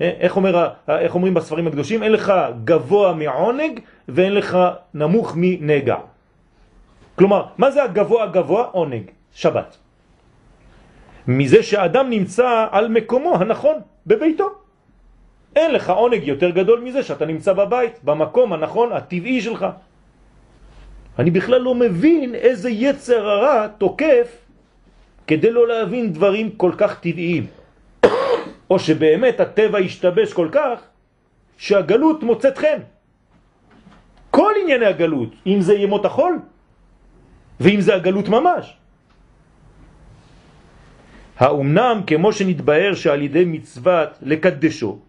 אה, 0.02 0.12
איך, 0.20 0.36
אומר, 0.36 0.70
איך 0.90 1.16
אומרים 1.16 1.34
בספרים 1.34 1.68
הקדושים? 1.68 2.04
אין 2.04 2.12
לך 2.12 2.34
גבוה 2.66 3.14
מעונג 3.14 3.80
ואין 4.10 4.34
לך 4.34 4.58
נמוך 4.94 5.34
מנגע. 5.36 5.98
כלומר, 7.16 7.46
מה 7.58 7.72
זה 7.72 7.84
הגבוה 7.84 8.24
הגבוה? 8.24 8.64
עונג, 8.72 9.04
שבת. 9.34 9.78
מזה 11.28 11.64
שאדם 11.64 12.10
נמצא 12.10 12.68
על 12.72 12.88
מקומו 12.88 13.36
הנכון, 13.36 13.76
בביתו. 14.08 14.67
אין 15.58 15.74
לך 15.74 15.90
עונג 15.90 16.24
יותר 16.24 16.50
גדול 16.50 16.80
מזה 16.86 17.04
שאתה 17.04 17.26
נמצא 17.26 17.54
בבית, 17.54 18.04
במקום 18.04 18.54
הנכון, 18.54 18.94
הטבעי 18.94 19.42
שלך. 19.42 19.66
אני 21.20 21.32
בכלל 21.32 21.62
לא 21.62 21.76
מבין 21.76 22.36
איזה 22.36 22.70
יצר 22.70 23.30
הרע 23.30 23.68
תוקף 23.68 24.38
כדי 25.28 25.52
לא 25.52 25.68
להבין 25.68 26.14
דברים 26.14 26.52
כל 26.62 26.72
כך 26.78 27.00
טבעיים. 27.00 27.46
או 28.70 28.80
שבאמת 28.80 29.40
הטבע 29.40 29.78
השתבש 29.78 30.34
כל 30.34 30.50
כך 30.52 30.78
שהגלות 31.58 32.24
מוצאת 32.24 32.58
חן. 32.58 32.80
כל 34.30 34.54
ענייני 34.62 34.86
הגלות, 34.86 35.30
אם 35.48 35.58
זה 35.62 35.74
ימות 35.74 36.06
החול 36.06 36.40
ואם 37.60 37.82
זה 37.82 37.96
הגלות 37.96 38.30
ממש. 38.30 38.78
האומנם 41.38 42.02
כמו 42.08 42.30
שנתבהר 42.34 42.94
שעל 42.94 43.22
ידי 43.22 43.46
מצוות 43.46 44.10
לקדשו, 44.22 45.07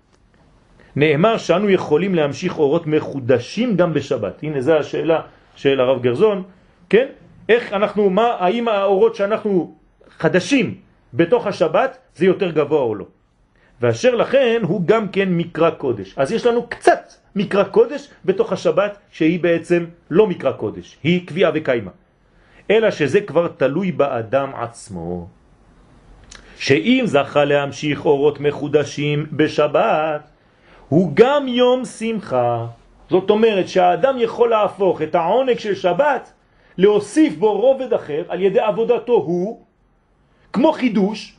נאמר 0.98 1.38
שאנו 1.38 1.70
יכולים 1.70 2.14
להמשיך 2.14 2.58
אורות 2.58 2.86
מחודשים 2.86 3.76
גם 3.76 3.94
בשבת. 3.94 4.42
הנה 4.42 4.60
זו 4.60 4.72
השאלה 4.72 5.20
של 5.56 5.80
הרב 5.80 6.02
גרזון, 6.02 6.42
כן? 6.90 7.06
איך 7.48 7.72
אנחנו, 7.72 8.10
מה, 8.10 8.36
האם 8.38 8.68
האורות 8.68 9.14
שאנחנו 9.14 9.74
חדשים 10.18 10.74
בתוך 11.14 11.46
השבת 11.46 11.98
זה 12.14 12.26
יותר 12.26 12.50
גבוה 12.50 12.80
או 12.80 12.94
לא? 12.94 13.06
ואשר 13.80 14.14
לכן 14.14 14.60
הוא 14.62 14.82
גם 14.86 15.08
כן 15.08 15.28
מקרא 15.30 15.70
קודש. 15.70 16.14
אז 16.16 16.32
יש 16.32 16.46
לנו 16.46 16.66
קצת 16.66 17.12
מקרא 17.36 17.64
קודש 17.64 18.10
בתוך 18.24 18.52
השבת 18.52 18.98
שהיא 19.10 19.40
בעצם 19.40 19.84
לא 20.10 20.26
מקרא 20.26 20.52
קודש, 20.52 20.98
היא 21.02 21.26
קביעה 21.26 21.50
וקיימה. 21.54 21.90
אלא 22.70 22.90
שזה 22.90 23.20
כבר 23.20 23.48
תלוי 23.48 23.92
באדם 23.92 24.50
עצמו. 24.54 25.28
שאם 26.58 27.02
זכה 27.06 27.44
להמשיך 27.44 28.04
אורות 28.04 28.40
מחודשים 28.40 29.26
בשבת, 29.32 30.37
הוא 30.88 31.10
גם 31.14 31.48
יום 31.48 31.84
שמחה. 31.84 32.66
זאת 33.10 33.30
אומרת 33.30 33.68
שהאדם 33.68 34.16
יכול 34.18 34.50
להפוך 34.50 35.02
את 35.02 35.14
העונג 35.14 35.58
של 35.58 35.74
שבת, 35.74 36.32
להוסיף 36.78 37.36
בו 37.36 37.60
רובד 37.60 37.92
אחר 37.92 38.22
על 38.28 38.40
ידי 38.40 38.60
עבודתו 38.60 39.12
הוא, 39.12 39.60
כמו 40.52 40.72
חידוש, 40.72 41.34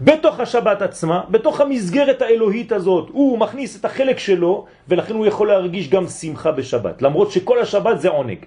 בתוך 0.00 0.40
השבת 0.40 0.82
עצמה, 0.82 1.20
בתוך 1.30 1.60
המסגרת 1.60 2.22
האלוהית 2.22 2.72
הזאת, 2.72 3.08
הוא 3.12 3.38
מכניס 3.38 3.80
את 3.80 3.84
החלק 3.84 4.18
שלו, 4.18 4.66
ולכן 4.88 5.14
הוא 5.14 5.26
יכול 5.26 5.48
להרגיש 5.48 5.88
גם 5.88 6.06
שמחה 6.06 6.52
בשבת, 6.52 7.02
למרות 7.02 7.30
שכל 7.30 7.58
השבת 7.58 8.00
זה 8.00 8.08
עונג. 8.08 8.38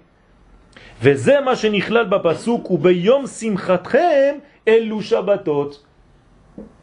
וזה 1.01 1.41
מה 1.41 1.55
שנכלל 1.55 2.05
בפסוק, 2.05 2.71
וביום 2.71 3.27
שמחתכם 3.27 4.35
אלו 4.67 5.01
שבתות. 5.01 5.86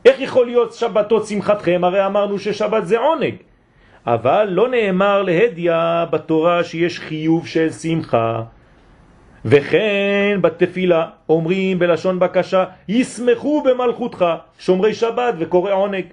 איך 0.04 0.20
יכול 0.20 0.46
להיות 0.46 0.72
שבתות 0.72 1.26
שמחתכם? 1.26 1.80
הרי 1.84 2.06
אמרנו 2.06 2.38
ששבת 2.38 2.86
זה 2.86 2.98
עונג. 2.98 3.34
אבל 4.06 4.48
לא 4.50 4.68
נאמר 4.68 5.22
להדיה 5.22 6.06
בתורה 6.10 6.64
שיש 6.64 7.00
חיוב 7.00 7.46
של 7.46 7.70
שמחה. 7.70 8.42
וכן 9.44 10.38
בתפילה 10.40 11.06
אומרים 11.28 11.78
בלשון 11.78 12.18
בקשה, 12.18 12.64
ישמחו 12.88 13.62
במלכותך, 13.62 14.24
שומרי 14.58 14.94
שבת 14.94 15.34
וקורא 15.38 15.72
עונג. 15.72 16.04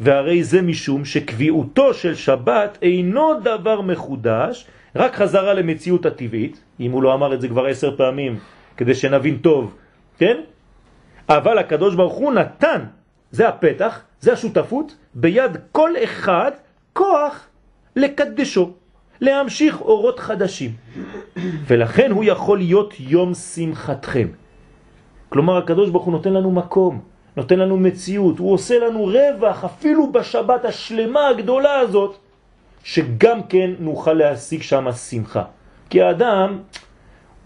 והרי 0.00 0.42
זה 0.42 0.62
משום 0.62 1.04
שקביעותו 1.04 1.94
של 1.94 2.14
שבת 2.14 2.78
אינו 2.82 3.40
דבר 3.40 3.80
מחודש, 3.80 4.66
רק 4.96 5.14
חזרה 5.14 5.54
למציאות 5.54 6.06
הטבעית, 6.06 6.60
אם 6.80 6.90
הוא 6.90 7.02
לא 7.02 7.14
אמר 7.14 7.34
את 7.34 7.40
זה 7.40 7.48
כבר 7.48 7.66
עשר 7.66 7.96
פעמים, 7.96 8.38
כדי 8.76 8.94
שנבין 8.94 9.38
טוב, 9.38 9.74
כן? 10.18 10.36
אבל 11.28 11.58
הקדוש 11.58 11.94
ברוך 11.94 12.14
הוא 12.14 12.32
נתן, 12.32 12.80
זה 13.30 13.48
הפתח, 13.48 14.00
זה 14.20 14.32
השותפות, 14.32 14.96
ביד 15.14 15.56
כל 15.72 15.90
אחד 16.04 16.50
כוח 16.92 17.46
לקדשו, 17.96 18.70
להמשיך 19.20 19.80
אורות 19.80 20.18
חדשים. 20.18 20.70
ולכן 21.66 22.10
הוא 22.10 22.24
יכול 22.24 22.58
להיות 22.58 22.94
יום 22.98 23.34
שמחתכם. 23.34 24.28
כלומר, 25.28 25.56
הקדוש 25.56 25.90
ברוך 25.90 26.04
הוא 26.04 26.12
נותן 26.12 26.32
לנו 26.32 26.50
מקום, 26.50 27.00
נותן 27.36 27.58
לנו 27.58 27.76
מציאות, 27.76 28.38
הוא 28.38 28.52
עושה 28.52 28.78
לנו 28.78 29.04
רווח 29.04 29.64
אפילו 29.64 30.12
בשבת 30.12 30.64
השלמה 30.64 31.28
הגדולה 31.28 31.78
הזאת, 31.78 32.16
שגם 32.84 33.42
כן 33.42 33.70
נוכל 33.78 34.12
להשיג 34.12 34.62
שם 34.62 34.92
שמחה. 34.92 35.42
כי 35.90 36.02
האדם 36.02 36.58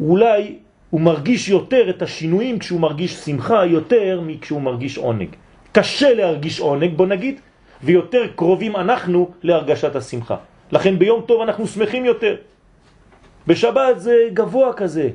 אולי 0.01 0.59
הוא 0.91 1.01
מרגיש 1.01 1.49
יותר 1.49 1.91
את 1.91 2.03
השינויים 2.03 2.59
כשהוא 2.59 2.81
מרגיש 2.81 3.15
שמחה 3.15 3.67
יותר 3.67 4.21
מכשהוא 4.27 4.63
מרגיש 4.63 4.99
עונג. 4.99 5.29
קשה 5.75 6.15
להרגיש 6.15 6.61
עונג, 6.61 6.95
בוא 6.97 7.07
נגיד, 7.07 7.41
ויותר 7.83 8.23
קרובים 8.37 8.77
אנחנו 8.77 9.31
להרגשת 9.43 9.97
השמחה. 9.97 10.37
לכן 10.73 10.99
ביום 10.99 11.23
טוב 11.27 11.43
אנחנו 11.43 11.67
שמחים 11.67 12.05
יותר. 12.05 12.37
בשבת 13.47 14.01
זה 14.01 14.15
גבוה 14.33 14.73
כזה. 14.73 15.11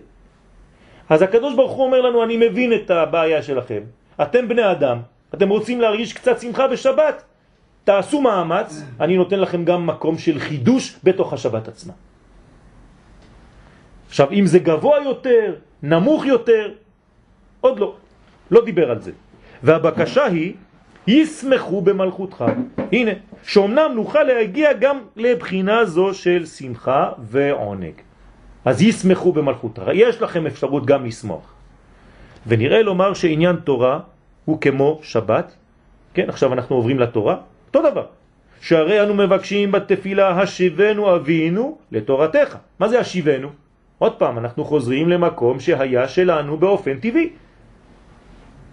אז 1.09 1.21
הקדוש 1.21 1.55
ברוך 1.55 1.71
הוא 1.71 1.85
אומר 1.85 2.01
לנו, 2.01 2.23
אני 2.23 2.37
מבין 2.37 2.73
את 2.73 2.91
הבעיה 2.91 3.41
שלכם. 3.43 3.81
אתם 4.21 4.47
בני 4.47 4.71
אדם, 4.71 4.97
אתם 5.33 5.49
רוצים 5.49 5.81
להרגיש 5.81 6.13
קצת 6.13 6.41
שמחה 6.41 6.67
בשבת, 6.67 7.23
תעשו 7.83 8.21
מאמץ, 8.21 8.83
אני 8.99 9.17
נותן 9.17 9.39
לכם 9.39 9.65
גם 9.65 9.87
מקום 9.87 10.17
של 10.17 10.39
חידוש 10.39 10.99
בתוך 11.03 11.33
השבת 11.33 11.67
עצמה. 11.67 11.93
עכשיו, 14.07 14.27
אם 14.31 14.45
זה 14.45 14.59
גבוה 14.59 14.97
יותר, 15.03 15.55
נמוך 15.83 16.25
יותר, 16.25 16.71
עוד 17.61 17.79
לא, 17.79 17.95
לא 18.51 18.65
דיבר 18.65 18.91
על 18.91 18.99
זה. 19.01 19.11
והבקשה 19.63 20.25
היא, 20.25 20.53
ישמחו 21.07 21.81
במלכותך. 21.81 22.45
הנה, 22.91 23.11
שאומנם 23.43 23.91
נוכל 23.95 24.23
להגיע 24.23 24.73
גם 24.73 24.99
לבחינה 25.15 25.85
זו 25.85 26.13
של 26.13 26.45
שמחה 26.45 27.09
ועונג. 27.19 27.93
אז 28.65 28.81
ישמחו 28.81 29.31
במלכותך. 29.31 29.83
יש 29.93 30.21
לכם 30.21 30.47
אפשרות 30.47 30.85
גם 30.85 31.05
לשמוח. 31.05 31.53
ונראה 32.47 32.81
לומר 32.81 33.13
שעניין 33.13 33.55
תורה 33.55 33.99
הוא 34.45 34.61
כמו 34.61 34.99
שבת. 35.03 35.55
כן, 36.13 36.29
עכשיו 36.29 36.53
אנחנו 36.53 36.75
עוברים 36.75 36.99
לתורה, 36.99 37.35
אותו 37.67 37.91
דבר. 37.91 38.05
שהרי 38.61 39.03
אנו 39.03 39.13
מבקשים 39.13 39.71
בתפילה 39.71 40.41
השיבנו 40.41 41.15
אבינו 41.15 41.77
לתורתך. 41.91 42.57
מה 42.79 42.87
זה 42.87 42.99
השיבנו? 42.99 43.49
עוד 43.97 44.13
פעם, 44.15 44.37
אנחנו 44.37 44.65
חוזרים 44.65 45.09
למקום 45.09 45.59
שהיה 45.59 46.07
שלנו 46.07 46.57
באופן 46.57 46.99
טבעי. 46.99 47.29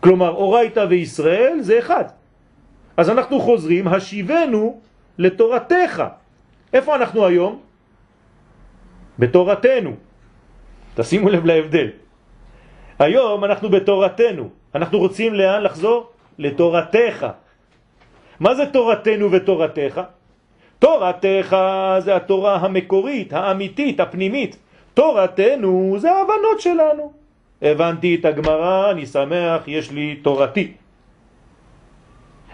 כלומר, 0.01 0.30
אורייתא 0.30 0.86
וישראל 0.88 1.59
זה 1.61 1.78
אחד. 1.78 2.05
אז 2.97 3.11
אנחנו 3.11 3.40
חוזרים, 3.40 3.88
השיבנו 3.88 4.80
לתורתך. 5.18 6.05
איפה 6.72 6.97
אנחנו 6.97 7.26
היום? 7.26 7.61
בתורתנו. 9.18 9.92
תשימו 10.94 11.28
לב 11.28 11.44
להבדל. 11.44 11.88
היום 12.99 13.44
אנחנו 13.44 13.68
בתורתנו. 13.68 14.49
אנחנו 14.74 14.99
רוצים 14.99 15.34
לאן 15.34 15.62
לחזור? 15.62 16.11
לתורתך. 16.38 17.26
מה 18.40 18.55
זה 18.55 18.66
תורתנו 18.66 19.32
ותורתך? 19.32 20.01
תורתך 20.78 21.57
זה 21.99 22.16
התורה 22.16 22.57
המקורית, 22.57 23.32
האמיתית, 23.32 24.01
הפנימית. 24.01 24.57
תורתנו 24.94 25.97
זה 25.99 26.12
ההבנות 26.12 26.61
שלנו. 26.61 27.12
הבנתי 27.62 28.14
את 28.14 28.24
הגמרא, 28.24 28.90
אני 28.90 29.07
שמח, 29.07 29.62
יש 29.66 29.90
לי 29.90 30.16
תורתי. 30.22 30.72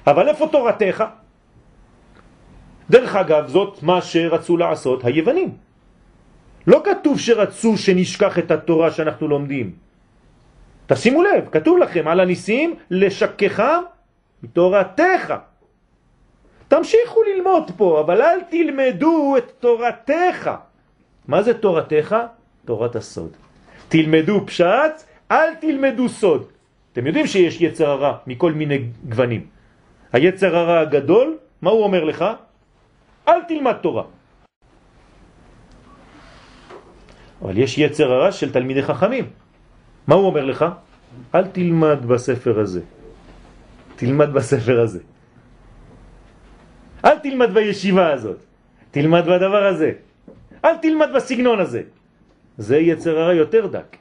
אבל 0.06 0.28
איפה 0.28 0.48
תורתך? 0.52 1.04
דרך 2.90 3.16
אגב, 3.16 3.48
זאת 3.48 3.82
מה 3.82 4.02
שרצו 4.02 4.56
לעשות 4.56 5.04
היוונים. 5.04 5.50
לא 6.66 6.82
כתוב 6.84 7.18
שרצו 7.18 7.76
שנשכח 7.76 8.38
את 8.38 8.50
התורה 8.50 8.90
שאנחנו 8.90 9.28
לומדים. 9.28 9.72
תשימו 10.86 11.22
לב, 11.22 11.48
כתוב 11.52 11.78
לכם 11.78 12.08
על 12.08 12.20
הניסים 12.20 12.74
לשכחה 12.90 13.80
מתורתך. 14.42 15.34
תמשיכו 16.68 17.22
ללמוד 17.22 17.70
פה, 17.76 18.00
אבל 18.00 18.22
אל 18.22 18.40
תלמדו 18.50 19.34
את 19.38 19.52
תורתך. 19.60 20.50
מה 21.28 21.42
זה 21.42 21.54
תורתך? 21.54 22.16
תורת 22.64 22.96
הסוד. 22.96 23.32
תלמדו 23.92 24.46
פשט, 24.46 25.04
אל 25.30 25.54
תלמדו 25.60 26.08
סוד. 26.08 26.48
אתם 26.92 27.06
יודעים 27.06 27.26
שיש 27.26 27.60
יצר 27.60 27.88
הרע 27.90 28.12
מכל 28.26 28.52
מיני 28.52 28.78
גוונים. 29.04 29.46
היצר 30.12 30.56
הרע 30.56 30.80
הגדול, 30.80 31.38
מה 31.62 31.70
הוא 31.70 31.84
אומר 31.84 32.04
לך? 32.04 32.24
אל 33.28 33.40
תלמד 33.48 33.76
תורה. 33.84 34.04
אבל 37.42 37.58
יש 37.58 37.78
יצר 37.78 38.12
הרע 38.12 38.32
של 38.32 38.52
תלמידי 38.52 38.82
חכמים. 38.82 39.24
מה 40.08 40.14
הוא 40.14 40.26
אומר 40.26 40.44
לך? 40.44 40.64
אל 41.34 41.46
תלמד 41.52 42.00
בספר 42.08 42.60
הזה. 42.60 42.80
תלמד 43.96 44.32
בספר 44.32 44.80
הזה. 44.80 45.00
אל 47.04 47.18
תלמד 47.18 47.50
בישיבה 47.54 48.12
הזאת. 48.12 48.40
תלמד 48.90 49.24
בדבר 49.28 49.64
הזה. 49.76 49.90
אל 50.64 50.76
תלמד 50.80 51.08
בסגנון 51.12 51.60
הזה. 51.60 51.82
זה 52.58 52.78
יצר 52.78 53.18
הרע 53.18 53.34
יותר 53.34 53.66
דק. 53.66 53.96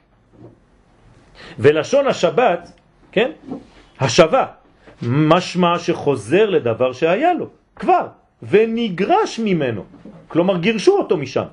ולשון 1.58 2.06
השבת, 2.06 2.72
כן? 3.12 3.30
השבה, 4.00 4.46
משמע 5.02 5.78
שחוזר 5.78 6.50
לדבר 6.50 6.92
שהיה 6.92 7.34
לו, 7.34 7.46
כבר, 7.76 8.06
ונגרש 8.42 9.38
ממנו. 9.38 9.84
כלומר, 10.28 10.56
גירשו 10.56 10.92
אותו 10.92 11.16
משם. 11.16 11.44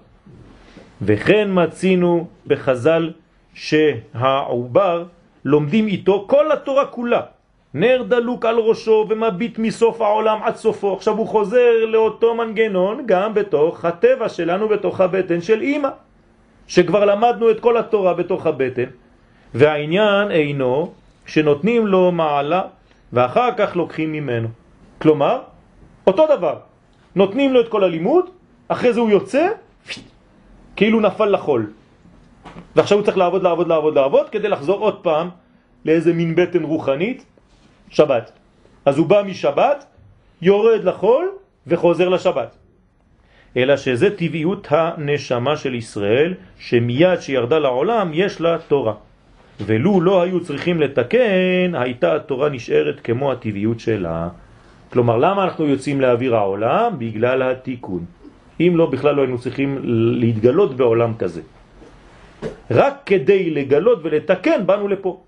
וכן 1.01 1.47
מצינו 1.51 2.27
בחז"ל 2.47 3.11
שהעובר 3.53 5.05
לומדים 5.45 5.87
איתו 5.87 6.25
כל 6.29 6.51
התורה 6.51 6.85
כולה. 6.85 7.21
נר 7.73 8.03
דלוק 8.07 8.45
על 8.45 8.57
ראשו 8.59 9.05
ומביט 9.09 9.59
מסוף 9.59 10.01
העולם 10.01 10.37
עד 10.43 10.55
סופו. 10.55 10.93
עכשיו 10.93 11.17
הוא 11.17 11.27
חוזר 11.27 11.85
לאותו 11.85 12.35
מנגנון 12.35 13.03
גם 13.05 13.33
בתוך 13.33 13.85
הטבע 13.85 14.29
שלנו, 14.29 14.67
בתוך 14.67 15.01
הבטן 15.01 15.41
של 15.41 15.61
אימא, 15.61 15.89
שכבר 16.69 17.05
למדנו 17.05 17.51
את 17.51 17.59
כל 17.59 17.77
התורה 17.77 18.13
בתוך 18.13 18.45
הבטן, 18.45 18.89
והעניין 19.53 20.31
אינו 20.31 20.93
שנותנים 21.25 21.87
לו 21.87 22.11
מעלה 22.11 22.61
ואחר 23.13 23.49
כך 23.57 23.75
לוקחים 23.75 24.11
ממנו. 24.11 24.47
כלומר, 25.01 25.41
אותו 26.07 26.27
דבר, 26.37 26.55
נותנים 27.15 27.53
לו 27.53 27.61
את 27.61 27.67
כל 27.69 27.83
הלימוד, 27.83 28.25
אחרי 28.67 28.93
זה 28.93 28.99
הוא 28.99 29.09
יוצא, 29.09 29.47
כאילו 30.75 30.99
נפל 30.99 31.25
לחול. 31.25 31.73
ועכשיו 32.75 32.97
הוא 32.97 33.05
צריך 33.05 33.17
לעבוד, 33.17 33.43
לעבוד, 33.43 33.67
לעבוד, 33.67 33.95
לעבוד, 33.95 34.29
כדי 34.29 34.47
לחזור 34.47 34.79
עוד 34.79 34.97
פעם 35.01 35.29
לאיזה 35.85 36.13
מין 36.13 36.35
בטן 36.35 36.63
רוחנית, 36.63 37.25
שבת. 37.89 38.31
אז 38.85 38.97
הוא 38.97 39.07
בא 39.07 39.23
משבת, 39.25 39.85
יורד 40.41 40.83
לחול 40.83 41.29
וחוזר 41.67 42.09
לשבת. 42.09 42.58
אלא 43.57 43.77
שזה 43.77 44.15
טבעיות 44.15 44.67
הנשמה 44.69 45.57
של 45.57 45.75
ישראל, 45.75 46.33
שמיד 46.59 47.19
שירדה 47.21 47.59
לעולם 47.59 48.11
יש 48.13 48.41
לה 48.41 48.57
תורה. 48.67 48.93
ולו 49.65 50.01
לא 50.01 50.21
היו 50.21 50.39
צריכים 50.39 50.81
לתקן, 50.81 51.71
הייתה 51.73 52.15
התורה 52.15 52.49
נשארת 52.49 52.99
כמו 53.03 53.31
הטבעיות 53.31 53.79
שלה. 53.79 54.29
כלומר, 54.89 55.17
למה 55.17 55.43
אנחנו 55.43 55.67
יוצאים 55.67 56.01
לאוויר 56.01 56.35
העולם? 56.35 56.95
בגלל 56.97 57.41
התיקון. 57.41 58.05
אם 58.59 58.73
לא, 58.75 58.85
בכלל 58.85 59.15
לא 59.15 59.21
היינו 59.21 59.37
צריכים 59.37 59.77
להתגלות 60.19 60.77
בעולם 60.77 61.13
כזה. 61.19 61.41
רק 62.71 62.93
כדי 63.05 63.49
לגלות 63.49 63.99
ולתקן 64.03 64.65
באנו 64.65 64.87
לפה. 64.87 65.21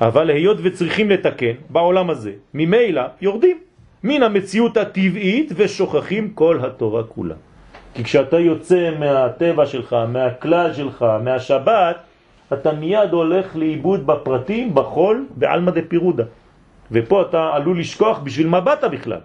אבל 0.00 0.30
היות 0.30 0.58
וצריכים 0.62 1.10
לתקן 1.10 1.52
בעולם 1.70 2.10
הזה, 2.10 2.32
ממילא 2.54 3.02
יורדים 3.20 3.58
מן 4.04 4.22
המציאות 4.22 4.76
הטבעית 4.76 5.52
ושוכחים 5.56 6.30
כל 6.30 6.58
התורה 6.64 7.02
כולה. 7.02 7.34
כי 7.94 8.04
כשאתה 8.04 8.38
יוצא 8.38 8.90
מהטבע 8.98 9.66
שלך, 9.66 9.96
מהכלל 10.08 10.72
שלך, 10.74 11.06
מהשבת, 11.24 11.96
אתה 12.52 12.72
מיד 12.72 13.12
הולך 13.12 13.56
לאיבוד 13.56 14.06
בפרטים, 14.06 14.74
בחול, 14.74 15.26
בעלמא 15.36 15.70
דפירודה. 15.70 16.24
ופה 16.92 17.22
אתה 17.22 17.50
עלול 17.54 17.80
לשכוח 17.80 18.18
בשביל 18.18 18.48
מה 18.48 18.60
באת 18.60 18.84
בכלל. 18.84 19.20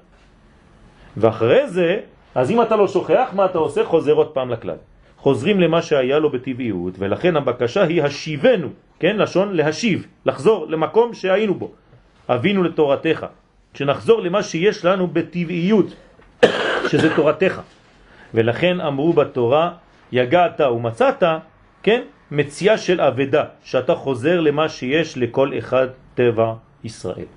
ואחרי 1.18 1.68
זה, 1.68 2.00
אז 2.36 2.52
אם 2.52 2.62
אתה 2.62 2.76
לא 2.76 2.88
שוכח, 2.88 3.30
מה 3.34 3.46
אתה 3.46 3.58
עושה? 3.58 3.86
חוזר 3.86 4.14
עוד 4.14 4.28
פעם 4.28 4.50
לכלל. 4.50 4.78
חוזרים 5.18 5.60
למה 5.60 5.82
שהיה 5.82 6.20
לו 6.20 6.30
בטבעיות, 6.30 6.94
ולכן 7.00 7.36
הבקשה 7.36 7.84
היא 7.84 8.04
השיבנו, 8.04 8.68
כן? 9.00 9.18
לשון 9.18 9.54
להשיב, 9.54 10.08
לחזור 10.26 10.68
למקום 10.70 11.14
שהיינו 11.14 11.54
בו. 11.54 11.72
אבינו 12.30 12.64
לתורתך, 12.64 13.26
שנחזור 13.76 14.22
למה 14.22 14.44
שיש 14.44 14.86
לנו 14.86 15.08
בטבעיות, 15.08 15.94
שזה 16.90 17.16
תורתך. 17.16 17.62
ולכן 18.34 18.82
אמרו 18.82 19.14
בתורה, 19.14 19.72
יגעת 20.12 20.62
ומצאת, 20.62 21.24
כן? 21.84 22.02
מציאה 22.32 22.78
של 22.78 23.02
אבדה, 23.02 23.44
שאתה 23.64 23.96
חוזר 23.96 24.40
למה 24.40 24.70
שיש 24.70 25.18
לכל 25.18 25.58
אחד 25.58 25.88
טבע 26.16 26.54
ישראל. 26.84 27.30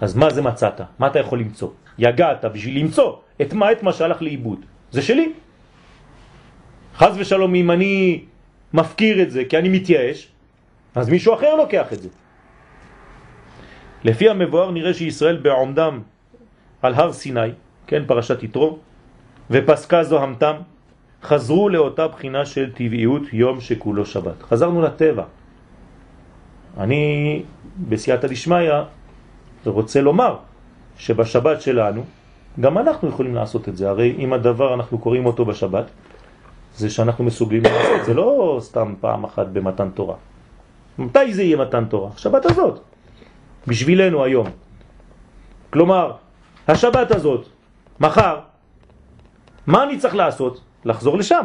אז 0.00 0.16
מה 0.16 0.30
זה 0.30 0.42
מצאת? 0.42 0.80
מה 0.98 1.06
אתה 1.06 1.18
יכול 1.18 1.38
למצוא? 1.38 1.70
יגעת 1.98 2.44
בשביל 2.44 2.78
למצוא 2.78 3.16
את 3.42 3.52
מה? 3.52 3.72
את 3.72 3.82
מה 3.82 3.92
שהלך 3.92 4.22
לאיבוד. 4.22 4.64
זה 4.90 5.02
שלי. 5.02 5.32
חז 6.96 7.14
ושלום 7.18 7.54
אם 7.54 7.70
אני 7.70 8.24
מפקיר 8.72 9.22
את 9.22 9.30
זה 9.30 9.44
כי 9.44 9.58
אני 9.58 9.68
מתייאש, 9.68 10.28
אז 10.94 11.08
מישהו 11.08 11.34
אחר 11.34 11.56
לוקח 11.56 11.92
את 11.92 12.02
זה. 12.02 12.08
לפי 14.04 14.28
המבואר 14.28 14.70
נראה 14.70 14.94
שישראל 14.94 15.36
בעומדם 15.36 16.00
על 16.82 16.94
הר 16.94 17.12
סיני, 17.12 17.50
כן, 17.86 18.02
פרשת 18.06 18.42
יתרו, 18.42 18.78
ופסקה 19.50 20.02
זוהמתם, 20.02 20.54
חזרו 21.22 21.68
לאותה 21.68 22.08
בחינה 22.08 22.46
של 22.46 22.72
טבעיות 22.72 23.22
יום 23.32 23.60
שכולו 23.60 24.06
שבת. 24.06 24.42
חזרנו 24.42 24.82
לטבע. 24.82 25.24
אני 26.78 27.42
בסייעתא 27.88 28.28
דשמיא 28.28 28.70
רוצה 29.66 30.00
לומר 30.00 30.36
שבשבת 30.98 31.60
שלנו 31.60 32.04
גם 32.60 32.78
אנחנו 32.78 33.08
יכולים 33.08 33.34
לעשות 33.34 33.68
את 33.68 33.76
זה. 33.76 33.88
הרי 33.88 34.14
אם 34.18 34.32
הדבר 34.32 34.74
אנחנו 34.74 34.98
קוראים 34.98 35.26
אותו 35.26 35.44
בשבת, 35.44 35.84
זה 36.76 36.90
שאנחנו 36.90 37.24
מסוגלים 37.24 37.62
לעשות, 37.62 38.04
זה 38.06 38.14
לא 38.14 38.58
סתם 38.60 38.94
פעם 39.00 39.24
אחת 39.24 39.46
במתן 39.46 39.88
תורה. 39.94 40.14
מתי 40.98 41.34
זה 41.34 41.42
יהיה 41.42 41.56
מתן 41.56 41.84
תורה? 41.84 42.10
השבת 42.14 42.44
הזאת, 42.46 42.80
בשבילנו 43.66 44.24
היום. 44.24 44.46
כלומר, 45.70 46.12
השבת 46.68 47.10
הזאת, 47.10 47.46
מחר, 48.00 48.40
מה 49.66 49.82
אני 49.82 49.98
צריך 49.98 50.14
לעשות? 50.14 50.60
לחזור 50.84 51.18
לשם. 51.18 51.44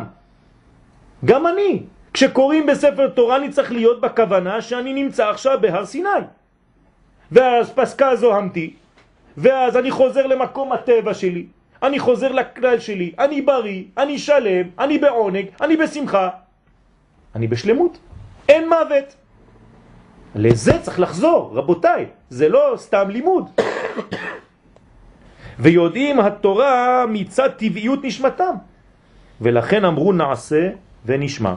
גם 1.26 1.48
אני, 1.48 1.84
כשקוראים 2.14 2.66
בספר 2.66 3.08
תורה 3.08 3.36
אני 3.36 3.50
צריך 3.50 3.72
להיות 3.72 4.02
בכוונה 4.02 4.62
שאני 4.62 4.94
נמצא 4.94 5.30
עכשיו 5.30 5.58
בהר 5.62 5.86
סיני. 5.86 6.10
ואז 7.32 7.72
פסקה 7.76 8.16
זוהמתי, 8.16 8.74
ואז 9.38 9.78
אני 9.78 9.92
חוזר 9.92 10.28
למקום 10.28 10.72
הטבע 10.72 11.14
שלי, 11.14 11.46
אני 11.84 12.00
חוזר 12.00 12.32
לכלל 12.32 12.80
שלי, 12.80 13.12
אני 13.20 13.42
בריא, 13.42 13.84
אני 13.98 14.18
שלם, 14.20 14.68
אני 14.80 14.98
בעונג, 14.98 15.46
אני 15.62 15.78
בשמחה, 15.78 16.30
אני 17.36 17.48
בשלמות, 17.48 17.98
אין 18.50 18.70
מוות. 18.70 19.16
לזה 20.36 20.80
צריך 20.82 21.00
לחזור, 21.00 21.52
רבותיי, 21.54 22.06
זה 22.30 22.50
לא 22.50 22.74
סתם 22.78 23.10
לימוד. 23.10 23.50
ויודעים 25.60 26.20
התורה 26.20 27.06
מצד 27.10 27.50
טבעיות 27.50 28.00
נשמתם. 28.04 28.56
ולכן 29.42 29.86
אמרו 29.86 30.14
נעשה 30.14 30.70
ונשמע. 31.06 31.54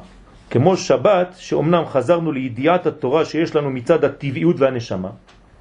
כמו 0.51 0.77
שבת, 0.77 1.35
שאומנם 1.37 1.85
חזרנו 1.87 2.33
לידיעת 2.33 2.87
התורה 2.87 3.25
שיש 3.25 3.57
לנו 3.57 3.71
מצד 3.71 4.05
הטבעיות 4.05 4.61
והנשמה, 4.61 5.11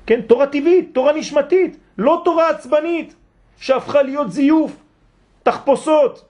כן, 0.06 0.22
תורה 0.22 0.48
טבעית, 0.48 0.90
תורה 0.94 1.14
נשמתית, 1.14 1.78
לא 1.98 2.22
תורה 2.26 2.50
עצבנית, 2.50 3.16
שהפכה 3.58 4.02
להיות 4.02 4.32
זיוף, 4.32 4.72
תחפושות. 5.44 6.26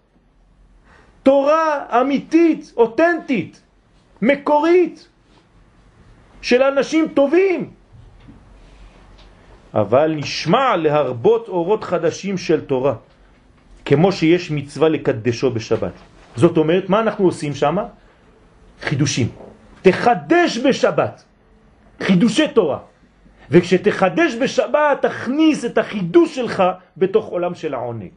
תורה 1.23 1.85
אמיתית, 2.01 2.73
אותנטית, 2.77 3.61
מקורית, 4.21 5.07
של 6.41 6.63
אנשים 6.63 7.07
טובים. 7.13 7.69
אבל 9.73 10.13
נשמע 10.15 10.75
להרבות 10.75 11.47
אורות 11.47 11.83
חדשים 11.83 12.38
של 12.38 12.65
תורה, 12.65 12.93
כמו 13.85 14.11
שיש 14.11 14.51
מצווה 14.51 14.89
לקדשו 14.89 15.51
בשבת. 15.51 15.93
זאת 16.35 16.57
אומרת, 16.57 16.89
מה 16.89 16.99
אנחנו 16.99 17.25
עושים 17.25 17.53
שם? 17.53 17.77
חידושים. 18.81 19.27
תחדש 19.81 20.57
בשבת, 20.57 21.23
חידושי 22.03 22.47
תורה. 22.47 22.79
וכשתחדש 23.51 24.35
בשבת, 24.41 25.01
תכניס 25.01 25.65
את 25.65 25.77
החידוש 25.77 26.35
שלך 26.35 26.63
בתוך 26.97 27.25
עולם 27.25 27.55
של 27.55 27.73
העונג. 27.73 28.11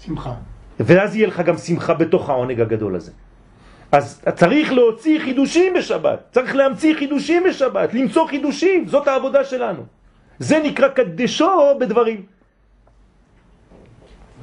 שמחה. 0.00 0.34
ואז 0.80 1.16
יהיה 1.16 1.28
לך 1.28 1.40
גם 1.40 1.56
שמחה 1.56 1.94
בתוך 1.94 2.30
העונג 2.30 2.60
הגדול 2.60 2.96
הזה. 2.96 3.12
אז 3.92 4.22
צריך 4.34 4.72
להוציא 4.72 5.20
חידושים 5.20 5.74
בשבת, 5.74 6.18
צריך 6.30 6.56
להמציא 6.56 6.94
חידושים 6.94 7.42
בשבת, 7.48 7.94
למצוא 7.94 8.26
חידושים, 8.28 8.88
זאת 8.88 9.08
העבודה 9.08 9.44
שלנו. 9.44 9.82
זה 10.38 10.60
נקרא 10.64 10.88
קדשו 10.88 11.78
בדברים. 11.80 12.26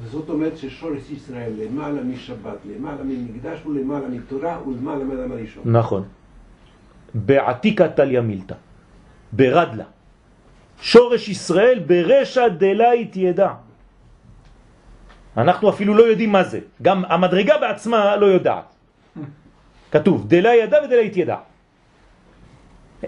וזאת 0.02 0.28
אומרת 0.28 0.56
ששורש 0.58 1.10
ישראל 1.10 1.52
למעלה 1.58 2.02
משבת, 2.02 2.58
למעלה 2.64 3.02
ממקדש 3.04 3.66
ולמעלה 3.66 4.08
מתורה 4.08 4.58
ולמעלה 4.66 5.04
מאדם 5.04 5.32
הראשון. 5.32 5.62
נכון. 5.64 6.02
בעתיקה 7.14 7.88
תליה 7.88 8.20
מילתא, 8.20 8.54
ברדלה. 9.32 9.84
שורש 10.80 11.28
ישראל 11.28 11.78
ברשע 11.86 12.48
דלית 12.48 13.16
ידע. 13.16 13.52
אנחנו 15.36 15.70
אפילו 15.70 15.94
לא 15.94 16.02
יודעים 16.02 16.32
מה 16.32 16.44
זה. 16.44 16.60
גם 16.82 17.04
המדרגה 17.08 17.58
בעצמה 17.58 18.16
לא 18.16 18.26
יודעת. 18.26 18.75
כתוב, 19.92 20.28
דלה 20.28 20.54
ידע 20.54 20.78
ודלית 20.84 21.16
ידע. 21.16 21.36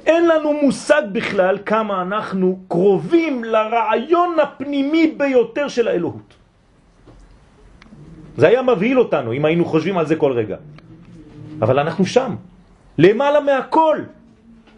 אין 0.06 0.28
לנו 0.28 0.52
מושג 0.52 1.02
בכלל 1.12 1.58
כמה 1.66 2.02
אנחנו 2.02 2.58
קרובים 2.68 3.44
לרעיון 3.44 4.40
הפנימי 4.40 5.14
ביותר 5.16 5.68
של 5.68 5.88
האלוהות. 5.88 6.34
זה 8.36 8.48
היה 8.48 8.62
מבהיל 8.62 8.98
אותנו 8.98 9.32
אם 9.32 9.44
היינו 9.44 9.64
חושבים 9.64 9.98
על 9.98 10.06
זה 10.06 10.16
כל 10.16 10.32
רגע. 10.32 10.56
אבל 11.62 11.78
אנחנו 11.78 12.06
שם, 12.06 12.36
למעלה 12.98 13.40
מהכל. 13.40 13.98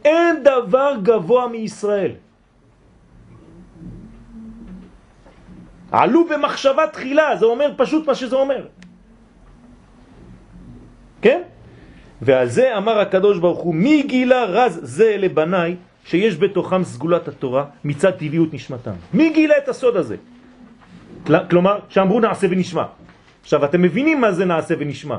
אין 0.05 0.42
דבר 0.42 0.94
גבוה 1.03 1.48
מישראל. 1.48 2.12
עלו 5.92 6.24
במחשבה 6.28 6.86
תחילה, 6.86 7.36
זה 7.36 7.44
אומר 7.46 7.72
פשוט 7.76 8.07
מה 8.07 8.14
שזה 8.14 8.36
אומר. 8.36 8.66
כן? 11.22 11.42
ועל 12.22 12.48
זה 12.48 12.76
אמר 12.76 12.98
הקדוש 12.98 13.38
ברוך 13.38 13.58
הוא, 13.58 13.74
מי 13.74 14.02
גילה 14.02 14.44
רז 14.44 14.80
זה 14.82 15.16
לבניי 15.18 15.76
שיש 16.04 16.36
בתוכם 16.36 16.84
סגולת 16.84 17.28
התורה 17.28 17.64
מצד 17.84 18.10
טבעיות 18.10 18.54
נשמתם? 18.54 18.92
מי 19.14 19.30
גילה 19.30 19.58
את 19.58 19.68
הסוד 19.68 19.96
הזה? 19.96 20.16
כלומר, 21.50 21.78
שאמרו 21.88 22.20
נעשה 22.20 22.46
ונשמע. 22.50 22.84
עכשיו, 23.42 23.64
אתם 23.64 23.82
מבינים 23.82 24.20
מה 24.20 24.32
זה 24.32 24.44
נעשה 24.44 24.74
ונשמע. 24.78 25.18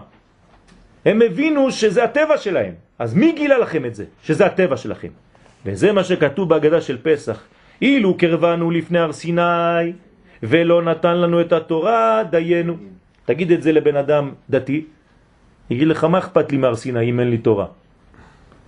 הם 1.05 1.21
הבינו 1.21 1.71
שזה 1.71 2.03
הטבע 2.03 2.37
שלהם. 2.37 2.73
אז 2.99 3.13
מי 3.13 3.31
גילה 3.31 3.57
לכם 3.57 3.85
את 3.85 3.95
זה? 3.95 4.05
שזה 4.23 4.45
הטבע 4.45 4.77
שלכם. 4.77 5.07
וזה 5.65 5.91
מה 5.91 6.03
שכתוב 6.03 6.49
בהגדה 6.49 6.81
של 6.81 6.97
פסח. 7.01 7.43
אילו 7.81 8.17
קרבנו 8.17 8.71
לפני 8.71 8.99
הר 8.99 9.11
סיני 9.11 9.93
ולא 10.43 10.81
נתן 10.81 11.17
לנו 11.17 11.41
את 11.41 11.53
התורה, 11.53 12.23
דיינו. 12.29 12.75
תגיד 13.25 13.51
את 13.51 13.63
זה 13.63 13.71
לבן 13.71 13.95
אדם 13.95 14.31
דתי, 14.49 14.85
יגיד 15.71 15.87
לך, 15.87 16.03
מה 16.03 16.17
אכפת 16.19 16.51
לי 16.51 16.57
מהר 16.57 16.75
סיני 16.75 17.09
אם 17.09 17.19
אין 17.19 17.29
לי 17.29 17.37
תורה? 17.37 17.65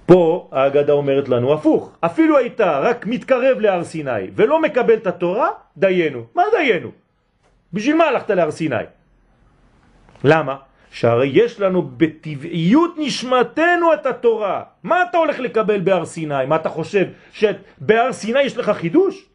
פה 0.06 0.50
ההגדה 0.52 0.94
אומרת 0.94 1.30
לנו 1.30 1.54
הפוך, 1.54 1.92
אפילו 2.02 2.38
הייתה 2.38 2.80
רק 2.80 3.06
מתקרב 3.06 3.60
להר 3.60 3.84
סיני 3.84 4.32
ולא 4.36 4.62
מקבל 4.62 4.94
את 4.94 5.08
התורה, 5.08 5.50
דיינו. 5.78 6.24
מה 6.36 6.44
דיינו? 6.52 6.92
בשביל 7.74 7.96
מה 7.96 8.04
הלכת 8.04 8.30
להר 8.30 8.52
סיני? 8.52 8.88
למה? 10.24 10.56
שהרי 10.92 11.32
יש 11.34 11.60
לנו 11.60 11.82
בטבעיות 11.98 12.96
נשמתנו 12.98 13.94
את 13.94 14.06
התורה. 14.06 14.64
מה 14.84 15.04
אתה 15.04 15.18
הולך 15.18 15.40
לקבל 15.40 15.80
בהר 15.80 16.06
סיני? 16.06 16.46
מה 16.48 16.56
אתה 16.56 16.70
חושב 16.70 17.06
שבהר 17.34 18.14
סיני 18.14 18.42
יש 18.42 18.58
לך 18.58 18.70
חידוש? 18.70 19.26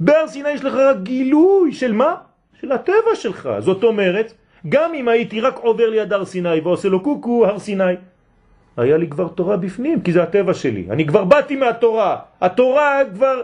בהר 0.00 0.26
סיני 0.28 0.50
יש 0.50 0.64
לך 0.64 0.74
רק 0.74 0.96
גילוי 1.02 1.72
של 1.72 1.92
מה? 1.92 2.14
של 2.60 2.72
הטבע 2.72 3.14
שלך. 3.14 3.48
זאת 3.58 3.84
אומרת, 3.84 4.32
גם 4.68 4.94
אם 4.94 5.08
הייתי 5.08 5.40
רק 5.40 5.56
עובר 5.56 5.90
ליד 5.90 6.12
הר 6.12 6.24
סיני 6.24 6.60
ועושה 6.60 6.88
לו 6.88 7.00
קוקו 7.00 7.46
הר 7.46 7.58
סיני, 7.58 7.84
היה 8.76 8.96
לי 8.96 9.08
כבר 9.08 9.28
תורה 9.28 9.56
בפנים, 9.56 10.00
כי 10.00 10.12
זה 10.12 10.22
הטבע 10.22 10.54
שלי. 10.54 10.86
אני 10.90 11.06
כבר 11.06 11.24
באתי 11.24 11.56
מהתורה. 11.56 12.18
התורה 12.40 13.00
כבר 13.14 13.40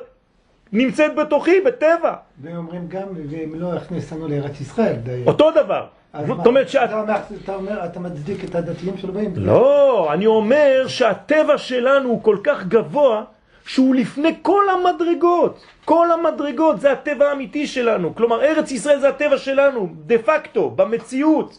נמצאת 0.72 1.14
בתוכי, 1.14 1.60
בטבע. 1.60 2.14
ואומרים 2.42 2.88
גם, 2.88 3.06
ואם 3.30 3.52
לא 3.54 3.74
יכניס 3.76 4.12
לנו 4.12 4.28
לארץ 4.28 4.60
ישראל. 4.60 4.94
די. 4.94 5.22
אותו 5.26 5.50
דבר. 5.50 5.86
זאת 6.26 6.46
אומרת 6.46 6.68
שאת... 6.68 6.90
אתה 6.90 7.00
אומר, 7.00 7.14
אתה 7.44 7.54
אומר, 7.54 7.84
אתה 7.84 8.00
מצדיק 8.00 8.44
את 8.44 8.54
הדתיים 8.54 8.98
שלו 8.98 9.12
באים? 9.12 9.32
לא, 9.36 10.12
אני 10.12 10.26
אומר 10.26 10.84
שהטבע 10.86 11.58
שלנו 11.58 12.08
הוא 12.08 12.22
כל 12.22 12.36
כך 12.44 12.64
גבוה, 12.64 13.24
שהוא 13.68 13.94
לפני 13.94 14.34
כל 14.42 14.64
המדרגות. 14.72 15.60
כל 15.84 16.08
המדרגות 16.12 16.80
זה 16.80 16.92
הטבע 16.92 17.28
האמיתי 17.28 17.66
שלנו. 17.66 18.14
כלומר, 18.14 18.40
ארץ 18.44 18.70
ישראל 18.70 19.00
זה 19.00 19.08
הטבע 19.08 19.38
שלנו, 19.38 19.88
דה 20.08 20.18
פקטו, 20.18 20.70
במציאות. 20.70 21.58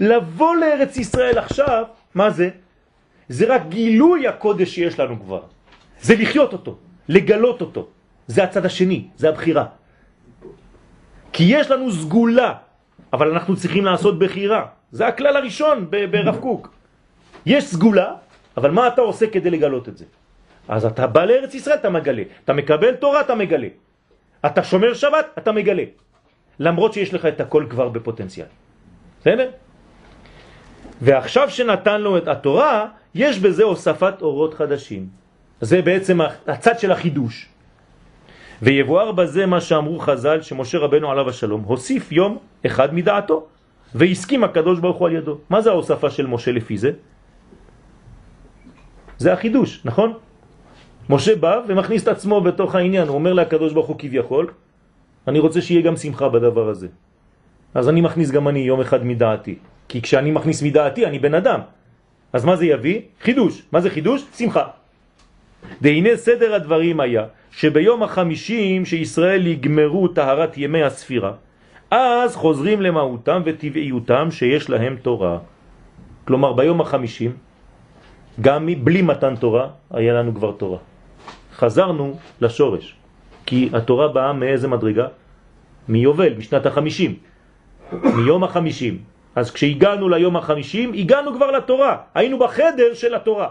לבוא 0.00 0.56
לארץ 0.56 0.96
ישראל 0.96 1.38
עכשיו, 1.38 1.84
מה 2.14 2.30
זה? 2.30 2.48
זה 3.28 3.44
רק 3.54 3.62
גילוי 3.68 4.28
הקודש 4.28 4.74
שיש 4.74 5.00
לנו 5.00 5.20
כבר. 5.20 5.42
זה 6.00 6.14
לחיות 6.16 6.52
אותו, 6.52 6.76
לגלות 7.08 7.60
אותו. 7.60 7.82
זה 8.26 8.44
הצד 8.44 8.64
השני, 8.66 9.12
זה 9.16 9.28
הבחירה. 9.28 9.64
כי 11.32 11.44
יש 11.44 11.70
לנו 11.70 11.92
סגולה, 11.92 12.52
אבל 13.12 13.32
אנחנו 13.32 13.56
צריכים 13.56 13.84
לעשות 13.84 14.18
בחירה. 14.18 14.66
זה 14.92 15.06
הכלל 15.06 15.36
הראשון 15.36 15.90
ברב 16.10 16.36
קוק. 16.40 16.72
יש 17.46 17.64
סגולה, 17.64 18.14
אבל 18.56 18.70
מה 18.70 18.88
אתה 18.88 19.00
עושה 19.00 19.26
כדי 19.28 19.50
לגלות 19.50 19.88
את 19.88 19.96
זה? 19.96 20.23
אז 20.68 20.84
אתה 20.84 21.06
בא 21.06 21.24
לארץ 21.24 21.54
ישראל, 21.54 21.76
אתה 21.76 21.90
מגלה. 21.90 22.22
אתה 22.44 22.52
מקבל 22.52 22.94
תורה, 22.94 23.20
אתה 23.20 23.34
מגלה. 23.34 23.68
אתה 24.46 24.64
שומר 24.64 24.94
שבת, 24.94 25.26
אתה 25.38 25.52
מגלה. 25.52 25.84
למרות 26.58 26.92
שיש 26.92 27.14
לך 27.14 27.26
את 27.26 27.40
הכל 27.40 27.66
כבר 27.70 27.88
בפוטנציאל. 27.88 28.46
בסדר? 29.20 29.50
ועכשיו 31.00 31.50
שנתן 31.50 32.00
לו 32.00 32.18
את 32.18 32.28
התורה, 32.28 32.86
יש 33.14 33.38
בזה 33.38 33.62
הוספת 33.64 34.14
אורות 34.22 34.54
חדשים. 34.54 35.08
זה 35.60 35.82
בעצם 35.82 36.18
הצד 36.46 36.78
של 36.78 36.92
החידוש. 36.92 37.48
ויבואר 38.62 39.12
בזה 39.12 39.46
מה 39.46 39.60
שאמרו 39.60 39.98
חז"ל, 39.98 40.42
שמשה 40.42 40.78
רבנו 40.78 41.10
עליו 41.10 41.28
השלום, 41.28 41.62
הוסיף 41.62 42.12
יום 42.12 42.38
אחד 42.66 42.94
מדעתו, 42.94 43.46
והסכים 43.94 44.44
הקדוש 44.44 44.78
ברוך 44.80 44.96
הוא 44.96 45.08
על 45.08 45.14
ידו. 45.14 45.38
מה 45.50 45.60
זה 45.60 45.70
ההוספה 45.70 46.10
של 46.10 46.26
משה 46.26 46.52
לפי 46.52 46.78
זה? 46.78 46.90
זה 49.18 49.32
החידוש, 49.32 49.80
נכון? 49.84 50.18
משה 51.10 51.36
בא 51.36 51.60
ומכניס 51.68 52.02
את 52.02 52.08
עצמו 52.08 52.40
בתוך 52.40 52.74
העניין, 52.74 53.08
הוא 53.08 53.14
אומר 53.14 53.32
לקדוש 53.32 53.72
ברוך 53.72 53.86
הוא 53.86 53.96
כביכול, 53.98 54.50
אני 55.28 55.38
רוצה 55.38 55.60
שיהיה 55.62 55.82
גם 55.82 55.96
שמחה 55.96 56.28
בדבר 56.28 56.68
הזה. 56.68 56.88
אז 57.74 57.88
אני 57.88 58.00
מכניס 58.00 58.30
גם 58.30 58.48
אני 58.48 58.58
יום 58.58 58.80
אחד 58.80 59.06
מדעתי, 59.06 59.54
כי 59.88 60.02
כשאני 60.02 60.30
מכניס 60.30 60.62
מדעתי 60.62 61.06
אני 61.06 61.18
בן 61.18 61.34
אדם. 61.34 61.60
אז 62.32 62.44
מה 62.44 62.56
זה 62.56 62.66
יביא? 62.66 63.00
חידוש. 63.20 63.62
מה 63.72 63.80
זה 63.80 63.90
חידוש? 63.90 64.24
שמחה. 64.36 64.64
והנה 65.80 66.16
סדר 66.16 66.54
הדברים 66.54 67.00
היה 67.00 67.24
שביום 67.50 68.02
החמישים 68.02 68.84
שישראל 68.84 69.46
יגמרו 69.46 70.08
טהרת 70.08 70.58
ימי 70.58 70.82
הספירה, 70.82 71.32
אז 71.90 72.36
חוזרים 72.36 72.82
למהותם 72.82 73.42
וטבעיותם 73.44 74.28
שיש 74.30 74.70
להם 74.70 74.96
תורה. 75.02 75.38
כלומר 76.24 76.52
ביום 76.52 76.80
החמישים, 76.80 77.32
גם 78.40 78.68
בלי 78.84 79.02
מתן 79.02 79.36
תורה, 79.36 79.68
היה 79.90 80.14
לנו 80.14 80.34
כבר 80.34 80.52
תורה. 80.52 80.78
חזרנו 81.64 82.16
לשורש, 82.40 82.94
כי 83.46 83.70
התורה 83.72 84.08
באה 84.08 84.32
מאיזה 84.32 84.68
מדרגה? 84.68 85.06
מיובל, 85.88 86.34
משנת 86.38 86.66
החמישים, 86.66 87.14
מיום 87.92 88.44
החמישים. 88.44 88.98
אז 89.36 89.50
כשהגענו 89.50 90.08
ליום 90.08 90.36
החמישים, 90.36 90.92
הגענו 90.92 91.34
כבר 91.34 91.50
לתורה, 91.50 91.96
היינו 92.14 92.38
בחדר 92.38 92.94
של 92.94 93.14
התורה. 93.14 93.48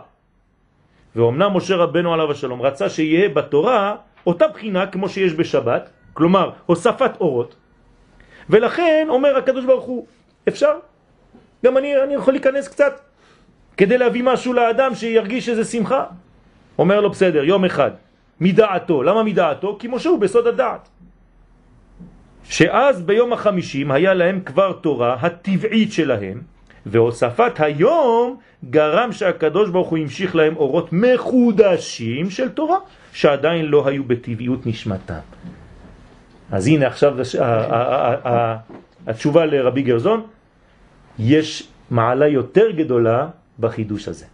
ואומנם 1.15 1.57
משה 1.57 1.75
רבנו 1.75 2.13
עליו 2.13 2.31
השלום 2.31 2.61
רצה 2.61 2.89
שיהיה 2.89 3.29
בתורה 3.29 3.95
אותה 4.27 4.47
בחינה 4.47 4.87
כמו 4.87 5.09
שיש 5.09 5.33
בשבת, 5.33 5.89
כלומר 6.13 6.51
הוספת 6.65 7.11
אורות, 7.19 7.55
ולכן 8.49 9.07
אומר 9.09 9.37
הקדוש 9.37 9.65
ברוך 9.65 9.85
הוא, 9.85 10.05
אפשר, 10.47 10.73
גם 11.65 11.77
אני, 11.77 12.03
אני 12.03 12.13
יכול 12.13 12.33
להיכנס 12.33 12.67
קצת, 12.67 12.93
כדי 13.77 13.97
להביא 13.97 14.23
משהו 14.23 14.53
לאדם 14.53 14.95
שירגיש 14.95 15.49
איזה 15.49 15.65
שמחה. 15.65 16.05
אומר 16.77 17.01
לו 17.01 17.09
בסדר, 17.09 17.43
יום 17.43 17.65
אחד, 17.65 17.91
מדעתו, 18.43 19.03
למה 19.03 19.23
מדעתו? 19.23 19.77
כי 19.79 19.87
משה 19.87 20.09
הוא 20.09 20.19
בסוד 20.19 20.47
הדעת. 20.47 20.89
שאז 22.43 23.01
ביום 23.01 23.33
החמישים 23.33 23.91
היה 23.91 24.13
להם 24.13 24.39
כבר 24.45 24.71
תורה 24.73 25.15
הטבעית 25.21 25.91
שלהם, 25.91 26.41
והוספת 26.85 27.59
היום 27.59 28.37
גרם 28.69 29.11
שהקדוש 29.11 29.69
ברוך 29.69 29.89
הוא 29.89 29.97
המשיך 29.97 30.35
להם 30.35 30.55
אורות 30.55 30.89
מחודשים 30.91 32.29
של 32.29 32.49
תורה, 32.49 32.77
שעדיין 33.13 33.65
לא 33.65 33.87
היו 33.87 34.03
בטבעיות 34.03 34.65
נשמתם. 34.65 35.23
אז 36.51 36.67
הנה 36.67 36.87
עכשיו 36.87 37.15
התשובה 39.07 39.45
לרבי 39.45 39.81
גרזון, 39.81 40.21
יש 41.19 41.67
מעלה 41.91 42.27
יותר 42.27 42.71
גדולה 42.71 43.27
בחידוש 43.59 44.07
הזה. 44.07 44.25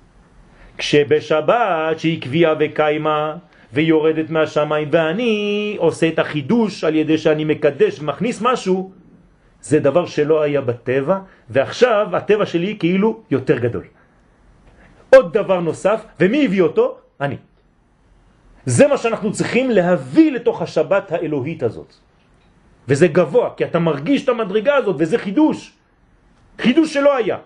כשבשבת 0.77 1.99
שהיא 1.99 2.21
קביעה 2.21 2.53
וקיימה 2.59 3.35
ויורדת 3.73 4.29
מהשמיים 4.29 4.87
ואני 4.91 5.75
עושה 5.79 6.07
את 6.07 6.19
החידוש 6.19 6.83
על 6.83 6.95
ידי 6.95 7.17
שאני 7.17 7.43
מקדש 7.43 7.99
ומכניס 7.99 8.41
משהו, 8.41 8.91
זה 9.61 9.79
דבר 9.79 10.05
שלא 10.05 10.41
היה 10.41 10.61
בטבע, 10.61 11.19
ועכשיו 11.49 12.07
הטבע 12.13 12.45
שלי 12.45 12.75
כאילו 12.79 13.21
יותר 13.31 13.59
גדול. 13.59 13.85
עוד 15.09 15.33
דבר 15.33 15.59
נוסף, 15.59 16.05
ומי 16.19 16.45
הביא 16.45 16.61
אותו? 16.61 16.97
אני. 17.21 17.37
זה 18.65 18.87
מה 18.87 18.97
שאנחנו 18.97 19.31
צריכים 19.31 19.69
להביא 19.69 20.31
לתוך 20.31 20.61
השבת 20.61 21.11
האלוהית 21.11 21.63
הזאת. 21.63 21.93
וזה 22.87 23.07
גבוה, 23.07 23.49
כי 23.57 23.65
אתה 23.65 23.79
מרגיש 23.79 24.23
את 24.23 24.29
המדרגה 24.29 24.75
הזאת, 24.75 24.95
וזה 24.99 25.17
חידוש. 25.17 25.73
חידוש 26.59 26.93
שלא 26.93 27.15
היה. 27.15 27.37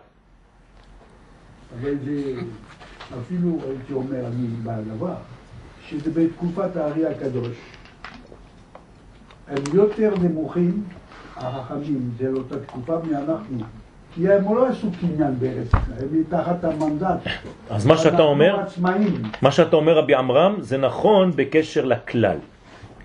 אבל 1.82 1.96
זה, 2.06 2.42
אפילו 3.22 3.60
הייתי 3.70 3.94
אומר, 3.94 4.28
אני 4.28 4.48
בעלבה, 4.64 5.16
שזה 5.94 6.12
בתקופת 6.12 6.76
הארי 6.76 7.06
הקדוש. 7.06 7.58
הם 9.48 9.64
יותר 9.74 10.14
נמוכים, 10.22 10.84
החכמים, 11.38 12.12
זה 12.20 12.32
לאותה 12.32 12.60
תקופה 12.60 12.98
מאנחנו. 13.12 13.58
כי 14.16 14.30
הם 14.30 14.56
לא 14.56 14.68
עשו 14.68 14.88
קניין 15.00 15.40
בארץ 15.40 15.68
הם 15.74 16.24
תחת 16.30 16.64
המנדט. 16.64 17.18
אז 17.70 17.86
מה 17.86 17.98
שאתה 17.98 18.22
אומר, 18.22 18.60
עצמאים. 18.60 19.22
מה 19.42 19.52
שאתה 19.52 19.76
אומר 19.76 19.98
רבי 19.98 20.16
עמרם 20.16 20.56
זה 20.60 20.78
נכון 20.78 21.32
בקשר 21.36 21.86
לכלל. 21.86 22.38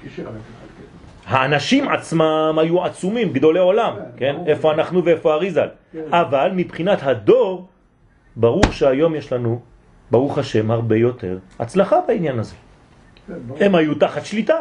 קשר 0.05 0.22
לכלל, 0.22 0.32
כן. 0.32 1.34
האנשים 1.34 1.89
עצמם 1.89 2.57
היו 2.61 2.84
עצומים, 2.84 3.32
גדולי 3.32 3.59
עולם, 3.59 3.95
כן, 3.97 4.03
כן? 4.16 4.36
איפה 4.47 4.72
אנחנו 4.72 5.05
ואיפה 5.05 5.34
אריזל. 5.34 5.68
כן. 5.93 6.03
אבל 6.11 6.51
מבחינת 6.55 6.99
הדור, 7.03 7.66
ברור 8.36 8.72
שהיום 8.72 9.14
יש 9.14 9.32
לנו, 9.32 9.61
ברוך 10.11 10.39
השם, 10.39 10.70
הרבה 10.70 10.97
יותר 10.97 11.39
הצלחה 11.59 11.97
בעניין 12.09 12.39
הזה. 12.39 12.55
הם 13.61 13.74
היו 13.74 13.95
תחת 13.95 14.24
שליטה. 14.24 14.59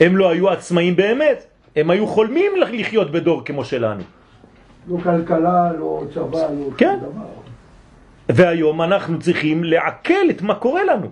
הם 0.00 0.16
לא 0.16 0.30
היו 0.30 0.50
עצמאים 0.50 0.96
באמת. 0.96 1.44
הם 1.76 1.90
היו 1.90 2.06
חולמים 2.06 2.52
לחיות 2.56 3.10
בדור 3.10 3.44
כמו 3.44 3.64
שלנו. 3.64 4.02
לא 4.88 4.96
כלכלה, 5.02 5.72
לא 5.78 6.02
צבא, 6.14 6.38
לא 6.38 6.76
כן. 6.76 6.96
שום 7.00 7.10
דבר. 7.10 7.26
והיום 8.28 8.82
אנחנו 8.82 9.18
צריכים 9.18 9.64
לעכל 9.64 10.30
את 10.30 10.42
מה 10.42 10.54
קורה 10.54 10.84
לנו. 10.84 11.10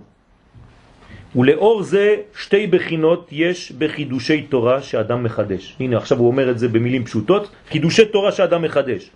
ולאור 1.35 1.83
זה 1.83 2.15
שתי 2.35 2.67
בחינות 2.67 3.27
יש 3.31 3.71
בחידושי 3.71 4.41
תורה 4.41 4.81
שאדם 4.81 5.23
מחדש. 5.23 5.75
הנה 5.79 5.97
עכשיו 5.97 6.17
הוא 6.17 6.27
אומר 6.27 6.51
את 6.51 6.59
זה 6.59 6.67
במילים 6.67 7.05
פשוטות, 7.05 7.51
חידושי 7.69 8.05
תורה 8.05 8.31
שאדם 8.31 8.61
מחדש. 8.61 9.09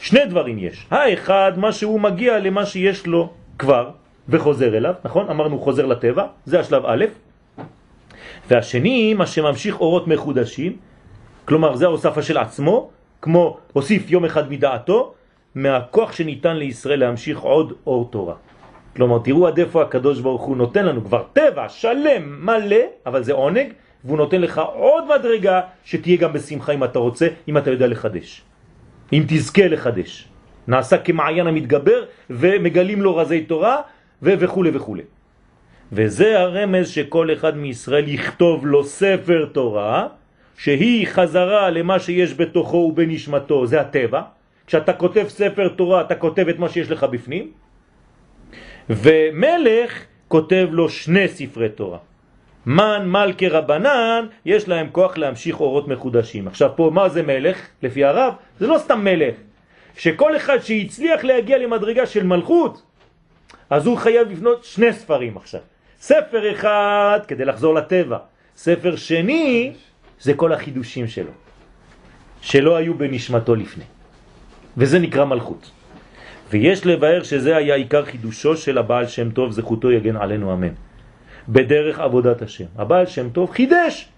שני 0.00 0.26
דברים 0.26 0.58
יש. 0.58 0.86
האחד, 0.90 1.52
מה 1.56 1.72
שהוא 1.72 2.00
מגיע 2.00 2.38
למה 2.38 2.66
שיש 2.66 3.06
לו 3.06 3.30
כבר 3.58 3.90
וחוזר 4.28 4.76
אליו, 4.76 4.94
נכון? 5.04 5.30
אמרנו 5.30 5.58
חוזר 5.58 5.86
לטבע, 5.86 6.26
זה 6.44 6.60
השלב 6.60 6.82
א', 6.86 7.04
והשני, 8.48 9.14
מה 9.14 9.26
שממשיך 9.26 9.80
אורות 9.80 10.08
מחודשים, 10.08 10.76
כלומר 11.44 11.76
זה 11.76 11.84
ההוספה 11.84 12.22
של 12.22 12.38
עצמו, 12.38 12.90
כמו 13.22 13.58
הוסיף 13.72 14.10
יום 14.10 14.24
אחד 14.24 14.50
מדעתו, 14.50 15.14
מהכוח 15.54 16.12
שניתן 16.12 16.56
לישראל 16.56 17.00
להמשיך 17.00 17.38
עוד 17.38 17.72
אור 17.86 18.08
תורה. 18.10 18.34
כלומר, 18.96 19.18
תראו 19.18 19.46
עד 19.46 19.58
איפה 19.58 19.82
הקדוש 19.82 20.20
ברוך 20.20 20.42
הוא 20.42 20.56
נותן 20.56 20.86
לנו 20.86 21.04
כבר 21.04 21.22
טבע 21.32 21.68
שלם, 21.68 22.46
מלא, 22.46 22.76
אבל 23.06 23.22
זה 23.22 23.32
עונג, 23.32 23.72
והוא 24.04 24.16
נותן 24.16 24.40
לך 24.40 24.60
עוד 24.74 25.04
מדרגה 25.18 25.60
שתהיה 25.84 26.16
גם 26.16 26.32
בשמחה 26.32 26.72
אם 26.72 26.84
אתה 26.84 26.98
רוצה, 26.98 27.28
אם 27.48 27.58
אתה 27.58 27.70
יודע 27.70 27.86
לחדש. 27.86 28.42
אם 29.12 29.24
תזכה 29.28 29.68
לחדש. 29.68 30.28
נעשה 30.68 30.98
כמעיין 30.98 31.46
המתגבר 31.46 32.04
ומגלים 32.30 33.02
לו 33.02 33.16
רזי 33.16 33.40
תורה 33.40 33.80
וכו' 34.22 34.64
וכו'. 34.72 34.96
וזה 35.92 36.40
הרמז 36.40 36.88
שכל 36.88 37.32
אחד 37.32 37.56
מישראל 37.56 38.08
יכתוב 38.08 38.66
לו 38.66 38.84
ספר 38.84 39.48
תורה, 39.52 40.06
שהיא 40.58 41.06
חזרה 41.06 41.70
למה 41.70 41.98
שיש 41.98 42.34
בתוכו 42.34 42.76
ובנשמתו, 42.76 43.66
זה 43.66 43.80
הטבע. 43.80 44.22
כשאתה 44.66 44.92
כותב 44.92 45.24
ספר 45.28 45.68
תורה, 45.68 46.00
אתה 46.00 46.14
כותב 46.14 46.48
את 46.48 46.58
מה 46.58 46.68
שיש 46.68 46.90
לך 46.90 47.04
בפנים, 47.04 47.50
ומלך 48.90 50.04
כותב 50.28 50.68
לו 50.70 50.88
שני 50.88 51.28
ספרי 51.28 51.68
תורה. 51.68 51.98
מן, 52.66 53.08
מלכה, 53.08 53.48
רבנן, 53.48 54.26
יש 54.44 54.68
להם 54.68 54.86
כוח 54.92 55.18
להמשיך 55.18 55.60
אורות 55.60 55.88
מחודשים. 55.88 56.48
עכשיו 56.48 56.70
פה, 56.76 56.90
מה 56.94 57.08
זה 57.08 57.22
מלך? 57.22 57.56
לפי 57.82 58.04
הרב, 58.04 58.34
זה 58.58 58.66
לא 58.66 58.78
סתם 58.78 59.04
מלך. 59.04 59.34
שכל 59.96 60.36
אחד 60.36 60.58
שהצליח 60.58 61.24
להגיע 61.24 61.58
למדרגה 61.58 62.06
של 62.06 62.24
מלכות, 62.26 62.82
אז 63.70 63.86
הוא 63.86 63.96
חייב 63.96 64.30
לבנות 64.30 64.64
שני 64.64 64.92
ספרים 64.92 65.36
עכשיו. 65.36 65.60
ספר 66.00 66.52
אחד 66.52 67.20
כדי 67.28 67.44
לחזור 67.44 67.74
לטבע, 67.74 68.18
ספר 68.56 68.96
שני 68.96 69.72
זה 70.20 70.34
כל 70.34 70.52
החידושים 70.52 71.06
שלו, 71.08 71.30
שלא 72.40 72.76
היו 72.76 72.94
בנשמתו 72.94 73.54
לפני. 73.54 73.84
וזה 74.76 74.98
נקרא 74.98 75.24
מלכות. 75.24 75.70
ויש 76.50 76.86
לבאר 76.86 77.22
שזה 77.22 77.56
היה 77.56 77.74
עיקר 77.74 78.04
חידושו 78.04 78.56
של 78.56 78.78
הבעל 78.78 79.06
שם 79.06 79.30
טוב, 79.30 79.52
זכותו 79.52 79.90
יגן 79.92 80.16
עלינו 80.16 80.52
אמן. 80.52 80.72
בדרך 81.48 81.98
עבודת 81.98 82.42
השם. 82.42 82.64
הבעל 82.76 83.06
שם 83.06 83.30
טוב 83.30 83.50
חידש. 83.50 84.08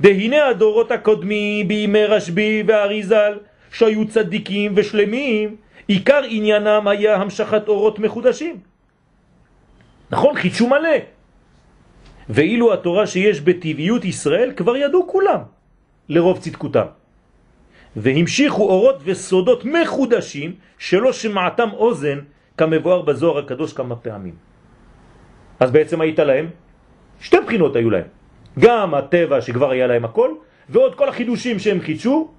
והנה 0.00 0.46
הדורות 0.48 0.90
הקודמים 0.90 1.68
בימי 1.68 2.04
רשב"י 2.04 2.62
ואריזל, 2.66 3.38
שהיו 3.72 4.08
צדיקים 4.08 4.72
ושלמים, 4.76 5.56
עיקר 5.88 6.22
עניינם 6.28 6.88
היה 6.88 7.16
המשכת 7.16 7.68
אורות 7.68 7.98
מחודשים. 7.98 8.73
נכון, 10.14 10.34
חידשו 10.36 10.66
מלא. 10.68 10.98
ואילו 12.28 12.72
התורה 12.72 13.06
שיש 13.06 13.40
בטבעיות 13.40 14.04
ישראל 14.04 14.52
כבר 14.56 14.76
ידעו 14.76 15.08
כולם, 15.10 15.40
לרוב 16.08 16.38
צדקותם. 16.38 16.86
והמשיכו 17.96 18.62
אורות 18.62 18.98
וסודות 19.04 19.64
מחודשים 19.64 20.54
שלא 20.78 21.12
שמעתם 21.12 21.68
אוזן 21.72 22.18
כמבואר 22.56 23.02
בזוהר 23.02 23.38
הקדוש 23.38 23.72
כמה 23.72 23.96
פעמים. 23.96 24.34
אז 25.60 25.70
בעצם 25.70 25.98
היית 26.00 26.18
להם, 26.18 26.46
שתי 27.20 27.36
בחינות 27.46 27.76
היו 27.76 27.90
להם. 27.90 28.08
גם 28.58 28.94
הטבע 28.94 29.40
שכבר 29.42 29.70
היה 29.70 29.86
להם 29.86 30.04
הכל, 30.04 30.30
ועוד 30.70 30.94
כל 30.94 31.08
החידושים 31.08 31.58
שהם 31.58 31.80
חידשו, 31.82 32.30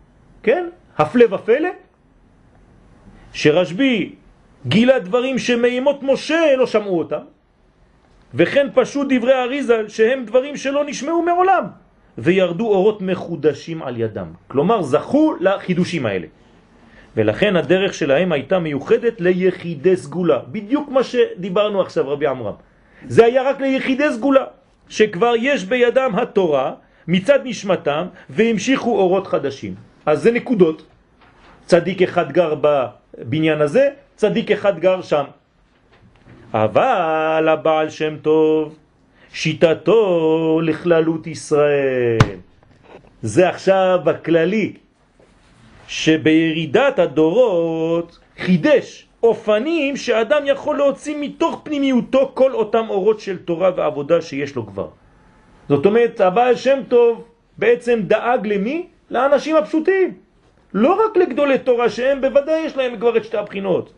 כן? 0.44 0.64
הפלא 0.98 1.26
ופלא, 1.36 1.70
שרשב"י 3.36 4.16
גילה 4.64 5.00
דברים 5.00 5.36
שמאימות 5.38 6.00
משה 6.04 6.56
לא 6.56 6.68
שמעו 6.68 7.00
אותם, 7.00 7.35
וכן 8.36 8.68
פשוט 8.74 9.08
דברי 9.10 9.34
אריזל 9.34 9.88
שהם 9.88 10.26
דברים 10.26 10.58
שלא 10.58 10.86
נשמעו 10.86 11.22
מעולם, 11.22 11.64
וירדו 12.18 12.68
אורות 12.68 13.02
מחודשים 13.02 13.84
על 13.84 14.00
ידם. 14.00 14.28
כלומר, 14.48 14.82
זכו 14.82 15.36
לחידושים 15.40 16.06
האלה. 16.06 16.28
ולכן 17.16 17.56
הדרך 17.56 17.94
שלהם 17.94 18.32
הייתה 18.32 18.60
מיוחדת 18.60 19.22
ליחידי 19.22 19.98
סגולה. 19.98 20.40
בדיוק 20.52 20.90
מה 20.90 21.04
שדיברנו 21.04 21.82
עכשיו, 21.82 22.10
רבי 22.10 22.28
עמרם. 22.28 22.54
זה 23.08 23.26
היה 23.26 23.44
רק 23.44 23.62
ליחידי 23.62 24.12
סגולה, 24.12 24.46
שכבר 24.90 25.34
יש 25.40 25.64
בידם 25.66 26.12
התורה 26.16 26.74
מצד 27.08 27.40
נשמתם, 27.44 28.06
והמשיכו 28.30 28.92
אורות 28.98 29.28
חדשים. 29.28 29.76
אז 30.06 30.24
זה 30.24 30.32
נקודות. 30.32 30.86
צדיק 31.66 32.02
אחד 32.02 32.32
גר 32.32 32.56
בבניין 32.62 33.62
הזה, 33.62 33.90
צדיק 34.16 34.52
אחד 34.52 34.80
גר 34.80 35.02
שם. 35.02 35.24
אבל 36.56 37.48
הבעל 37.52 37.90
שם 37.90 38.16
טוב, 38.22 38.76
שיטתו 39.34 40.60
לכללות 40.64 41.28
ישראל. 41.28 42.38
זה 43.22 43.50
עכשיו 43.50 44.00
בכללי, 44.04 44.74
שבירידת 45.88 47.00
הדורות 47.00 48.20
חידש 48.40 49.08
אופנים 49.24 49.98
שאדם 49.98 50.42
יכול 50.46 50.78
להוציא 50.78 51.16
מתוך 51.20 51.62
פנימיותו 51.64 52.32
כל 52.34 52.54
אותם 52.54 52.86
אורות 52.90 53.20
של 53.20 53.38
תורה 53.38 53.72
ועבודה 53.76 54.22
שיש 54.22 54.56
לו 54.56 54.68
כבר. 54.68 54.88
זאת 55.70 55.86
אומרת, 55.86 56.22
הבעל 56.22 56.56
שם 56.56 56.80
טוב 56.88 57.24
בעצם 57.58 58.00
דאג 58.08 58.48
למי? 58.48 58.88
לאנשים 59.12 59.56
הפשוטים. 59.56 60.14
לא 60.74 61.06
רק 61.06 61.18
לגדולי 61.18 61.60
תורה 61.60 61.90
שהם 61.90 62.22
בוודאי 62.22 62.60
יש 62.60 62.78
להם 62.78 63.00
כבר 63.00 63.18
את 63.18 63.24
שתי 63.24 63.38
הבחינות. 63.38 63.94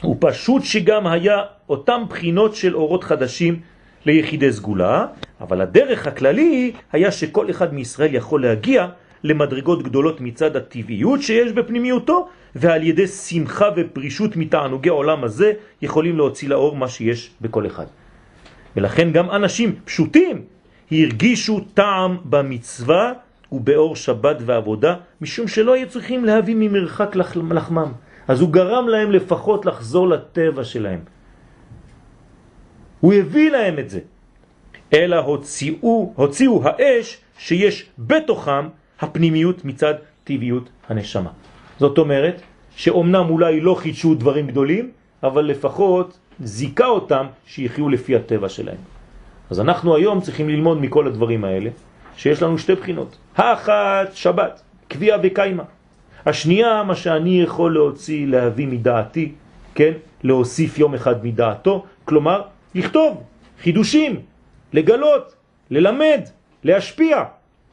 הוא 0.00 0.16
פשוט 0.20 0.62
שגם 0.64 1.06
היה 1.06 1.42
אותם 1.68 2.02
בחינות 2.08 2.54
של 2.54 2.76
אורות 2.76 3.04
חדשים 3.04 3.60
ליחידי 4.06 4.52
סגולה, 4.52 5.06
אבל 5.40 5.60
הדרך 5.60 6.06
הכללי 6.06 6.72
היה 6.92 7.12
שכל 7.12 7.50
אחד 7.50 7.74
מישראל 7.74 8.14
יכול 8.14 8.42
להגיע 8.42 8.86
למדרגות 9.24 9.82
גדולות 9.82 10.20
מצד 10.20 10.56
הטבעיות 10.56 11.22
שיש 11.22 11.52
בפנימיותו, 11.52 12.28
ועל 12.54 12.82
ידי 12.82 13.06
שמחה 13.06 13.68
ופרישות 13.76 14.36
מתענוגי 14.36 14.88
העולם 14.88 15.24
הזה 15.24 15.52
יכולים 15.82 16.16
להוציא 16.16 16.48
לאור 16.48 16.76
מה 16.76 16.88
שיש 16.88 17.30
בכל 17.40 17.66
אחד. 17.66 17.86
ולכן 18.76 19.12
גם 19.12 19.30
אנשים 19.30 19.74
פשוטים 19.84 20.42
הרגישו 20.92 21.60
טעם 21.74 22.16
במצווה 22.24 23.12
ובאור 23.52 23.96
שבת 23.96 24.36
ועבודה, 24.46 24.94
משום 25.20 25.48
שלא 25.48 25.74
היו 25.74 25.88
צריכים 25.88 26.24
להביא 26.24 26.54
ממרחק 26.58 27.16
לחמם. 27.50 27.92
אז 28.28 28.40
הוא 28.40 28.50
גרם 28.50 28.88
להם 28.88 29.12
לפחות 29.12 29.66
לחזור 29.66 30.08
לטבע 30.08 30.64
שלהם. 30.64 31.00
הוא 33.00 33.14
הביא 33.14 33.50
להם 33.50 33.78
את 33.78 33.90
זה. 33.90 34.00
אלא 34.92 35.16
הוציאו, 35.16 36.12
הוציאו 36.16 36.62
האש 36.64 37.18
שיש 37.38 37.86
בתוכם 37.98 38.68
הפנימיות 39.00 39.64
מצד 39.64 39.94
טבעיות 40.24 40.68
הנשמה. 40.88 41.30
זאת 41.78 41.98
אומרת 41.98 42.42
שאומנם 42.76 43.26
אולי 43.30 43.60
לא 43.60 43.74
חידשו 43.74 44.14
דברים 44.14 44.46
גדולים, 44.46 44.90
אבל 45.22 45.44
לפחות 45.44 46.18
זיקה 46.40 46.86
אותם 46.86 47.26
שיחיו 47.46 47.88
לפי 47.88 48.16
הטבע 48.16 48.48
שלהם. 48.48 48.82
אז 49.50 49.60
אנחנו 49.60 49.96
היום 49.96 50.20
צריכים 50.20 50.48
ללמוד 50.48 50.80
מכל 50.80 51.06
הדברים 51.06 51.44
האלה, 51.44 51.70
שיש 52.16 52.42
לנו 52.42 52.58
שתי 52.58 52.74
בחינות. 52.74 53.16
האחת, 53.36 54.14
שבת, 54.14 54.62
קביעה 54.88 55.18
וקיימה. 55.22 55.62
השנייה, 56.26 56.82
מה 56.82 56.94
שאני 56.94 57.42
יכול 57.42 57.74
להוציא, 57.74 58.26
להביא 58.26 58.68
מדעתי, 58.68 59.32
כן? 59.74 59.92
להוסיף 60.22 60.78
יום 60.78 60.94
אחד 60.94 61.24
מדעתו, 61.26 61.84
כלומר, 62.04 62.42
לכתוב 62.74 63.22
חידושים, 63.62 64.20
לגלות, 64.72 65.34
ללמד, 65.70 66.20
להשפיע. 66.64 67.24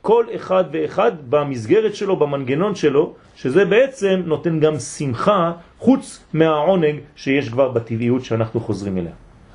כל 0.01 0.25
אחד 0.35 0.63
ואחד 0.71 1.11
במסגרת 1.29 1.95
שלו, 1.95 2.15
במנגנון 2.15 2.75
שלו, 2.75 3.13
שזה 3.35 3.65
בעצם 3.65 4.21
נותן 4.25 4.59
גם 4.59 4.79
שמחה 4.79 5.51
חוץ 5.79 6.23
מהעונג 6.33 6.95
שיש 7.15 7.49
כבר 7.49 7.69
בטבעיות 7.69 8.25
שאנחנו 8.25 8.59
חוזרים 8.59 8.97
אליה. 8.97 9.11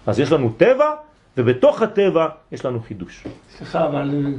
אז 0.07 0.21
יש 0.21 0.33
לנו 0.33 0.53
טבע, 0.57 0.91
ובתוך 1.37 1.83
הטבע 1.83 2.29
יש 2.53 2.65
לנו 2.65 2.81
חידוש. 2.81 3.25
סליחה, 3.57 3.87
אבל 3.87 4.35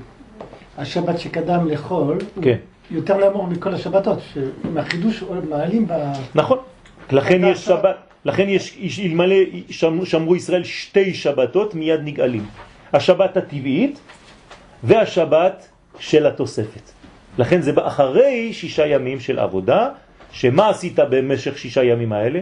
השבת 0.78 1.20
שקדם 1.20 1.68
לחול, 1.68 2.18
כן. 2.42 2.58
יותר 2.92 3.30
נמוך 3.30 3.50
מכל 3.50 3.74
השבתות, 3.74 4.20
שעם 4.34 4.78
החידוש 4.78 5.24
מעלים 5.50 5.88
ב... 5.88 5.94
נכון. 6.36 6.58
לכן 7.12 7.42
יש 7.44 7.66
שבת, 7.66 7.96
לכן 8.26 8.50
יש, 8.50 9.00
אלמלא 9.06 9.36
שמרו 10.04 10.36
ישראל 10.36 10.64
שתי 10.64 11.14
שבתות 11.14 11.76
מיד 11.76 12.00
נגאלים. 12.04 12.46
השבת 12.94 13.38
הטבעית 13.38 14.00
והשבת 14.84 15.68
של 16.00 16.28
התוספת. 16.28 16.92
לכן 17.38 17.62
זה 17.62 17.72
בא 17.72 17.88
אחרי 17.88 18.54
שישה 18.54 18.88
ימים 18.88 19.20
של 19.20 19.40
עבודה, 19.40 19.90
שמה 20.32 20.70
עשית 20.70 21.00
במשך 21.00 21.58
שישה 21.58 21.84
ימים 21.84 22.14
האלה? 22.14 22.40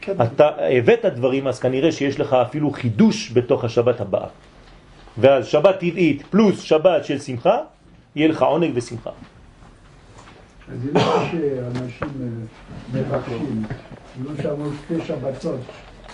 כן. 0.00 0.12
אתה 0.22 0.50
הבאת 0.78 1.04
דברים, 1.04 1.46
אז 1.46 1.60
כנראה 1.60 1.92
שיש 1.92 2.20
לך 2.20 2.32
אפילו 2.32 2.70
חידוש 2.70 3.32
בתוך 3.32 3.64
השבת 3.64 4.00
הבאה. 4.00 4.26
ואז 5.18 5.46
שבת 5.46 5.78
טבעית 5.78 6.22
פלוס 6.30 6.60
שבת 6.60 7.04
של 7.04 7.18
שמחה, 7.18 7.56
יהיה 8.16 8.28
לך 8.28 8.42
עונג 8.42 8.70
ושמחה. 8.74 9.10
אז 10.68 10.82
זה 10.82 10.92
לא 10.92 11.00
שאנשים 11.00 12.08
אה, 12.20 13.00
מבקשים, 13.00 13.62
לא 14.24 14.30
שמעו 14.42 14.70
שתי 14.84 14.94
שבתות. 15.06 15.60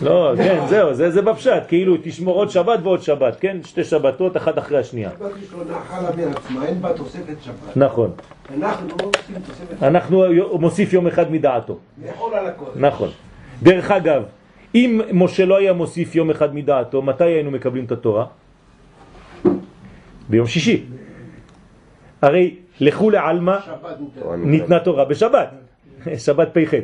לא, 0.00 0.32
כן, 0.36 0.66
זהו, 0.68 0.94
זה, 0.94 1.10
זה 1.10 1.22
בפשט, 1.22 1.62
כאילו 1.68 1.96
תשמור 2.02 2.34
עוד 2.34 2.50
שבת 2.50 2.78
ועוד 2.82 3.02
שבת, 3.02 3.36
כן? 3.40 3.56
שתי 3.64 3.84
שבתות, 3.84 4.36
אחת 4.36 4.58
אחרי 4.58 4.78
השנייה. 4.78 5.10
שבת 5.18 5.30
יש 5.42 5.52
לו 5.52 5.58
נחלה 5.64 6.10
מעצמה, 6.16 6.66
אין 6.66 6.82
בה 6.82 6.92
תוספת 6.92 7.36
שבת. 7.42 7.76
נכון. 7.76 8.10
אנחנו 8.58 8.88
לא 8.88 9.10
עושים 9.16 9.36
תוספת 9.46 9.82
אנחנו 9.82 10.24
מוסיף 10.60 10.92
יום 10.92 11.06
אחד 11.06 11.32
מדעתו. 11.32 11.78
לאכול 12.06 12.34
על 12.34 12.46
הכל. 12.46 12.70
נכון. 12.76 13.08
דרך 13.62 13.90
אגב, 13.90 14.22
אם 14.74 15.00
משה 15.12 15.44
לא 15.44 15.56
היה 15.58 15.72
מוסיף 15.72 16.14
יום 16.14 16.30
אחד 16.30 16.54
מדעתו, 16.54 17.02
מתי 17.02 17.24
היינו 17.24 17.50
מקבלים 17.50 17.84
את 17.84 17.92
התורה? 17.92 18.26
ביום 20.28 20.46
שישי. 20.46 20.84
הרי 22.22 22.54
לכו 22.80 23.10
ניתן. 23.10 24.50
ניתנה 24.50 24.80
תורה 24.80 25.05
בשבת, 25.05 25.50
שבת 26.24 26.48
פ"ח. 26.52 26.74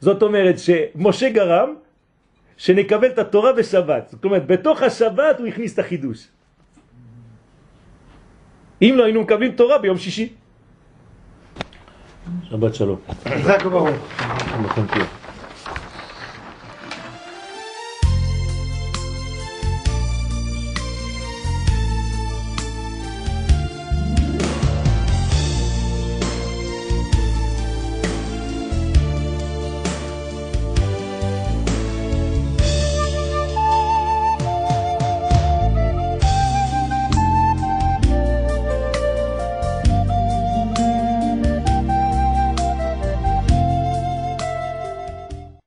זאת 0.00 0.22
אומרת 0.22 0.54
שמשה 0.58 1.30
גרם 1.30 1.74
שנקבל 2.56 3.06
את 3.06 3.18
התורה 3.18 3.52
בשבת. 3.52 4.08
זאת 4.08 4.24
אומרת, 4.24 4.46
בתוך 4.46 4.82
השבת 4.82 5.38
הוא 5.38 5.46
הכניס 5.46 5.74
את 5.74 5.78
החידוש. 5.78 6.28
אם 8.82 8.94
לא 8.96 9.04
היינו 9.04 9.22
מקבלים 9.22 9.52
תורה 9.52 9.78
ביום 9.78 9.98
שישי. 9.98 10.32
שבת 12.50 12.74
שלום. 12.74 12.98
חזק 13.28 13.66
וברוך. 13.66 13.96